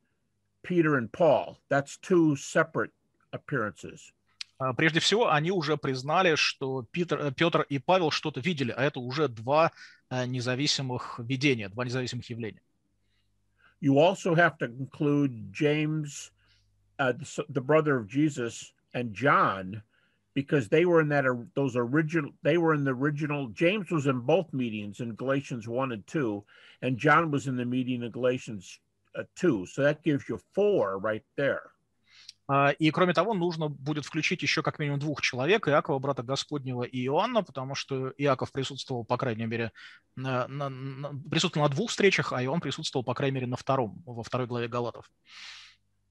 Peter 0.62 0.96
and 0.96 1.10
Paul. 1.12 1.58
That's 1.68 1.98
two 1.98 2.34
separate 2.36 2.92
appearances. 3.32 4.12
Прежде 4.76 5.00
всего, 5.00 5.30
они 5.30 5.50
уже 5.50 5.76
признали, 5.76 6.34
что 6.34 6.82
Питер, 6.90 7.30
Петр 7.32 7.66
и 7.68 7.78
Павел 7.78 8.10
что-то 8.10 8.40
видели, 8.40 8.72
а 8.74 8.82
это 8.82 9.00
уже 9.00 9.28
два 9.28 9.70
независимых 10.10 11.18
видения, 11.18 11.68
два 11.68 11.84
независимых 11.84 12.28
явления. 12.30 12.62
You 13.82 13.98
also 13.98 14.34
have 14.34 14.56
to 14.58 14.64
include 14.64 15.52
James, 15.52 16.32
uh, 16.98 17.12
the, 17.12 17.44
the 17.50 17.60
brother 17.60 17.98
of 17.98 18.08
Jesus, 18.08 18.72
and 18.94 19.12
John, 19.12 19.82
because 20.36 20.68
they 20.68 20.84
were 20.84 21.00
in 21.00 21.08
that 21.08 21.24
those 21.54 21.74
original 21.76 22.30
they 22.42 22.58
were 22.58 22.74
in 22.74 22.84
the 22.84 22.92
original 22.92 23.48
james 23.48 23.90
was 23.90 24.06
in 24.06 24.20
both 24.20 24.52
meetings 24.52 25.00
in 25.00 25.14
galatians 25.14 25.66
1 25.66 25.92
and 25.92 26.06
2 26.06 26.44
and 26.82 26.98
john 26.98 27.30
was 27.30 27.48
in 27.48 27.56
the 27.56 27.64
meeting 27.64 28.02
in 28.02 28.10
galatians 28.10 28.78
uh, 29.18 29.22
2 29.36 29.64
so 29.66 29.82
that 29.82 30.04
gives 30.04 30.28
you 30.28 30.38
four 30.54 30.98
right 30.98 31.24
there 31.36 31.72
И 32.78 32.90
кроме 32.92 33.12
того, 33.12 33.34
нужно 33.34 33.68
будет 33.68 34.04
включить 34.04 34.40
еще 34.42 34.62
как 34.62 34.78
минимум 34.78 35.00
двух 35.00 35.20
человек, 35.20 35.66
Иакова, 35.66 35.98
брата 35.98 36.22
Господнего, 36.22 36.84
и 36.84 37.04
Иоанна, 37.06 37.42
потому 37.42 37.74
что 37.74 38.12
Иаков 38.18 38.52
присутствовал, 38.52 39.04
по 39.04 39.16
крайней 39.16 39.46
мере, 39.46 39.72
на, 40.14 40.46
на, 40.46 40.68
на, 40.68 41.08
присутствовал 41.28 41.68
на 41.68 41.74
двух 41.74 41.90
встречах, 41.90 42.32
а 42.32 42.40
Иоанн 42.44 42.60
присутствовал, 42.60 43.04
по 43.04 43.14
крайней 43.14 43.34
мере, 43.34 43.46
на 43.48 43.56
втором, 43.56 44.00
во 44.06 44.22
второй 44.22 44.46
главе 44.46 44.68
Галатов. 44.68 45.10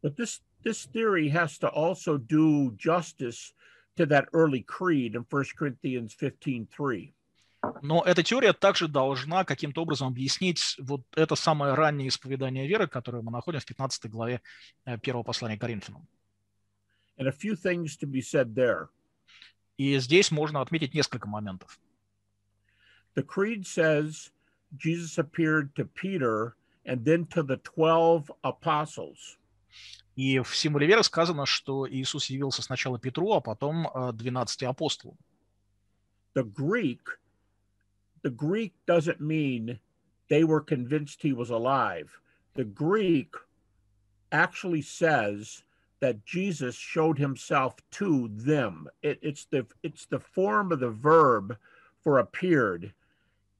But 0.03 0.17
this, 0.17 0.41
this 0.65 0.85
theory 0.93 1.29
has 1.29 1.57
to 1.59 1.69
also 1.69 2.17
do 2.17 2.75
justice 2.75 3.53
to 3.97 4.05
that 4.07 4.27
early 4.33 4.61
creed 4.61 5.15
in 5.15 5.23
1 5.23 5.55
Corinthians 5.57 6.15
15:3. 6.15 7.13
Но 7.81 8.03
эта 8.03 8.21
теория 8.21 8.53
также 8.53 8.87
должна 8.87 9.43
каким-то 9.43 9.81
образом 9.81 10.09
объяснить 10.09 10.75
вот 10.77 11.01
это 11.15 11.35
самое 11.35 11.73
раннее 11.73 12.09
исповедание 12.09 12.67
веры, 12.67 12.87
которое 12.87 13.23
мы 13.23 13.31
находим 13.31 13.59
в 13.59 13.65
15 13.65 14.07
главе 14.07 14.41
первого 15.01 15.23
послания 15.23 15.57
Коринфянам. 15.57 16.07
And 17.17 17.27
a 17.27 17.31
few 17.31 17.55
things 17.55 17.97
to 17.97 18.05
be 18.05 18.21
said 18.21 18.53
there. 18.53 18.89
И 19.77 19.97
здесь 19.99 20.31
можно 20.31 20.61
отметить 20.61 20.93
несколько 20.93 21.27
моментов. 21.27 21.79
The 23.15 23.23
creed 23.23 23.65
says 23.65 24.31
Jesus 24.77 25.17
appeared 25.17 25.73
to 25.75 25.85
Peter 25.85 26.55
and 26.85 27.03
then 27.03 27.25
to 27.27 27.41
the 27.41 27.57
12 27.57 28.29
apostles. 28.43 29.37
И 30.16 30.38
в 30.40 30.54
символе 30.54 30.86
веры 30.86 31.02
сказано, 31.02 31.46
что 31.46 31.88
Иисус 31.88 32.26
явился 32.26 32.62
сначала 32.62 32.98
Петру, 32.98 33.32
а 33.32 33.40
потом 33.40 33.88
12 34.12 34.62
апостолам. 34.64 35.16
The 36.34 36.44
Greek, 36.44 37.00
the 38.22 38.30
Greek 38.30 38.72
doesn't 38.86 39.20
mean 39.20 39.80
they 40.28 40.44
were 40.44 40.60
convinced 40.60 41.22
he 41.22 41.32
was 41.32 41.50
alive. 41.50 42.20
The 42.54 42.64
Greek 42.64 43.34
actually 44.30 44.82
says 44.82 45.62
that 46.00 46.24
Jesus 46.24 46.74
showed 46.74 47.18
himself 47.18 47.74
to 47.92 48.28
them. 48.32 48.88
It, 49.02 49.18
it's 49.22 49.44
the 49.46 49.66
it's 49.82 50.06
the 50.06 50.20
form 50.20 50.72
of 50.72 50.80
the 50.80 50.90
verb 50.90 51.56
for 52.02 52.18
appeared. 52.18 52.92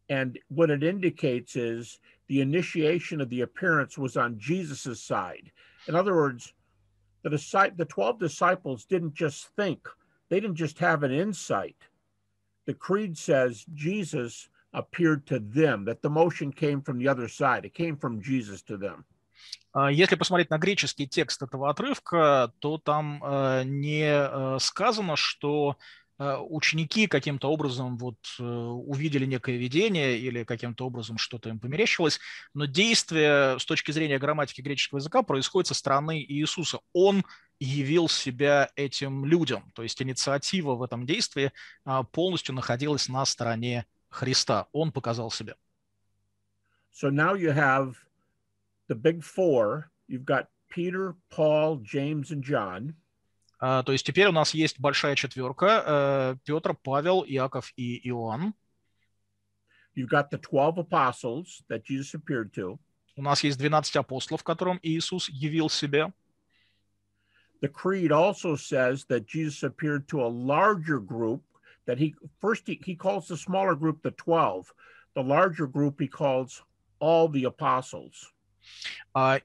And 0.09 0.39
what 0.49 0.71
it 0.71 0.83
indicates 0.83 1.55
is 1.55 2.01
the 2.27 2.41
initiation 2.41 3.21
of 3.21 3.29
the 3.29 3.43
appearance 3.43 3.97
was 3.97 4.17
on 4.17 4.39
Jesus's 4.39 5.03
side. 5.03 5.53
In 5.89 5.95
other 5.95 6.15
words, 6.15 6.53
the, 7.23 7.31
the 7.77 7.85
12 7.85 8.19
disciples 8.19 8.85
didn't 8.85 9.15
just 9.15 9.49
think, 9.57 9.89
they 10.29 10.41
didn't 10.41 10.57
just 10.57 10.79
have 10.79 11.03
an 11.03 11.13
insight. 11.13 11.77
The 12.67 12.75
creed 12.75 13.19
says 13.19 13.65
Jesus 13.75 14.49
appeared 14.73 15.27
to 15.27 15.41
them, 15.41 15.85
that 15.87 16.03
the 16.03 16.11
motion 16.11 16.53
came 16.53 16.81
from 16.81 16.99
the 16.99 17.09
other 17.09 17.29
side. 17.29 17.65
It 17.65 17.75
came 17.75 17.97
from 17.97 18.21
Jesus 18.23 18.63
to 18.63 18.77
them. 18.77 19.05
Если 19.75 20.17
посмотреть 20.17 20.51
на 20.51 20.59
греческий 20.59 21.07
текст 21.07 21.43
этого 21.43 21.71
отрывка, 21.71 22.53
то 22.59 22.77
там 22.77 23.23
не 23.65 24.59
сказано, 24.59 25.17
что 25.17 25.77
Э, 25.77 26.04
ученики 26.18 27.08
каким-то 27.08 27.52
образом 27.52 27.98
вот 27.98 28.18
э, 28.40 28.44
увидели 28.44 29.26
некое 29.26 29.58
видение 29.58 30.18
или 30.18 30.44
каким-то 30.44 30.86
образом 30.86 31.18
что-то 31.18 31.50
им 31.50 31.60
померещилось, 31.60 32.20
но 32.54 32.66
действие 32.66 33.60
с 33.60 33.66
точки 33.66 33.92
зрения 33.92 34.18
грамматики 34.18 34.62
греческого 34.62 35.00
языка 35.00 35.24
происходит 35.24 35.68
со 35.68 35.74
стороны 35.74 36.22
Иисуса. 36.22 36.80
Он 36.94 37.26
явил 37.60 38.08
себя 38.08 38.70
этим 38.76 39.26
людям, 39.26 39.72
то 39.74 39.84
есть 39.84 40.02
инициатива 40.02 40.76
в 40.76 40.84
этом 40.84 41.06
действии 41.06 41.52
а, 41.84 42.04
полностью 42.04 42.56
находилась 42.56 43.08
на 43.10 43.26
стороне 43.26 43.86
Христа. 44.10 44.68
Он 44.72 44.92
показал 44.92 45.32
себя. 45.32 45.56
So 46.94 47.10
now 47.10 47.34
you 47.34 47.52
have 47.52 47.96
the 48.88 48.96
big 48.96 49.22
four. 49.22 49.92
You've 50.08 50.24
got 50.24 50.48
Peter, 50.70 51.16
Paul, 51.30 51.78
James, 51.84 52.32
and 52.32 52.42
John. 52.42 52.96
Uh, 53.61 53.83
то 53.85 53.93
есть 53.93 54.07
теперь 54.07 54.29
у 54.29 54.33
нас 54.33 54.55
есть 54.55 54.81
большая 54.81 55.15
четверка. 55.17 55.85
Uh, 55.87 56.39
Петр, 56.45 56.75
Павел, 56.75 57.25
Иаков 57.27 57.73
и 57.77 58.09
Иоанн. 58.09 58.55
You've 59.95 60.09
got 60.09 60.31
the 60.31 60.39
12 60.39 60.79
apostles 60.79 61.63
that 61.69 61.85
Jesus 61.85 62.15
appeared 62.15 62.53
to. 62.55 62.79
У 63.17 63.23
нас 63.23 63.45
есть 63.45 63.59
12 63.59 63.97
апостолов, 63.97 64.43
которым 64.43 64.79
Иисус 64.83 65.29
явил 65.29 65.69
себя. 65.69 66.13
The 67.61 67.69
creed 67.69 68.11
also 68.11 68.57
says 68.57 69.05
that 69.09 69.27
Jesus 69.27 69.63
appeared 69.63 70.09
to 70.09 70.23
a 70.23 70.29
larger 70.29 70.99
group 70.99 71.43
that 71.85 71.99
he 71.99 72.15
first 72.41 72.67
he, 72.67 72.81
he 72.83 72.95
calls 72.95 73.29
the 73.29 73.37
smaller 73.37 73.75
group 73.75 74.03
the 74.03 74.13
12. 74.13 74.73
The 75.15 75.23
larger 75.23 75.67
group 75.67 76.01
he 76.01 76.09
calls 76.09 76.63
all 77.01 77.29
the 77.29 77.45
apostles. 77.45 78.33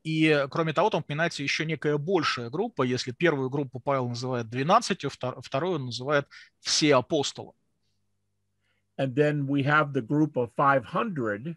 И, 0.05 0.47
кроме 0.51 0.73
того, 0.73 0.91
там 0.91 1.01
упоминается 1.01 1.43
еще 1.43 1.65
некая 1.65 1.97
большая 1.99 2.51
группа. 2.51 2.83
Если 2.83 3.13
первую 3.13 3.51
группу 3.51 3.81
Павел 3.81 4.09
называет 4.09 4.49
12, 4.49 5.07
вторую 5.43 5.75
он 5.75 5.87
называет 5.87 6.29
все 6.61 6.97
апостолы. 6.97 7.53
And 8.99 9.15
then 9.15 9.47
we 9.47 9.63
have 9.63 9.95
the 9.95 10.03
group 10.03 10.37
of 10.37 10.51
500, 10.57 11.57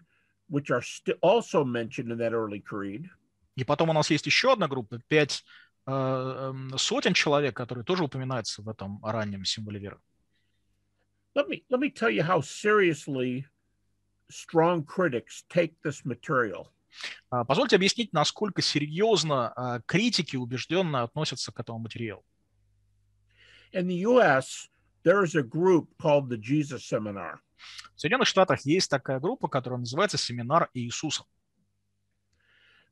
which 0.50 0.72
are 0.72 0.82
also 1.22 1.66
mentioned 1.66 2.10
in 2.10 2.18
that 2.20 2.32
early 2.32 2.62
creed. 2.62 3.10
И 3.56 3.64
потом 3.64 3.90
у 3.90 3.94
нас 3.94 4.10
есть 4.10 4.26
еще 4.26 4.54
одна 4.54 4.68
группа, 4.68 5.00
пять 5.08 5.44
э, 5.86 6.54
сотен 6.78 7.14
человек, 7.14 7.56
которые 7.56 7.84
тоже 7.84 8.06
упоминаются 8.06 8.62
в 8.62 8.70
этом 8.70 9.04
раннем 9.04 9.46
символе 9.46 9.80
веры. 9.80 10.00
Let 11.36 11.50
me, 11.50 11.64
let 11.70 11.80
me 11.80 11.90
tell 11.90 12.12
you 12.12 12.24
how 12.24 12.42
seriously 12.42 13.46
strong 14.30 14.84
critics 14.84 15.44
take 15.50 15.74
this 15.84 16.06
material. 16.06 16.73
Позвольте 17.30 17.76
объяснить, 17.76 18.14
насколько 18.14 18.62
серьезно 18.62 19.82
критики 19.86 20.36
убежденно 20.36 21.04
относятся 21.04 21.52
к 21.52 21.60
этому 21.60 21.80
материалу. 21.80 22.24
In 23.74 23.88
the 23.88 23.96
U.S., 24.06 24.70
there 25.04 25.24
is 25.24 25.36
a 25.36 25.44
group 25.44 25.88
called 25.98 26.30
the 26.30 26.38
Jesus 26.38 26.86
Seminar. 26.86 27.40
В 27.96 28.02
Соединенных 28.02 28.28
Штатах 28.28 28.62
есть 28.66 28.90
такая 28.90 29.20
группа, 29.20 29.48
которая 29.48 29.80
называется 29.80 30.18
Семинар 30.18 30.70
Иисуса. 30.74 31.24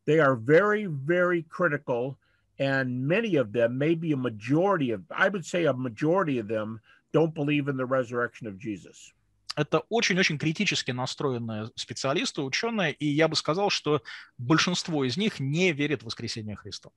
They 0.08 0.18
are 0.20 0.36
very, 0.36 0.88
very 0.88 1.43
critical, 1.43 2.18
and 2.58 3.06
many 3.08 3.36
of 3.36 3.52
them, 3.52 3.78
maybe 3.78 4.14
a 4.14 4.18
majority 4.18 4.91
of, 4.91 5.04
I 5.12 5.30
would 5.30 5.45
say 5.45 5.66
a 5.66 5.74
majority 5.74 6.39
of 6.39 6.47
them, 6.47 6.80
don't 7.14 7.34
believe 7.36 7.68
in 7.68 7.78
the 7.78 7.86
resurrection 7.86 8.47
of 8.47 8.58
Jesus. 8.58 9.14
Это 9.56 9.80
очень-очень 9.89 10.38
критически 10.38 10.91
настроенные 10.91 11.72
специалисты, 11.76 12.41
ученые, 12.41 12.93
и 12.93 13.06
я 13.06 13.28
бы 13.28 13.36
сказал, 13.36 13.70
что 13.70 14.02
большинство 14.38 15.04
из 15.04 15.18
них 15.18 15.39
не 15.39 15.74
верит 15.74 16.04
в 16.04 16.06
воскресение 16.06 16.56
Христа. 16.56 16.89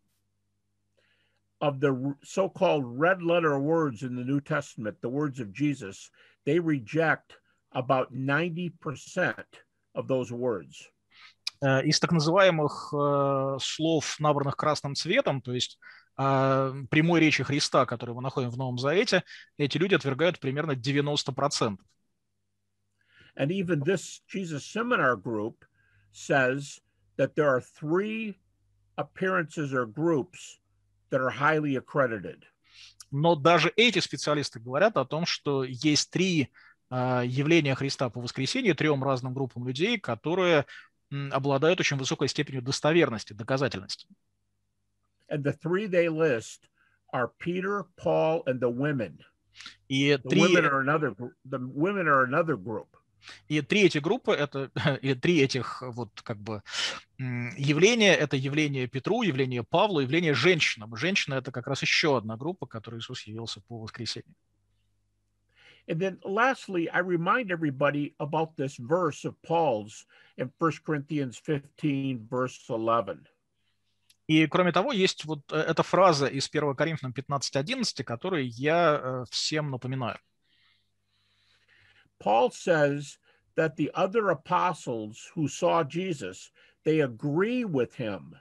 Of 1.61 1.81
the 1.81 2.15
so-called 2.23 2.85
red 2.85 3.21
letter 3.23 3.59
words 3.59 4.03
in 4.03 4.17
the 4.17 4.25
New 4.25 4.41
Testament, 4.41 5.01
the 5.01 5.11
words 5.11 5.41
of 5.41 5.53
Jesus, 5.53 6.11
they 6.45 6.59
reject 6.59 7.39
about 7.73 8.13
90% 8.13 9.45
of 9.95 10.07
those 10.07 10.31
words. 10.31 10.91
Из 11.63 11.99
так 11.99 12.13
называемых 12.13 12.93
слов, 13.61 14.21
набранных 14.21 14.57
красным 14.57 14.95
цветом, 14.95 15.41
то 15.41 15.53
есть 15.53 15.79
прямой 16.15 17.21
речи 17.21 17.43
Христа, 17.43 17.87
которую 17.87 18.17
мы 18.17 18.23
находим 18.23 18.51
в 18.51 18.57
Новом 18.59 18.79
Завете, 18.79 19.25
эти 19.57 19.79
люди 19.79 19.95
отвергают 19.95 20.39
примерно 20.39 20.73
90%. 20.73 21.79
And 23.37 23.51
even 23.51 23.81
this 23.81 24.23
Jesus 24.29 24.65
Seminar 24.65 25.17
group 25.17 25.65
says 26.13 26.81
that 27.17 27.35
there 27.35 27.49
are 27.49 27.61
three 27.61 28.37
appearances 28.97 29.75
or 29.75 29.87
groups 29.87 30.59
that 31.11 31.21
are 31.21 31.31
highly 31.31 31.77
accredited. 31.77 32.45
Но 33.11 33.37
даже 33.37 33.73
эти 33.77 34.01
специалисты 34.01 34.59
говорят 34.59 34.97
о 34.97 35.05
том, 35.05 35.27
что 35.27 35.65
есть 35.65 36.11
три 36.11 36.51
явления 36.91 37.75
Христа 37.75 38.09
по 38.11 38.21
воскресению 38.21 38.75
трем 38.75 39.03
разным 39.03 39.35
группам 39.35 39.67
людей, 39.67 39.99
которые 39.99 40.67
обладают 41.31 41.81
очень 41.81 41.97
высокой 41.97 42.29
степенью 42.29 42.63
достоверности, 42.63 43.33
доказательности. 43.33 44.07
And 45.29 45.43
the 45.43 45.53
three 45.53 45.87
they 45.87 46.09
list 46.09 46.69
are 47.13 47.31
Peter, 47.39 47.85
Paul, 47.97 48.43
and 48.47 48.61
the 48.61 48.69
women. 48.69 49.19
И 49.89 50.11
the 50.11 50.29
три... 50.29 50.41
women 50.41 50.65
are 50.67 50.81
another, 50.81 51.15
the 51.45 51.59
women 51.59 52.07
are 52.07 52.25
another 52.25 52.57
group. 52.57 52.97
И 53.49 53.61
три 53.61 53.85
эти 53.85 53.99
группы, 53.99 54.33
это 54.33 54.71
и 55.03 55.15
три 55.15 55.41
этих 55.41 55.83
вот 55.83 56.11
как 56.23 56.39
бы 56.39 56.63
явления, 57.19 58.15
это 58.15 58.37
явление 58.37 58.87
Петру, 58.87 59.23
явление 59.23 59.63
Павлу, 59.63 60.01
явление 60.01 60.35
женщинам. 60.35 60.97
Женщина 60.97 61.35
это 61.35 61.53
как 61.53 61.67
раз 61.67 61.83
еще 61.83 62.17
одна 62.17 62.37
группа, 62.37 62.67
которой 62.67 63.01
Иисус 63.01 63.23
явился 63.23 63.61
по 63.61 63.79
воскресенью. 63.79 64.35
And 65.87 65.99
then 65.99 66.19
lastly, 66.25 66.89
I 66.89 67.01
remind 67.01 67.51
everybody 67.51 68.15
about 68.19 68.57
this 68.57 68.79
verse 68.79 69.27
of 69.27 69.35
Paul's 69.43 70.07
in 70.39 70.51
1 70.59 70.73
Corinthians 70.83 71.37
15, 71.37 72.27
verse 72.27 72.59
11. 72.71 73.29
И 74.27 74.47
кроме 74.47 74.73
того, 74.73 74.93
есть 74.93 75.27
вот 75.27 75.53
эта 75.53 75.83
фраза 75.83 76.27
из 76.27 76.49
1 76.51 76.75
Коринфянам 76.75 77.13
15.11, 77.13 78.03
которую 78.05 78.49
я 78.49 79.25
всем 79.31 79.71
напоминаю. 79.71 80.19
Paul 82.21 82.51
says 82.51 83.19
that 83.57 83.77
the 83.77 83.91
other 83.95 84.31
apostles 84.31 85.31
who 85.35 85.49
saw 85.49 85.85
Jesus, 85.85 86.51
they 86.85 87.01
agree 87.01 87.65
with 87.65 87.95
him 87.95 88.35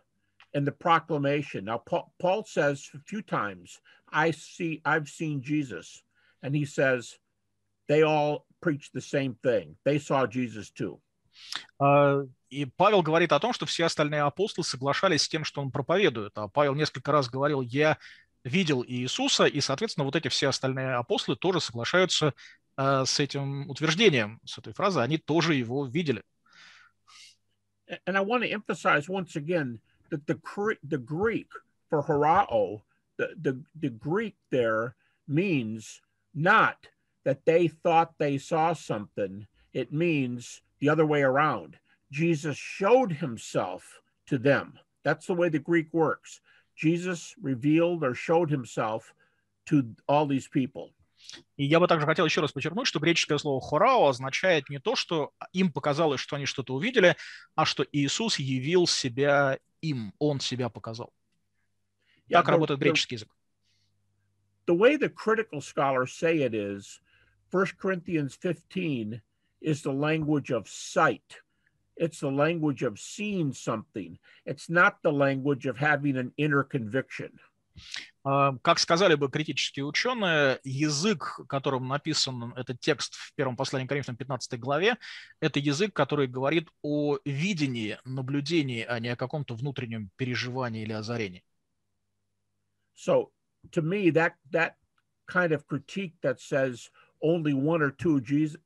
in 0.53 0.65
the 0.65 0.71
proclamation. 0.71 1.65
Now, 1.65 1.79
Paul, 1.79 2.13
Paul 2.19 2.43
says 2.45 2.89
a 2.93 2.99
few 2.99 3.21
times, 3.21 3.79
I 4.11 4.31
see, 4.31 4.81
I've 4.85 5.09
seen 5.09 5.41
Jesus. 5.41 6.03
And 6.41 6.55
he 6.55 6.65
says, 6.65 7.17
they 7.87 8.03
all 8.03 8.45
preach 8.61 8.91
the 8.91 9.01
same 9.01 9.35
thing. 9.43 9.75
They 9.83 9.99
saw 9.99 10.27
Jesus 10.27 10.69
too. 10.71 10.99
И 12.49 12.65
Павел 12.77 13.01
говорит 13.01 13.31
о 13.31 13.39
том, 13.39 13.53
что 13.53 13.65
все 13.65 13.85
остальные 13.85 14.21
апостолы 14.21 14.63
соглашались 14.63 15.23
с 15.23 15.27
тем, 15.27 15.43
что 15.43 15.61
он 15.61 15.71
проповедует. 15.71 16.37
А 16.37 16.47
Павел 16.47 16.75
несколько 16.75 17.11
раз 17.11 17.27
говорил, 17.27 17.61
я 17.61 17.97
видел 18.43 18.83
Иисуса, 18.85 19.45
и, 19.45 19.59
соответственно, 19.59 20.05
вот 20.05 20.15
эти 20.15 20.27
все 20.27 20.49
остальные 20.49 20.93
апостолы 20.93 21.35
тоже 21.35 21.59
соглашаются 21.59 22.35
с 22.76 23.18
этим 23.18 23.68
утверждением, 23.68 24.40
с 24.44 24.58
этой 24.58 24.72
фразой, 24.72 25.02
они 25.02 25.18
тоже 25.18 25.54
его 25.54 25.86
видели. 25.86 26.22
And 28.06 28.16
I 28.16 28.20
want 28.20 28.42
to 28.42 28.50
emphasize 28.50 29.08
once 29.08 29.34
again 29.34 29.80
that 30.10 30.26
the, 30.26 30.38
the 30.84 30.98
Greek 30.98 31.48
for 31.88 32.02
horao, 32.02 32.82
the, 33.16 33.30
the, 33.40 33.62
the 33.80 33.90
Greek 33.90 34.36
there 34.50 34.94
means 35.26 36.00
not 36.34 36.86
that 37.24 37.44
they 37.44 37.68
thought 37.68 38.14
they 38.18 38.38
saw 38.38 38.72
something. 38.72 39.46
It 39.72 39.92
means 39.92 40.60
the 40.80 40.88
other 40.88 41.06
way 41.06 41.22
around. 41.22 41.76
Jesus 42.10 42.56
showed 42.56 43.12
himself 43.12 44.00
to 44.26 44.38
them. 44.38 44.78
That's 45.02 45.26
the 45.26 45.34
way 45.34 45.48
the 45.48 45.58
Greek 45.58 45.88
works. 45.92 46.40
Jesus 46.76 47.34
revealed 47.40 48.04
or 48.04 48.14
showed 48.14 48.50
himself 48.50 49.12
to 49.66 49.94
all 50.08 50.26
these 50.26 50.48
people. 50.48 50.92
И 51.57 51.65
я 51.65 51.79
бы 51.79 51.87
также 51.87 52.05
хотел 52.05 52.25
еще 52.25 52.41
раз 52.41 52.51
подчеркнуть, 52.51 52.87
что 52.87 52.99
греческое 52.99 53.37
слово 53.37 53.61
«хорао» 53.61 54.09
означает 54.09 54.69
не 54.69 54.79
то, 54.79 54.95
что 54.95 55.31
им 55.51 55.71
показалось, 55.71 56.19
что 56.19 56.35
они 56.35 56.45
что-то 56.45 56.73
увидели, 56.73 57.15
а 57.55 57.65
что 57.65 57.85
Иисус 57.91 58.39
явил 58.39 58.87
себя 58.87 59.59
им, 59.81 60.13
Он 60.19 60.39
себя 60.39 60.69
показал. 60.69 61.13
Yeah, 62.27 62.37
так 62.37 62.47
the, 62.47 62.51
работает 62.51 62.79
греческий 62.79 63.15
язык. 63.15 63.29
The 64.65 64.75
way 64.75 64.95
the 64.95 65.09
critical 65.09 65.61
scholars 65.61 66.13
say 66.13 66.37
it 66.39 66.53
is, 66.53 67.01
1 67.51 67.77
Corinthians 67.77 68.35
15 68.35 69.21
is 69.61 69.81
the 69.81 69.91
language 69.91 70.51
of 70.51 70.67
sight. 70.67 71.41
It's 71.95 72.21
the 72.21 72.31
language 72.31 72.81
of 72.81 72.99
seeing 72.99 73.53
something. 73.53 74.17
It's 74.45 74.69
not 74.69 75.03
the 75.03 75.11
language 75.11 75.67
of 75.67 75.77
having 75.77 76.17
an 76.17 76.31
inner 76.37 76.63
conviction. 76.63 77.39
Как 78.23 78.79
сказали 78.79 79.15
бы 79.15 79.29
критические 79.29 79.85
ученые, 79.85 80.59
язык, 80.63 81.41
которым 81.49 81.87
написан 81.87 82.53
этот 82.55 82.79
текст 82.79 83.15
в 83.15 83.33
первом 83.35 83.57
послании 83.57 83.87
Коринфянам 83.87 84.17
15 84.17 84.59
главе, 84.59 84.97
это 85.41 85.59
язык, 85.59 85.93
который 85.93 86.27
говорит 86.27 86.69
о 86.81 87.17
видении, 87.25 87.97
наблюдении, 88.05 88.85
а 88.87 88.99
не 88.99 89.09
о 89.09 89.15
каком-то 89.15 89.55
внутреннем 89.55 90.09
переживании 90.15 90.83
или 90.83 90.93
озарении. 90.93 91.43
So, 92.95 93.31
to 93.71 93.81
me, 93.81 94.11
that, 94.11 94.33
that 94.51 94.75
kind 95.27 95.51
of 95.51 95.65
critique 95.67 96.13
that 96.21 96.39
says 96.39 96.89
only 97.21 97.53
one 97.53 97.81
or 97.81 97.91
two 97.91 98.21
Jesus, 98.21 98.57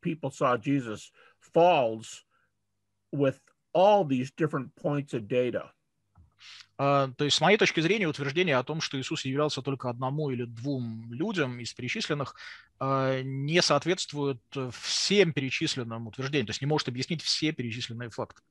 people 0.00 0.30
saw 0.30 0.56
Jesus 0.56 1.10
falls 1.40 2.24
with 3.10 3.40
all 3.74 4.04
these 4.04 4.30
different 4.30 4.74
points 4.76 5.14
of 5.14 5.28
data. 5.28 5.70
То 6.76 7.14
есть, 7.20 7.36
с 7.36 7.40
моей 7.40 7.58
точки 7.58 7.80
зрения, 7.80 8.08
утверждение 8.08 8.56
о 8.56 8.64
том, 8.64 8.80
что 8.80 8.98
Иисус 8.98 9.24
являлся 9.24 9.62
только 9.62 9.88
одному 9.88 10.30
или 10.30 10.44
двум 10.44 11.12
людям 11.12 11.60
из 11.60 11.72
перечисленных, 11.74 12.34
не 12.80 13.60
соответствует 13.62 14.40
всем 14.72 15.32
перечисленным 15.32 16.08
утверждениям, 16.08 16.46
то 16.46 16.50
есть 16.50 16.60
не 16.60 16.66
может 16.66 16.88
объяснить 16.88 17.22
все 17.22 17.52
перечисленные 17.52 18.10
факты. 18.10 18.42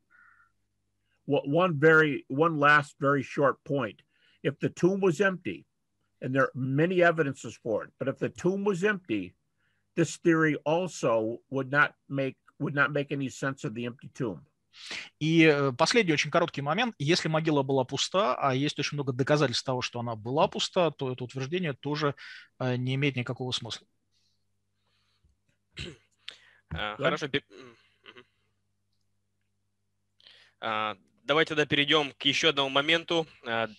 One 1.28 1.80
very, 1.80 2.26
one 2.30 2.58
last 2.58 2.96
very 3.00 3.24
short 3.24 3.58
point. 3.64 4.02
If 4.44 4.60
the 4.60 4.70
tomb 4.70 5.02
was 5.02 5.22
empty, 5.22 5.66
and 6.22 6.34
there 6.34 6.44
are 6.44 6.52
many 6.56 7.02
evidences 7.02 7.58
for 7.62 7.84
it, 7.84 7.92
but 8.00 8.08
if 8.08 8.18
the 8.20 8.30
tomb 8.30 8.64
was 8.64 8.84
empty, 8.84 9.34
this 9.96 10.18
theory 10.18 10.56
also 10.66 11.40
would 11.50 11.70
not 11.70 11.94
make 12.08 12.38
would 12.60 12.76
not 12.76 12.92
make 12.92 13.12
any 13.12 13.28
sense 13.28 13.64
of 13.64 13.74
the 13.74 13.86
empty 13.86 14.10
tomb. 14.14 14.42
И 15.20 15.44
э, 15.44 15.72
последний 15.78 16.14
очень 16.14 16.32
короткий 16.32 16.62
момент. 16.62 16.96
Если 16.98 17.28
могила 17.28 17.64
была 17.64 17.84
пуста, 17.84 18.36
а 18.36 18.54
есть 18.54 18.80
очень 18.80 18.96
много 18.96 19.14
доказательств 19.14 19.66
того, 19.66 19.82
что 19.82 20.00
она 20.00 20.16
была 20.16 20.48
пуста, 20.48 20.92
то 20.92 21.12
это 21.12 21.24
утверждение 21.24 21.74
тоже 21.74 22.16
э, 22.60 22.76
не 22.76 22.96
имеет 22.96 23.16
никакого 23.16 23.52
смысла. 23.52 23.88
А, 26.74 26.96
хорошо. 26.96 27.28
А, 30.62 30.96
давайте 31.24 31.50
тогда 31.50 31.66
перейдем 31.66 32.14
к 32.14 32.24
еще 32.24 32.50
одному 32.50 32.70
моменту. 32.70 33.28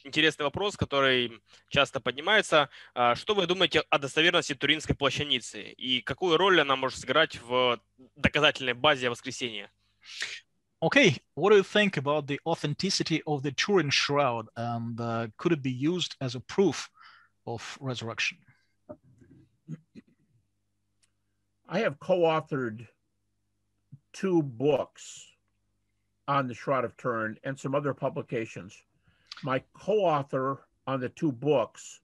Интересный 0.04 0.44
вопрос, 0.44 0.76
который 0.76 1.40
часто 1.68 2.00
поднимается. 2.00 2.68
Что 3.14 3.34
вы 3.34 3.46
думаете 3.46 3.80
о 3.88 3.98
достоверности 3.98 4.54
Туринской 4.54 4.94
плащаницы 4.96 5.62
и 5.62 6.02
какую 6.02 6.36
роль 6.36 6.60
она 6.60 6.76
может 6.76 6.98
сыграть 6.98 7.40
в 7.40 7.80
доказательной 8.16 8.74
базе 8.74 9.10
воскресения? 9.10 9.72
Okay, 10.82 11.16
what 11.34 11.50
do 11.50 11.56
you 11.56 11.62
think 11.62 11.96
about 11.96 12.26
the 12.26 12.40
authenticity 12.44 13.22
of 13.24 13.44
the 13.44 13.52
Turin 13.52 13.88
shroud 13.88 14.48
and 14.56 15.00
uh, 15.00 15.28
could 15.36 15.52
it 15.52 15.62
be 15.62 15.70
used 15.70 16.16
as 16.20 16.34
a 16.34 16.40
proof 16.40 16.90
of 17.46 17.78
resurrection? 17.80 18.38
I 21.68 21.78
have 21.78 22.00
co-authored 22.00 22.88
two 24.12 24.42
books 24.42 25.24
on 26.26 26.48
the 26.48 26.54
Shroud 26.54 26.84
of 26.84 26.96
Turin 26.96 27.36
and 27.44 27.58
some 27.58 27.76
other 27.76 27.94
publications. 27.94 28.76
My 29.44 29.62
co-author 29.74 30.66
on 30.88 30.98
the 30.98 31.08
two 31.10 31.30
books 31.30 32.00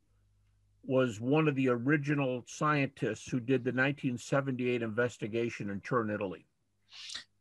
was 0.85 1.21
one 1.21 1.49
of 1.49 1.57
the 1.57 1.69
original 1.69 2.45
scientists 2.47 3.29
who 3.29 3.41
did 3.41 3.65
the 3.65 3.73
1978 3.73 4.83
investigation 4.83 5.69
in 5.69 5.81
Turin, 5.81 6.11
Italy. 6.11 6.47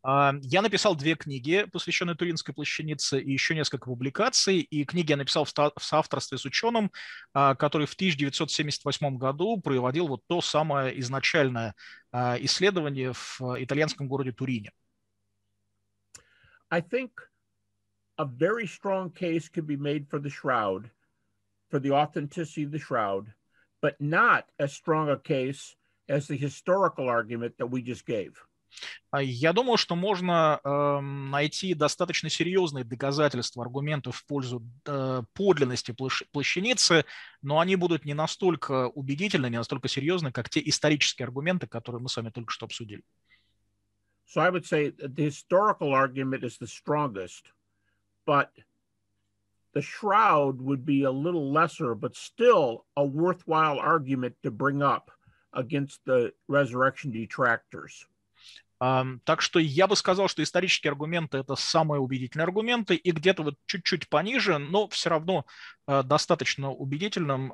Я 0.10 0.62
написал 0.62 0.96
две 0.96 1.16
книги, 1.16 1.68
посвященные 1.70 2.16
Туринской 2.16 2.54
плащанице, 2.54 3.20
и 3.20 3.30
еще 3.30 3.56
несколько 3.56 3.88
публикаций. 3.88 4.62
И 4.62 4.86
книги 4.86 5.12
я 5.12 5.18
написал 5.18 5.44
в 5.44 5.84
соавторстве 5.84 6.38
с 6.38 6.46
ученым, 6.46 6.94
который 7.34 7.88
в 7.88 7.94
1978 7.94 9.18
году 9.18 9.60
проводил 9.60 10.08
вот 10.08 10.22
то 10.28 10.40
самое 10.40 10.98
изначальное 11.02 11.76
исследование 12.14 13.12
в 13.12 13.42
итальянском 13.58 14.08
городе 14.08 14.32
Турине. 14.32 14.72
I 16.70 16.80
think 16.80 17.12
a 18.18 18.24
very 18.24 18.66
strong 18.66 19.12
case 19.12 19.50
could 19.50 19.68
be 19.68 19.76
made 19.76 20.08
for 20.10 20.20
the 20.20 20.30
shroud, 20.30 20.90
for 21.70 21.82
the 21.82 21.92
authenticity 21.92 22.64
of 22.64 22.72
the 22.72 22.80
shroud, 22.80 23.34
but 23.82 24.00
not 24.00 24.46
as 24.58 24.72
strong 24.72 25.10
a 25.10 25.18
case 25.18 25.76
as 26.08 26.28
the 26.28 26.38
historical 26.38 27.10
argument 27.10 27.58
that 27.58 27.68
we 27.68 27.82
just 27.82 28.06
gave. 28.06 28.47
Я 29.14 29.54
думаю, 29.54 29.78
что 29.78 29.96
можно 29.96 30.60
э, 30.64 31.00
найти 31.00 31.74
достаточно 31.74 32.30
серьезные 32.30 32.84
доказательства, 32.84 33.64
аргументов 33.64 34.18
в 34.18 34.26
пользу 34.26 34.62
э, 34.86 35.24
подлинности 35.34 35.96
плащаницы, 36.32 37.06
но 37.42 37.60
они 37.60 37.76
будут 37.76 38.06
не 38.06 38.14
настолько 38.14 38.88
убедительны, 38.88 39.50
не 39.50 39.58
настолько 39.58 39.88
серьезны, 39.88 40.32
как 40.32 40.50
те 40.50 40.62
исторические 40.64 41.26
аргументы, 41.26 41.68
которые 41.68 42.02
мы 42.02 42.10
с 42.10 42.18
вами 42.18 42.30
только 42.30 42.52
что 42.52 42.66
обсудили. 42.66 43.04
So 44.28 44.42
I 44.42 44.50
would 44.50 44.66
say 44.66 44.92
the 44.92 45.24
historical 45.24 45.94
argument 45.94 46.44
is 46.44 46.58
the 46.58 46.68
strongest, 46.68 47.54
but 48.26 48.52
the 49.74 49.82
shroud 49.82 50.60
would 50.62 50.86
be 50.86 51.04
a 51.04 51.12
little 51.12 51.52
lesser, 51.52 51.96
but 51.96 52.16
still 52.16 52.86
a 52.98 53.06
worthwhile 53.06 53.80
argument 53.80 54.36
to 54.44 54.52
bring 54.52 54.82
up 54.82 55.12
against 55.54 56.04
the 56.06 56.34
resurrection 56.50 57.12
detractors. 57.12 58.06
Так 58.80 59.42
что 59.42 59.60
я 59.60 59.88
бы 59.88 59.96
сказал, 59.96 60.28
что 60.28 60.44
исторические 60.44 60.92
аргументы– 60.92 61.38
это 61.40 61.56
самые 61.56 62.00
убедительные 62.00 62.44
аргументы, 62.44 62.96
и 62.96 63.12
где-то 63.12 63.44
вот 63.44 63.56
чуть-чуть 63.66 64.08
пониже, 64.08 64.60
но 64.60 64.88
все 64.90 65.10
равно 65.10 65.46
достаточно 65.88 66.72
убедительным 66.72 67.50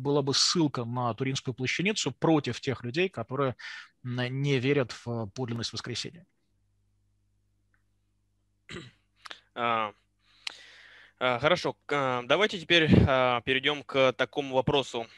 была 0.00 0.22
бы 0.22 0.34
ссылка 0.34 0.84
на 0.84 1.12
Туринскую 1.14 1.54
плащаницу 1.54 2.12
против 2.12 2.60
тех 2.60 2.84
людей, 2.84 3.08
которые 3.08 3.56
не 4.04 4.58
верят 4.60 4.92
в 4.92 5.26
подлинность 5.34 5.72
воскресения. 5.72 6.26
А, 9.54 9.92
а, 11.18 11.40
хорошо, 11.40 11.76
давайте 11.88 12.60
теперь 12.60 12.88
а, 13.08 13.40
перейдем 13.40 13.82
к 13.82 14.12
такому 14.12 14.54
вопросу. 14.54 15.08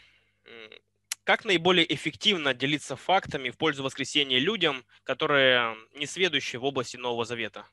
Как 1.23 1.43
наиболее 1.43 1.91
эффективно 1.91 2.53
делиться 2.53 2.95
фактами 2.95 3.49
в 3.49 3.57
пользу 3.57 3.83
воскресения 3.83 4.37
людям, 4.37 4.85
которые 5.03 5.75
не 5.95 6.05
сведущие 6.05 6.59
в 6.59 6.65
области 6.65 6.97
Нового 6.97 7.25
Завета? 7.25 7.65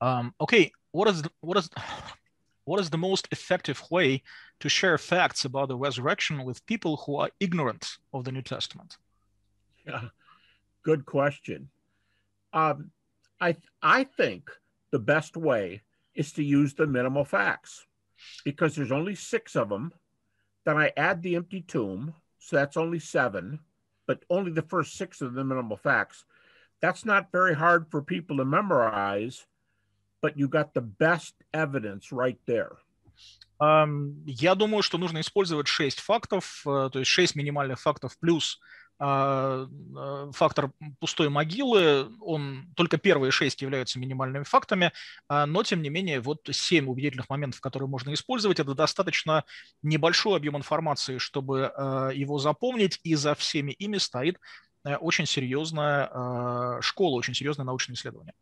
Um, 0.00 0.34
okay, 0.38 0.72
what 0.92 1.08
is, 1.08 1.22
what 1.40 1.56
is 1.56 1.70
what 2.64 2.80
is 2.80 2.90
the 2.90 2.98
most 2.98 3.28
effective 3.30 3.80
way 3.90 4.22
to 4.60 4.68
share 4.68 4.98
facts 4.98 5.44
about 5.44 5.68
the 5.68 5.76
resurrection 5.76 6.44
with 6.44 6.66
people 6.66 6.96
who 7.06 7.16
are 7.16 7.30
ignorant 7.40 7.98
of 8.12 8.24
the 8.24 8.32
New 8.32 8.42
Testament? 8.42 8.98
Yeah, 9.86 10.08
good 10.82 11.06
question. 11.06 11.70
Um, 12.52 12.90
I 13.40 13.56
I 13.80 14.04
think 14.04 14.50
the 14.90 14.98
best 14.98 15.36
way 15.36 15.82
is 16.14 16.32
to 16.32 16.42
use 16.42 16.74
the 16.74 16.86
minimal 16.86 17.24
facts 17.24 17.86
because 18.44 18.74
there's 18.74 18.92
only 18.92 19.14
six 19.14 19.54
of 19.54 19.68
them. 19.68 19.92
Then 20.64 20.76
I 20.76 20.92
add 20.96 21.22
the 21.22 21.36
empty 21.36 21.60
tomb, 21.60 22.14
so 22.40 22.56
that's 22.56 22.76
only 22.76 22.98
seven, 22.98 23.60
but 24.06 24.24
only 24.30 24.52
the 24.52 24.62
first 24.62 24.96
six 24.96 25.20
of 25.20 25.34
the 25.34 25.44
minimal 25.44 25.76
facts. 25.76 26.24
That's 26.80 27.04
not 27.04 27.32
very 27.32 27.54
hard 27.54 27.86
for 27.90 28.02
people 28.02 28.36
to 28.36 28.44
memorize, 28.44 29.46
but 30.20 30.38
you 30.38 30.48
got 30.48 30.74
the 30.74 30.82
best 30.82 31.34
evidence 31.52 32.12
right 32.12 32.38
there. 32.46 32.76
Я 33.58 34.54
думаю, 34.54 34.82
что 34.82 34.98
нужно 34.98 35.20
использовать 35.20 35.66
шесть 35.66 36.00
фактов, 36.00 36.60
то 36.64 36.90
есть 36.94 37.10
шесть 37.10 37.34
минимальных 37.34 37.80
фактов 37.80 38.18
плюс 38.18 38.60
А, 38.60 38.60
а, 38.60 38.79
фактор 38.97 40.71
пустой 40.99 41.29
могилы, 41.29 42.09
он, 42.19 42.67
только 42.75 42.97
первые 42.97 43.31
шесть 43.31 43.61
являются 43.61 43.97
минимальными 43.97 44.43
фактами, 44.43 44.91
а, 45.27 45.47
но 45.47 45.63
тем 45.63 45.81
не 45.81 45.89
менее 45.89 46.19
вот 46.19 46.47
семь 46.51 46.87
убедительных 46.87 47.27
моментов, 47.29 47.61
которые 47.61 47.89
можно 47.89 48.13
использовать, 48.13 48.59
это 48.59 48.75
достаточно 48.75 49.43
небольшой 49.81 50.37
объем 50.37 50.55
информации, 50.55 51.17
чтобы 51.17 51.71
его 52.13 52.37
запомнить, 52.37 52.99
и 53.03 53.15
за 53.15 53.33
всеми 53.33 53.71
ими 53.71 53.97
стоит 53.97 54.39
э, 54.83 54.95
очень 54.97 55.25
серьезная 55.25 56.79
школа, 56.81 57.15
очень 57.15 57.33
серьезное 57.33 57.65
научное 57.65 57.95
исследование. 57.95 58.33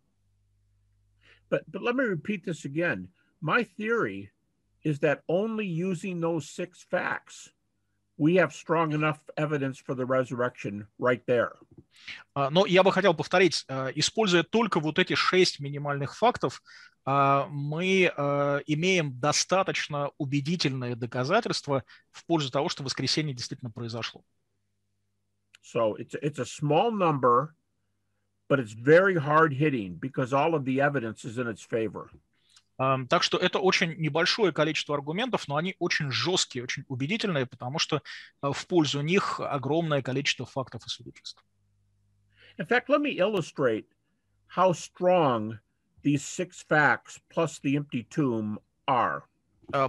But, 1.49 1.63
but 1.71 1.81
let 1.81 1.95
me 1.95 2.03
repeat 2.03 2.45
this 2.45 2.65
again. 2.65 3.07
My 3.41 3.63
theory 3.63 4.31
is 4.83 4.99
that 4.99 5.21
only 5.27 5.65
using 5.65 6.19
those 6.19 6.49
six 6.49 6.83
facts 6.83 7.49
we 8.19 8.35
have 8.35 8.53
strong 8.53 8.91
enough 8.91 9.17
evidence 9.37 9.79
for 9.79 9.95
the 9.95 10.05
resurrection 10.05 10.85
right 10.99 11.25
there. 11.25 11.55
Но 12.35 12.65
я 12.65 12.83
бы 12.83 12.91
хотел 12.91 13.13
повторить, 13.13 13.65
используя 13.95 14.43
только 14.43 14.79
вот 14.79 14.99
эти 14.99 15.15
шесть 15.15 15.59
минимальных 15.59 16.15
фактов, 16.15 16.61
мы 17.05 18.11
имеем 18.67 19.17
достаточно 19.19 20.11
убедительные 20.17 20.95
доказательства 20.95 21.83
в 22.11 22.25
пользу 22.25 22.51
того, 22.51 22.69
что 22.69 22.83
воскресение 22.83 23.33
действительно 23.33 23.71
произошло. 23.71 24.23
So 25.61 25.95
it's, 25.97 26.15
it's 26.21 26.39
a 26.39 26.45
small 26.45 26.91
number, 26.91 27.55
but 28.47 28.59
it's 28.59 28.73
very 28.73 29.15
hard 29.15 29.53
hitting 29.53 29.95
because 29.99 30.33
all 30.33 30.55
of 30.55 30.65
the 30.65 30.81
evidence 30.81 31.25
is 31.25 31.37
in 31.37 31.47
its 31.47 31.61
favor. 31.61 32.09
Так 32.79 33.23
что 33.23 33.37
это 33.37 33.59
очень 33.59 33.95
небольшое 33.97 34.53
количество 34.53 34.95
аргументов, 34.95 35.49
но 35.49 35.57
они 35.57 35.75
очень 35.79 36.11
жесткие, 36.11 36.63
очень 36.63 36.85
убедительные, 36.87 37.45
потому 37.45 37.77
что 37.77 38.01
в 38.41 38.67
пользу 38.67 39.01
них 39.01 39.41
огромное 39.41 40.01
количество 40.01 40.45
фактов 40.45 40.83
и 40.85 40.89
свидетельств. 40.89 41.43
In 42.57 42.65
fact, 42.65 42.87
let 42.87 43.01
me 43.01 43.17
illustrate 43.17 43.85
how 44.55 44.71
strong 44.71 45.59
these 46.03 46.23
six 46.23 46.63
facts 46.63 47.19
plus 47.29 47.59
the 47.61 47.75
empty 47.75 48.07
tomb 48.09 48.59
are. 48.87 49.23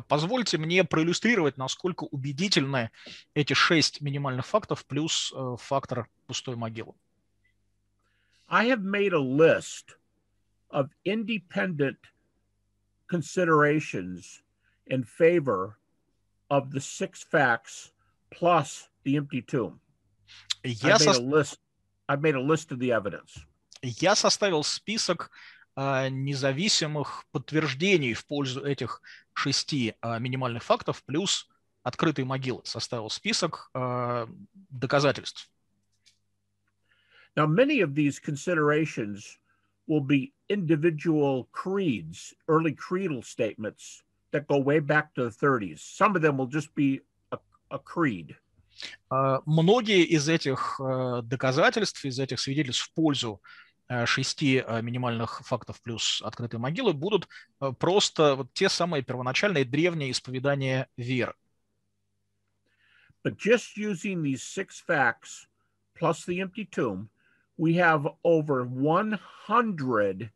Позвольте 0.09 0.59
мне 0.59 0.82
проиллюстрировать, 0.82 1.57
насколько 1.57 2.05
убедительны 2.05 2.91
эти 3.34 3.53
шесть 3.55 4.01
минимальных 4.01 4.47
фактов 4.47 4.84
плюс 4.84 5.32
фактор 5.59 6.09
пустой 6.26 6.57
могилы. 6.57 6.95
I 8.49 8.66
have 8.66 8.82
made 8.82 9.12
a 9.12 9.20
list 9.20 9.97
of 10.70 10.91
independent 11.05 11.99
considerations 13.11 14.43
in 14.87 15.03
favor 15.03 15.77
of 16.49 16.71
the 16.71 16.81
six 16.81 17.23
facts 17.23 17.93
plus 18.31 18.89
the 19.05 19.17
empty 19.17 19.43
tomb. 19.43 19.81
Я 20.65 20.95
I've, 20.95 21.07
made 21.07 21.17
a 21.17 21.21
list, 21.21 21.59
I've 22.09 22.23
made 22.23 22.37
a 22.37 22.41
list 22.53 22.71
of 22.73 22.79
the 22.79 22.93
evidence. 22.93 23.33
Я 23.83 24.15
составил 24.15 24.63
список 24.63 25.31
uh, 25.77 26.09
независимых 26.11 27.25
подтверждений 27.33 28.15
в 28.15 28.27
пользу 28.27 28.65
этих 28.65 29.01
шести 29.35 29.95
uh, 30.03 30.21
минимальных 30.21 30.63
фактов 30.63 31.03
плюс 31.05 31.49
открытой 31.83 32.25
могилы. 32.25 32.63
Составил 32.65 33.11
список 33.11 33.71
uh, 33.75 34.29
доказательств. 34.71 35.51
Now, 37.37 37.47
many 37.47 37.81
of 37.81 37.95
these 37.95 38.19
considerations 38.19 39.39
will 39.91 40.01
be 40.01 40.32
individual 40.49 41.49
creeds, 41.51 42.32
early 42.47 42.72
creedal 42.72 43.22
statements 43.22 44.03
that 44.32 44.47
go 44.47 44.57
way 44.57 44.78
back 44.78 45.12
to 45.14 45.24
the 45.24 45.30
30s. 45.30 45.80
Some 45.80 46.14
of 46.14 46.22
them 46.22 46.38
will 46.38 46.47
just 46.47 46.72
be 46.76 47.01
a, 47.32 47.38
a 47.72 47.78
creed. 47.78 48.36
Многие 49.45 50.05
из 50.05 50.28
этих 50.28 50.80
доказательств, 51.24 52.05
из 52.05 52.18
этих 52.18 52.41
свидетельств 52.41 52.84
в 52.84 52.95
пользу 52.95 53.43
шести 54.07 54.64
минимальных 54.82 55.43
фактов 55.45 55.82
плюс 55.82 56.22
открытой 56.22 56.61
могилы 56.61 56.93
будут 56.95 57.28
просто 57.78 58.36
вот 58.36 58.55
те 58.55 58.68
самые 58.68 59.03
первоначальные 59.03 59.64
древние 59.64 60.12
исповедания 60.12 60.88
веры. 60.97 61.34
But 63.22 63.36
just 63.36 63.76
using 63.76 64.22
these 64.22 64.43
six 64.43 64.80
facts 64.80 65.47
plus 65.95 66.24
the 66.24 66.41
empty 66.41 66.64
tomb, 66.64 67.11
we 67.61 67.75
have 67.75 68.09
over 68.25 68.65
100 68.65 70.31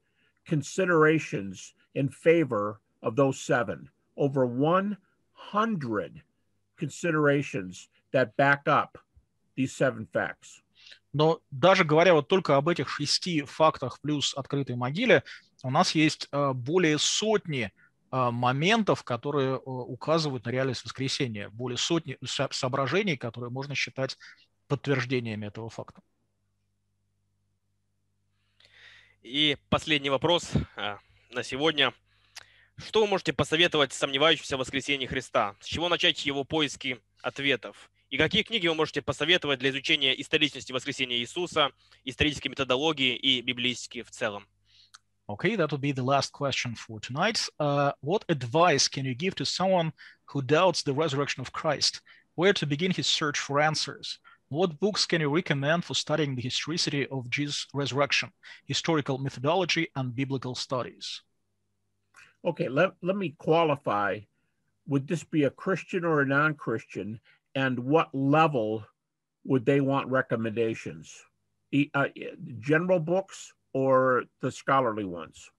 considerations 0.44 1.74
in 1.94 2.10
favor 2.10 2.80
of 3.02 3.16
those 3.16 3.40
seven. 3.40 3.88
Over 4.14 4.44
100 4.44 6.22
considerations 6.76 7.88
that 8.12 8.36
back 8.36 8.68
up 8.68 8.98
these 9.56 9.72
seven 9.74 10.06
facts. 10.12 10.60
Но 11.14 11.40
даже 11.50 11.84
говоря 11.84 12.12
вот 12.12 12.28
только 12.28 12.56
об 12.56 12.68
этих 12.68 12.90
шести 12.90 13.40
фактах 13.42 14.00
плюс 14.02 14.34
открытой 14.36 14.76
могиле, 14.76 15.22
у 15.62 15.70
нас 15.70 15.94
есть 15.94 16.28
более 16.30 16.98
сотни 16.98 17.72
моментов, 18.10 19.02
которые 19.02 19.56
указывают 19.56 20.44
на 20.44 20.50
реальность 20.50 20.84
воскресения, 20.84 21.48
более 21.48 21.78
сотни 21.78 22.18
соображений, 22.50 23.16
которые 23.16 23.50
можно 23.50 23.74
считать 23.74 24.18
подтверждениями 24.68 25.46
этого 25.46 25.70
факта. 25.70 26.02
И 29.24 29.56
последний 29.70 30.10
вопрос 30.10 30.52
на 31.30 31.42
сегодня. 31.42 31.94
Что 32.76 33.00
вы 33.00 33.06
можете 33.06 33.32
посоветовать 33.32 33.94
сомневающимся 33.94 34.58
в 34.58 34.60
воскресении 34.60 35.06
Христа? 35.06 35.56
С 35.60 35.64
чего 35.64 35.88
начать 35.88 36.26
его 36.26 36.44
поиски 36.44 37.00
ответов? 37.22 37.90
И 38.10 38.18
какие 38.18 38.42
книги 38.42 38.68
вы 38.68 38.74
можете 38.74 39.00
посоветовать 39.00 39.60
для 39.60 39.70
изучения 39.70 40.12
историчности 40.20 40.72
воскресения 40.72 41.16
Иисуса, 41.16 41.70
исторической 42.04 42.48
методологии 42.48 43.16
и 43.16 43.40
библейские 43.40 44.04
в 44.04 44.10
целом? 44.10 44.46
Okay, 45.26 45.56
that 45.56 45.70
will 45.70 45.78
be 45.78 45.92
the 45.92 46.04
last 46.04 46.30
question 46.32 46.74
for 46.74 47.00
tonight. 47.00 47.48
Uh, 47.58 47.92
what 48.02 48.26
advice 48.28 48.88
can 48.88 49.06
you 49.06 49.14
give 49.14 49.34
to 49.36 49.46
someone 49.46 49.90
who 50.26 50.42
doubts 50.42 50.82
the 50.82 50.92
resurrection 50.92 51.40
of 51.40 51.50
Christ? 51.50 52.02
Where 52.34 52.52
to 52.52 52.66
begin 52.66 52.90
his 52.90 53.06
search 53.06 53.38
for 53.38 53.58
answers? 53.58 54.18
What 54.53 54.79
books 54.79 55.05
can 55.05 55.21
you 55.21 55.29
recommend 55.29 55.85
for 55.85 55.93
studying 55.93 56.35
the 56.35 56.41
historicity 56.41 57.07
of 57.07 57.29
Jesus' 57.29 57.67
resurrection, 57.73 58.31
historical 58.65 59.19
methodology, 59.19 59.89
and 59.95 60.15
biblical 60.15 60.55
studies? 60.55 61.21
Okay, 62.43 62.67
let, 62.67 62.93
let 63.03 63.15
me 63.15 63.35
qualify. 63.37 64.19
Would 64.87 65.07
this 65.07 65.23
be 65.23 65.43
a 65.43 65.51
Christian 65.51 66.03
or 66.03 66.21
a 66.21 66.25
non 66.25 66.55
Christian? 66.55 67.19
And 67.53 67.77
what 67.79 68.09
level 68.13 68.85
would 69.43 69.65
they 69.65 69.81
want 69.81 70.07
recommendations? 70.07 71.13
Uh, 71.93 72.07
general 72.59 72.99
books, 72.99 73.53
or 73.73 74.23
the 74.41 74.51
scholarly 74.51 75.05
ones? 75.05 75.51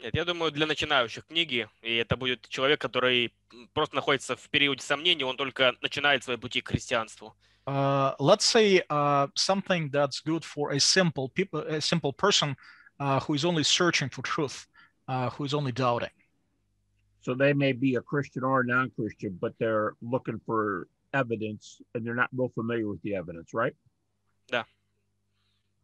Нет, 0.00 0.14
я 0.14 0.24
думаю, 0.24 0.50
для 0.50 0.66
начинающих 0.66 1.26
книги, 1.26 1.68
и 1.82 1.94
это 1.94 2.16
будет 2.16 2.48
человек, 2.48 2.80
который 2.80 3.32
просто 3.72 3.94
находится 3.94 4.34
в 4.36 4.50
периоде 4.50 4.82
сомнений, 4.82 5.24
он 5.24 5.36
только 5.36 5.76
начинает 5.80 6.24
свои 6.24 6.36
пути 6.36 6.60
к 6.60 6.68
христианству. 6.68 7.36
Uh, 7.69 8.15
let's 8.19 8.45
say 8.45 8.81
uh, 8.89 9.27
something 9.35 9.89
that's 9.91 10.19
good 10.21 10.43
for 10.43 10.71
a 10.71 10.79
simple 10.79 11.29
people, 11.29 11.59
a 11.61 11.81
simple 11.81 12.13
person 12.13 12.55
uh, 12.99 13.19
who 13.21 13.33
is 13.33 13.45
only 13.45 13.63
searching 13.63 14.09
for 14.09 14.21
truth, 14.23 14.67
uh, 15.07 15.29
who 15.31 15.43
is 15.43 15.53
only 15.53 15.71
doubting. 15.71 16.09
So 17.21 17.33
they 17.33 17.53
may 17.53 17.73
be 17.73 17.95
a 17.95 18.01
Christian 18.01 18.43
or 18.43 18.61
a 18.61 18.65
non-Christian, 18.65 19.37
but 19.39 19.53
they're 19.59 19.93
looking 20.01 20.39
for 20.45 20.87
evidence, 21.13 21.81
and 21.93 22.05
they're 22.05 22.15
not 22.15 22.29
real 22.35 22.49
familiar 22.49 22.87
with 22.87 23.01
the 23.03 23.15
evidence, 23.15 23.53
right? 23.53 23.75
Yeah. 24.51 24.63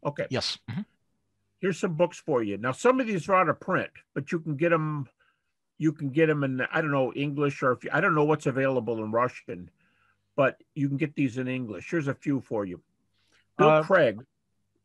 Okay. 0.03 0.27
Yes. 0.29 0.57
Mm 0.69 0.75
-hmm 0.75 0.85
here's 1.65 1.79
some 1.79 1.95
books 1.95 2.19
for 2.19 2.43
you. 2.43 2.57
Now, 2.57 2.73
some 2.73 2.99
of 2.99 3.07
these 3.07 3.27
are 3.27 3.33
out 3.33 3.49
of 3.49 3.59
print, 3.59 3.89
but 4.13 4.31
you 4.31 4.39
can 4.39 4.55
get 4.55 4.69
them. 4.69 5.07
You 5.79 5.91
can 5.91 6.09
get 6.09 6.27
them 6.27 6.43
in 6.43 6.61
I 6.71 6.79
don't 6.79 6.91
know 6.91 7.11
English 7.13 7.61
or 7.63 7.73
if 7.73 7.83
you, 7.83 7.89
I 7.91 7.99
don't 8.01 8.15
know 8.15 8.23
what's 8.23 8.45
available 8.45 9.03
in 9.03 9.11
Russian, 9.11 9.69
but 10.35 10.55
you 10.73 10.87
can 10.87 10.97
get 10.97 11.15
these 11.15 11.37
in 11.37 11.47
English. 11.47 11.89
Here's 11.89 12.07
a 12.07 12.13
few 12.13 12.41
for 12.41 12.65
you. 12.65 12.81
Bill 13.57 13.69
uh, 13.69 13.83
Craig. 13.83 14.21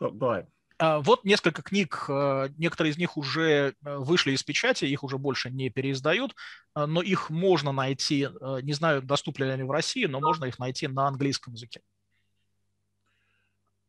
Go, 0.01 0.11
go 0.11 0.31
ahead. 0.33 0.47
Uh, 0.79 1.03
вот 1.03 1.25
несколько 1.25 1.61
книг, 1.61 2.07
uh, 2.09 2.51
некоторые 2.57 2.93
из 2.93 2.97
них 2.97 3.19
уже 3.19 3.75
вышли 3.83 4.33
из 4.33 4.43
печати, 4.43 4.87
их 4.87 5.05
уже 5.05 5.19
больше 5.19 5.51
не 5.51 5.69
переиздают, 5.69 6.35
но 6.75 7.03
их 7.03 7.29
можно 7.29 7.71
найти, 7.71 8.29
не 8.63 8.73
знаю, 8.73 9.03
доступны 9.03 9.45
ли 9.45 9.51
они 9.51 9.65
в 9.65 9.71
России, 9.71 10.07
но 10.07 10.21
можно 10.21 10.47
их 10.47 10.59
найти 10.59 10.89
на 10.89 11.07
английском 11.07 11.53
языке. 11.53 11.83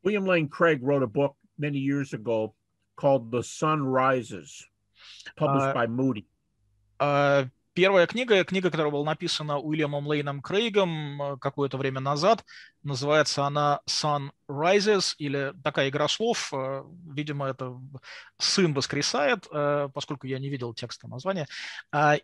William 0.03 0.25
Lane 0.25 0.49
Craig 0.49 0.81
wrote 0.81 1.03
a 1.03 1.07
book 1.07 1.37
many 1.57 1.77
years 1.77 2.11
ago 2.13 2.55
called 2.97 3.31
The 3.31 3.43
Sun 3.43 3.83
Rises, 3.83 4.65
published 5.37 5.67
uh, 5.67 5.73
by 5.73 5.87
Moody. 5.87 6.25
Uh, 6.99 7.45
первая 7.73 8.05
книга, 8.07 8.43
книга, 8.43 8.69
которая 8.69 8.91
была 8.91 9.05
написана 9.05 9.57
Уильямом 9.59 10.07
Лейном 10.07 10.41
Крейгом 10.41 11.37
какое-то 11.39 11.77
время 11.77 11.99
назад, 11.99 12.43
называется 12.83 13.45
она 13.45 13.81
Sun 13.87 14.31
Rises, 14.49 15.15
или 15.17 15.53
такая 15.63 15.89
игра 15.89 16.07
слов, 16.07 16.51
видимо, 17.07 17.47
это 17.47 17.79
«Сын 18.37 18.73
воскресает», 18.73 19.47
поскольку 19.93 20.27
я 20.27 20.39
не 20.39 20.49
видел 20.49 20.73
текста 20.73 21.07
названия. 21.07 21.47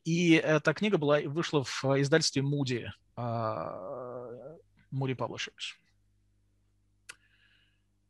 И 0.04 0.34
эта 0.34 0.74
книга 0.74 0.98
была, 0.98 1.22
вышла 1.22 1.64
в 1.64 1.84
издательстве 2.02 2.41
Moody, 2.41 2.88
Moody 4.91 5.16
Publishers. 5.16 5.76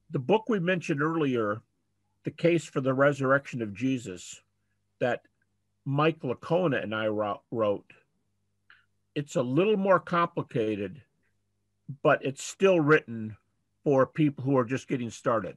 The 0.09 0.19
book 0.19 0.47
we 0.47 0.59
mentioned 0.59 1.01
earlier 1.01 1.61
the 2.23 2.31
case 2.31 2.65
for 2.65 2.81
the 2.81 2.93
resurrection 2.93 3.61
of 3.61 3.73
Jesus 3.73 4.41
that 4.99 5.21
Mike 5.86 6.20
Lacona 6.20 6.82
and 6.82 6.94
I 6.94 7.08
wrote, 7.08 7.92
it's 9.14 9.36
a 9.36 9.42
little 9.42 9.76
more 9.76 9.98
complicated, 9.98 11.02
but 12.02 12.24
it's 12.24 12.42
still 12.42 12.80
written 12.80 13.36
for 13.84 14.06
people 14.06 14.44
who 14.44 14.56
are 14.56 14.64
just 14.64 14.88
getting 14.88 15.10
started. 15.10 15.56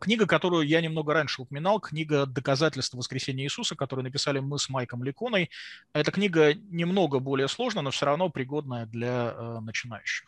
Книга, 0.00 0.26
которую 0.26 0.66
я 0.66 0.80
немного 0.80 1.12
раньше 1.12 1.42
упоминал, 1.42 1.80
книга 1.80 2.24
«Доказательства 2.24 2.96
воскресения 2.96 3.44
Иисуса», 3.44 3.76
которую 3.76 4.04
написали 4.04 4.38
мы 4.38 4.58
с 4.58 4.70
Майком 4.70 5.04
Ликоной. 5.04 5.50
Эта 5.92 6.10
книга 6.10 6.54
немного 6.54 7.18
более 7.18 7.46
сложная, 7.46 7.82
но 7.82 7.90
все 7.90 8.06
равно 8.06 8.30
пригодная 8.30 8.86
для 8.86 9.34
uh, 9.36 9.60
начинающих. 9.60 10.24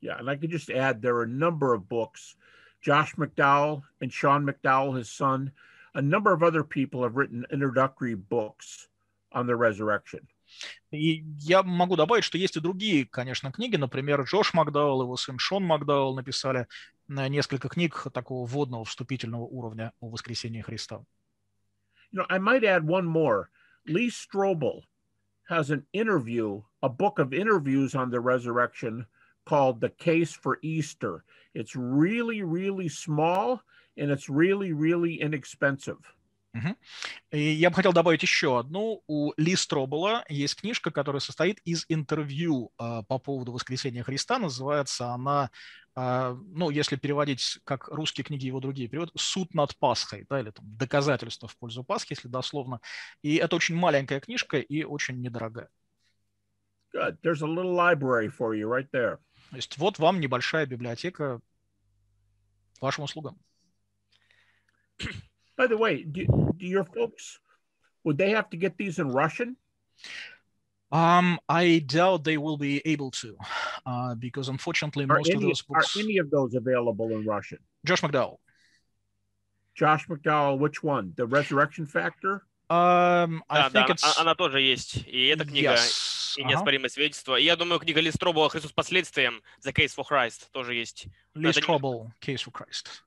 Yeah, 0.00 0.18
and 0.18 0.28
I 0.28 0.34
could 0.34 0.50
just 0.50 0.68
add 0.68 1.00
there 1.00 1.14
are 1.18 1.22
a 1.22 1.28
number 1.28 1.74
of 1.74 1.88
books 1.88 2.34
Josh 2.80 3.14
McDowell 3.14 3.84
and 4.00 4.12
Sean 4.12 4.44
McDowell, 4.44 4.96
his 4.96 5.08
son. 5.08 5.52
A 5.96 6.00
number 6.00 6.32
of 6.32 6.42
other 6.42 6.64
people 6.64 7.02
have 7.02 7.16
written 7.16 7.44
introductory 7.50 8.14
books 8.14 8.88
on 9.32 9.46
the 9.46 9.56
resurrection. 9.56 10.26
И 10.90 11.24
я 11.38 11.62
могу 11.62 11.96
добавить, 11.96 12.24
что 12.24 12.36
есть 12.36 12.56
и 12.56 12.60
другие, 12.60 13.06
конечно, 13.06 13.50
книги. 13.50 13.76
Например, 13.76 14.22
Джош 14.22 14.52
Макдауэлл, 14.52 15.02
его 15.02 15.16
сын 15.16 15.38
Шон 15.38 15.64
Макдауэлл 15.64 16.14
написали 16.14 16.66
несколько 17.08 17.68
книг 17.68 18.06
такого 18.12 18.46
вводного 18.46 18.84
вступительного 18.84 19.44
уровня 19.44 19.92
о 20.00 20.08
воскресении 20.08 20.60
Христа. 20.60 21.04
You 22.10 22.20
know, 22.20 22.26
I 22.28 22.38
might 22.38 22.64
add 22.64 22.86
one 22.86 23.06
more. 23.06 23.48
Lee 23.86 24.10
Strobel 24.10 24.82
has 25.48 25.70
an 25.70 25.86
interview, 25.92 26.62
a 26.82 26.88
book 26.88 27.18
of 27.18 27.32
interviews 27.32 27.94
on 27.94 28.10
the 28.10 28.20
resurrection 28.20 29.06
called 29.46 29.80
The 29.80 29.88
Case 29.88 30.32
for 30.34 30.58
Easter. 30.62 31.24
It's 31.54 31.74
really, 31.74 32.42
really 32.42 32.88
small 32.88 33.62
and 33.97 34.11
it's 34.11 34.29
really, 34.29 34.71
really 34.71 35.19
inexpensive. 35.21 35.99
И 37.31 37.39
я 37.39 37.69
бы 37.69 37.75
хотел 37.75 37.93
добавить 37.93 38.23
еще 38.23 38.59
одну. 38.59 39.03
У 39.07 39.33
Ли 39.37 39.55
Стробола 39.55 40.23
есть 40.29 40.55
книжка, 40.55 40.91
которая 40.91 41.19
состоит 41.19 41.59
из 41.65 41.85
интервью 41.89 42.71
э, 42.79 43.03
по 43.07 43.19
поводу 43.19 43.51
воскресения 43.51 44.03
Христа. 44.03 44.39
Называется 44.39 45.09
она, 45.09 45.51
э, 45.95 46.35
ну, 46.53 46.69
если 46.69 46.95
переводить 46.95 47.59
как 47.63 47.87
русские 47.89 48.23
книги, 48.23 48.47
его 48.47 48.59
другие 48.59 48.87
перевод, 48.87 49.11
«Суд 49.15 49.53
над 49.53 49.77
Пасхой», 49.77 50.25
да, 50.29 50.39
или 50.39 50.51
там 50.51 50.65
«Доказательства 50.77 51.47
в 51.47 51.57
пользу 51.57 51.83
Пасхи», 51.83 52.13
если 52.13 52.27
дословно. 52.27 52.79
И 53.21 53.35
это 53.35 53.55
очень 53.55 53.75
маленькая 53.75 54.19
книжка 54.19 54.57
и 54.57 54.83
очень 54.83 55.21
недорогая. 55.21 55.69
Good. 56.93 57.17
There's 57.21 57.41
a 57.41 57.47
little 57.47 57.75
library 57.75 58.29
for 58.29 58.55
you 58.55 58.67
right 58.67 58.89
there. 58.91 59.17
То 59.51 59.57
есть 59.57 59.77
вот 59.77 59.99
вам 59.99 60.19
небольшая 60.19 60.65
библиотека 60.65 61.41
вашим 62.81 63.03
услугам. 63.03 63.37
By 65.56 65.66
the 65.66 65.76
way, 65.76 66.02
do, 66.02 66.26
do 66.56 66.66
your 66.66 66.84
folks 66.84 67.38
would 68.04 68.18
they 68.18 68.30
have 68.30 68.50
to 68.50 68.56
get 68.56 68.76
these 68.76 68.98
in 68.98 69.08
Russian? 69.08 69.56
Um, 70.90 71.38
I 71.48 71.78
doubt 71.86 72.24
they 72.24 72.36
will 72.36 72.58
be 72.58 72.82
able 72.84 73.10
to, 73.12 73.36
uh, 73.86 74.14
because 74.14 74.48
unfortunately, 74.48 75.04
are 75.04 75.18
most 75.18 75.30
any, 75.30 75.36
of 75.36 75.42
those 75.42 75.62
books 75.62 75.96
are 75.96 76.00
any 76.00 76.18
of 76.18 76.30
those 76.30 76.54
available 76.54 77.10
in 77.12 77.24
Russian. 77.24 77.58
Josh 77.86 78.02
McDowell. 78.02 78.36
Josh 79.74 80.06
McDowell, 80.08 80.58
which 80.58 80.82
one? 80.82 81.14
The 81.16 81.26
Resurrection 81.26 81.86
Factor? 81.86 82.44
Um, 82.68 83.42
I 83.48 83.62
да, 83.62 83.70
think 83.70 83.86
да, 83.88 83.94
it's... 83.94 84.18
она 84.18 84.34
тоже 84.34 84.60
есть. 84.60 84.96
И 85.06 85.28
эта 85.28 85.46
книга 85.46 85.74
yes. 85.74 86.34
и 86.36 86.44
неоспоримое 86.44 86.88
uh-huh. 86.88 86.92
свидетельство. 86.92 87.36
И 87.36 87.44
я 87.44 87.56
думаю, 87.56 87.78
книга 87.80 88.00
Ли 88.00 88.10
Стробола 88.10 88.50
«Христос 88.50 88.72
последствиям» 88.72 89.42
The 89.64 89.72
Case 89.72 89.94
for 89.96 90.04
Christ 90.08 90.48
тоже 90.52 90.74
есть. 90.74 91.06
Ли 91.34 91.52
Стробол 91.52 92.12
Case 92.20 92.44
for 92.44 92.52
Christ. 92.52 93.02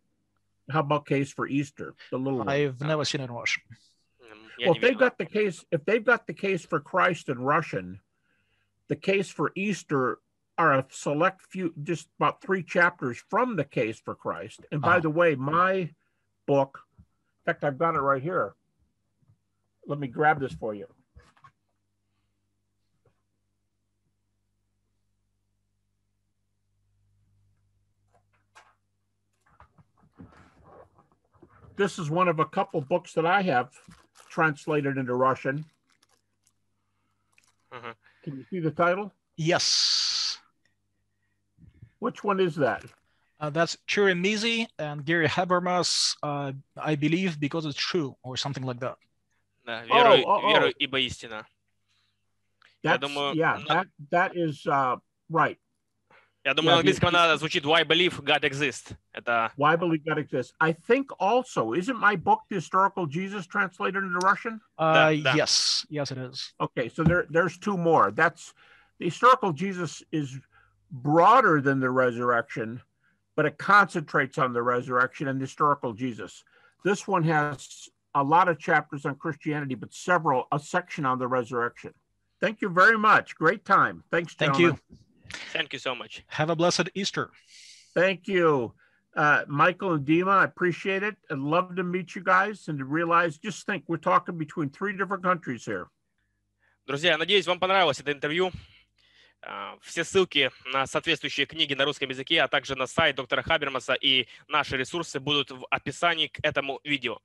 how 0.71 0.81
about 0.81 1.07
case 1.07 1.33
for 1.33 1.47
Easter? 1.47 1.95
The 2.11 2.19
little 2.19 2.49
I've 2.49 2.81
one. 2.81 2.89
never 2.89 3.05
seen 3.05 3.21
it 3.21 3.25
in 3.25 3.33
Russian. 3.33 3.63
Well, 4.61 4.75
if 4.75 4.83
they've 4.83 4.99
got 4.99 5.17
the 5.17 5.25
case, 5.25 5.65
if 5.71 5.85
they've 5.85 6.05
got 6.05 6.27
the 6.27 6.35
case 6.35 6.65
for 6.65 6.81
Christ 6.81 7.29
in 7.29 7.39
Russian, 7.39 8.01
the 8.89 8.97
case 8.97 9.31
for 9.31 9.53
Easter 9.55 10.19
are 10.59 10.75
a 10.75 10.87
select 10.91 11.41
few, 11.41 11.73
just 11.83 12.09
about 12.19 12.43
three 12.43 12.63
chapters 12.63 13.23
from 13.31 13.57
the 13.57 13.65
case 13.65 13.99
for 13.99 14.15
Christ. 14.15 14.61
And 14.71 14.83
by 14.83 14.99
oh. 14.99 15.01
the 15.01 15.11
way, 15.11 15.35
my 15.35 15.91
book, 16.47 16.81
in 16.99 17.05
fact, 17.47 17.65
I've 17.65 17.79
got 17.79 17.95
it 17.95 18.01
right 18.01 18.23
here. 18.23 18.55
Let 19.87 19.99
me 19.99 20.09
grab 20.09 20.41
this 20.41 20.53
for 20.53 20.75
you. 20.75 20.87
This 31.80 32.00
is 32.00 32.10
one 32.10 32.28
of 32.28 32.40
a 32.40 32.46
couple 32.46 32.82
books 32.82 33.14
that 33.14 33.26
I 33.26 33.42
have 33.42 33.70
translated 34.30 34.98
into 34.98 35.14
Russian. 35.14 35.66
Uh-huh. 37.72 37.94
Can 38.24 38.38
you 38.38 38.46
see 38.50 38.60
the 38.60 38.72
title? 38.72 39.14
Yes. 39.36 40.38
Which 42.00 42.24
one 42.24 42.40
is 42.40 42.56
that? 42.56 42.84
Uh, 43.40 43.50
that's 43.50 43.78
Cheremizi 43.88 44.68
and 44.80 45.04
Gary 45.04 45.28
Habermas, 45.28 46.16
uh, 46.24 46.54
I 46.78 46.96
believe, 46.96 47.40
because 47.40 47.66
it's 47.66 47.78
true, 47.78 48.16
or 48.24 48.38
something 48.38 48.64
like 48.64 48.80
that. 48.80 48.96
Да, 49.66 49.84
веру, 49.84 50.24
oh, 50.26 50.42
oh, 50.44 50.66
oh. 50.68 50.72
ибо 50.80 51.00
истина. 51.00 51.46
That's, 52.84 53.04
думаю, 53.04 53.36
yeah, 53.36 53.62
that, 53.68 53.88
that 54.12 54.38
is 54.38 54.66
uh, 54.68 54.96
right. 55.30 55.58
Я 56.44 56.54
думаю, 56.54 56.70
yeah, 56.70 56.76
на 56.76 56.80
английском 56.80 57.10
она 57.10 57.36
звучит 57.38 57.66
Why 57.66 57.84
Believe 57.84 58.22
God 58.24 58.44
Exists. 58.44 58.96
Это... 59.14 59.52
Why 59.58 59.76
Believe 59.76 60.04
God 60.06 60.20
Exists. 60.20 60.54
I 60.60 60.74
think 60.74 61.10
also, 61.20 61.74
isn't 61.74 61.98
my 61.98 62.16
book 62.16 62.42
The 62.50 62.56
Historical 62.56 63.08
Jesus 63.08 63.48
translated 63.48 64.04
into 64.04 64.20
Russian? 64.20 64.62
Uh, 64.78 64.94
да, 64.94 65.24
да. 65.24 65.34
Yes, 65.36 65.88
yes 65.90 66.12
it 66.12 66.20
is. 66.20 66.54
Okay, 66.62 66.88
so 66.90 67.04
there, 67.04 67.26
there's 67.32 67.58
two 67.58 67.76
more. 67.76 68.12
That's 68.12 68.54
The 69.00 69.06
Historical 69.06 69.54
Jesus 69.54 70.04
is 70.12 70.40
broader 70.92 71.62
than 71.62 71.80
the 71.80 71.90
resurrection, 71.90 72.82
but 73.36 73.46
it 73.46 73.58
concentrates 73.58 74.38
on 74.38 74.54
the 74.54 74.62
resurrection 74.62 75.28
and 75.28 75.40
the 75.40 75.46
historical 75.46 75.94
Jesus. 75.94 76.44
This 76.84 77.08
one 77.08 77.24
has 77.24 77.90
a 78.14 78.24
lot 78.24 78.48
of 78.48 78.60
chapters 78.60 79.06
on 79.06 79.16
Christianity, 79.16 79.76
but 79.76 79.94
several, 79.94 80.48
a 80.52 80.60
section 80.60 81.06
on 81.06 81.20
the 81.20 81.28
resurrection. 81.28 81.94
Thank 82.40 82.62
you 82.62 82.70
very 82.70 82.98
much. 82.98 83.36
Great 83.36 83.66
time. 83.66 84.04
Thanks, 84.12 84.36
gentlemen. 84.36 84.72
Thank 84.72 84.82
you. 84.90 84.98
Thank 85.53 85.73
you 85.73 85.79
so 85.79 85.95
much. 85.95 86.23
Have 86.29 86.51
a 86.51 86.57
blessed 86.57 86.91
Easter. 86.95 87.31
Thank 87.95 88.29
you. 88.29 88.75
Uh, 89.17 89.43
Michael 89.49 89.95
and 89.95 90.07
Dima, 90.07 90.39
I 90.41 90.45
appreciate 90.45 91.03
it. 91.03 91.17
I'd 91.31 91.39
love 91.39 91.75
to 91.77 91.83
meet 91.83 92.15
you 92.15 92.23
guys 92.23 92.69
and 92.69 92.79
to 92.79 92.85
realize, 92.85 93.39
just 93.39 93.67
think, 93.67 93.85
we're 93.89 93.97
talking 93.97 94.39
between 94.39 94.71
three 94.71 94.97
different 94.97 95.25
countries 95.25 95.65
here. 95.65 95.89
Друзья, 96.87 97.19
надеюсь, 97.19 97.47
вам 97.47 97.59
понравилось 97.59 98.01
это 98.01 98.13
интервью. 98.13 98.53
Все 99.81 100.05
ссылки 100.05 100.51
на 100.67 100.87
соответствующие 100.87 101.47
книги 101.47 101.75
на 101.75 101.85
русском 101.87 102.11
языке, 102.11 102.43
а 102.43 102.49
также 102.49 102.77
на 102.77 102.87
сайт 102.87 103.17
доктора 103.17 103.43
Хабермаса 103.43 103.95
и 103.95 104.29
наши 104.49 104.77
ресурсы 104.77 105.19
будут 105.19 105.51
в 105.51 105.67
описании 105.71 106.29
к 106.29 106.39
этому 106.43 106.79
видео. 106.85 107.21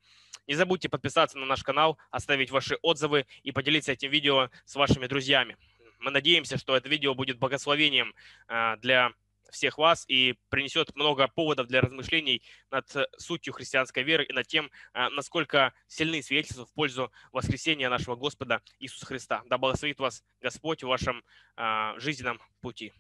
Не 0.48 0.56
забудьте 0.56 0.88
подписаться 0.88 1.38
на 1.38 1.46
наш 1.46 1.62
канал, 1.62 1.98
оставить 2.12 2.52
ваши 2.52 2.78
отзывы 2.82 3.26
и 3.44 3.52
поделиться 3.52 3.92
этим 3.92 4.12
видео 4.12 4.50
с 4.64 4.76
вашими 4.76 5.08
друзьями. 5.08 5.58
Мы 6.06 6.12
надеемся, 6.12 6.60
что 6.60 6.78
это 6.78 6.88
видео 6.88 7.16
будет 7.16 7.40
благословением 7.40 8.14
а, 8.48 8.78
для 8.78 9.12
всех 9.50 9.80
вас 9.80 10.06
и 10.08 10.36
принесет 10.50 10.96
много 10.96 11.28
поводов 11.28 11.66
для 11.66 11.82
размышлений 11.82 12.44
над 12.70 12.86
сутью 13.18 13.54
христианской 13.54 14.04
веры 14.04 14.24
и 14.24 14.32
над 14.32 14.46
тем, 14.46 14.70
а, 14.94 15.10
насколько 15.10 15.74
сильны 15.88 16.22
свидетельства 16.22 16.68
в 16.68 16.74
пользу 16.74 17.12
воскресения 17.32 17.90
нашего 17.90 18.16
Господа 18.16 18.62
Иисуса 18.78 19.08
Христа. 19.08 19.42
Да 19.48 19.58
благословит 19.58 19.98
вас 20.00 20.24
Господь 20.42 20.84
в 20.84 20.88
вашем 20.88 21.24
жизненном 21.98 22.40
пути. 22.62 22.94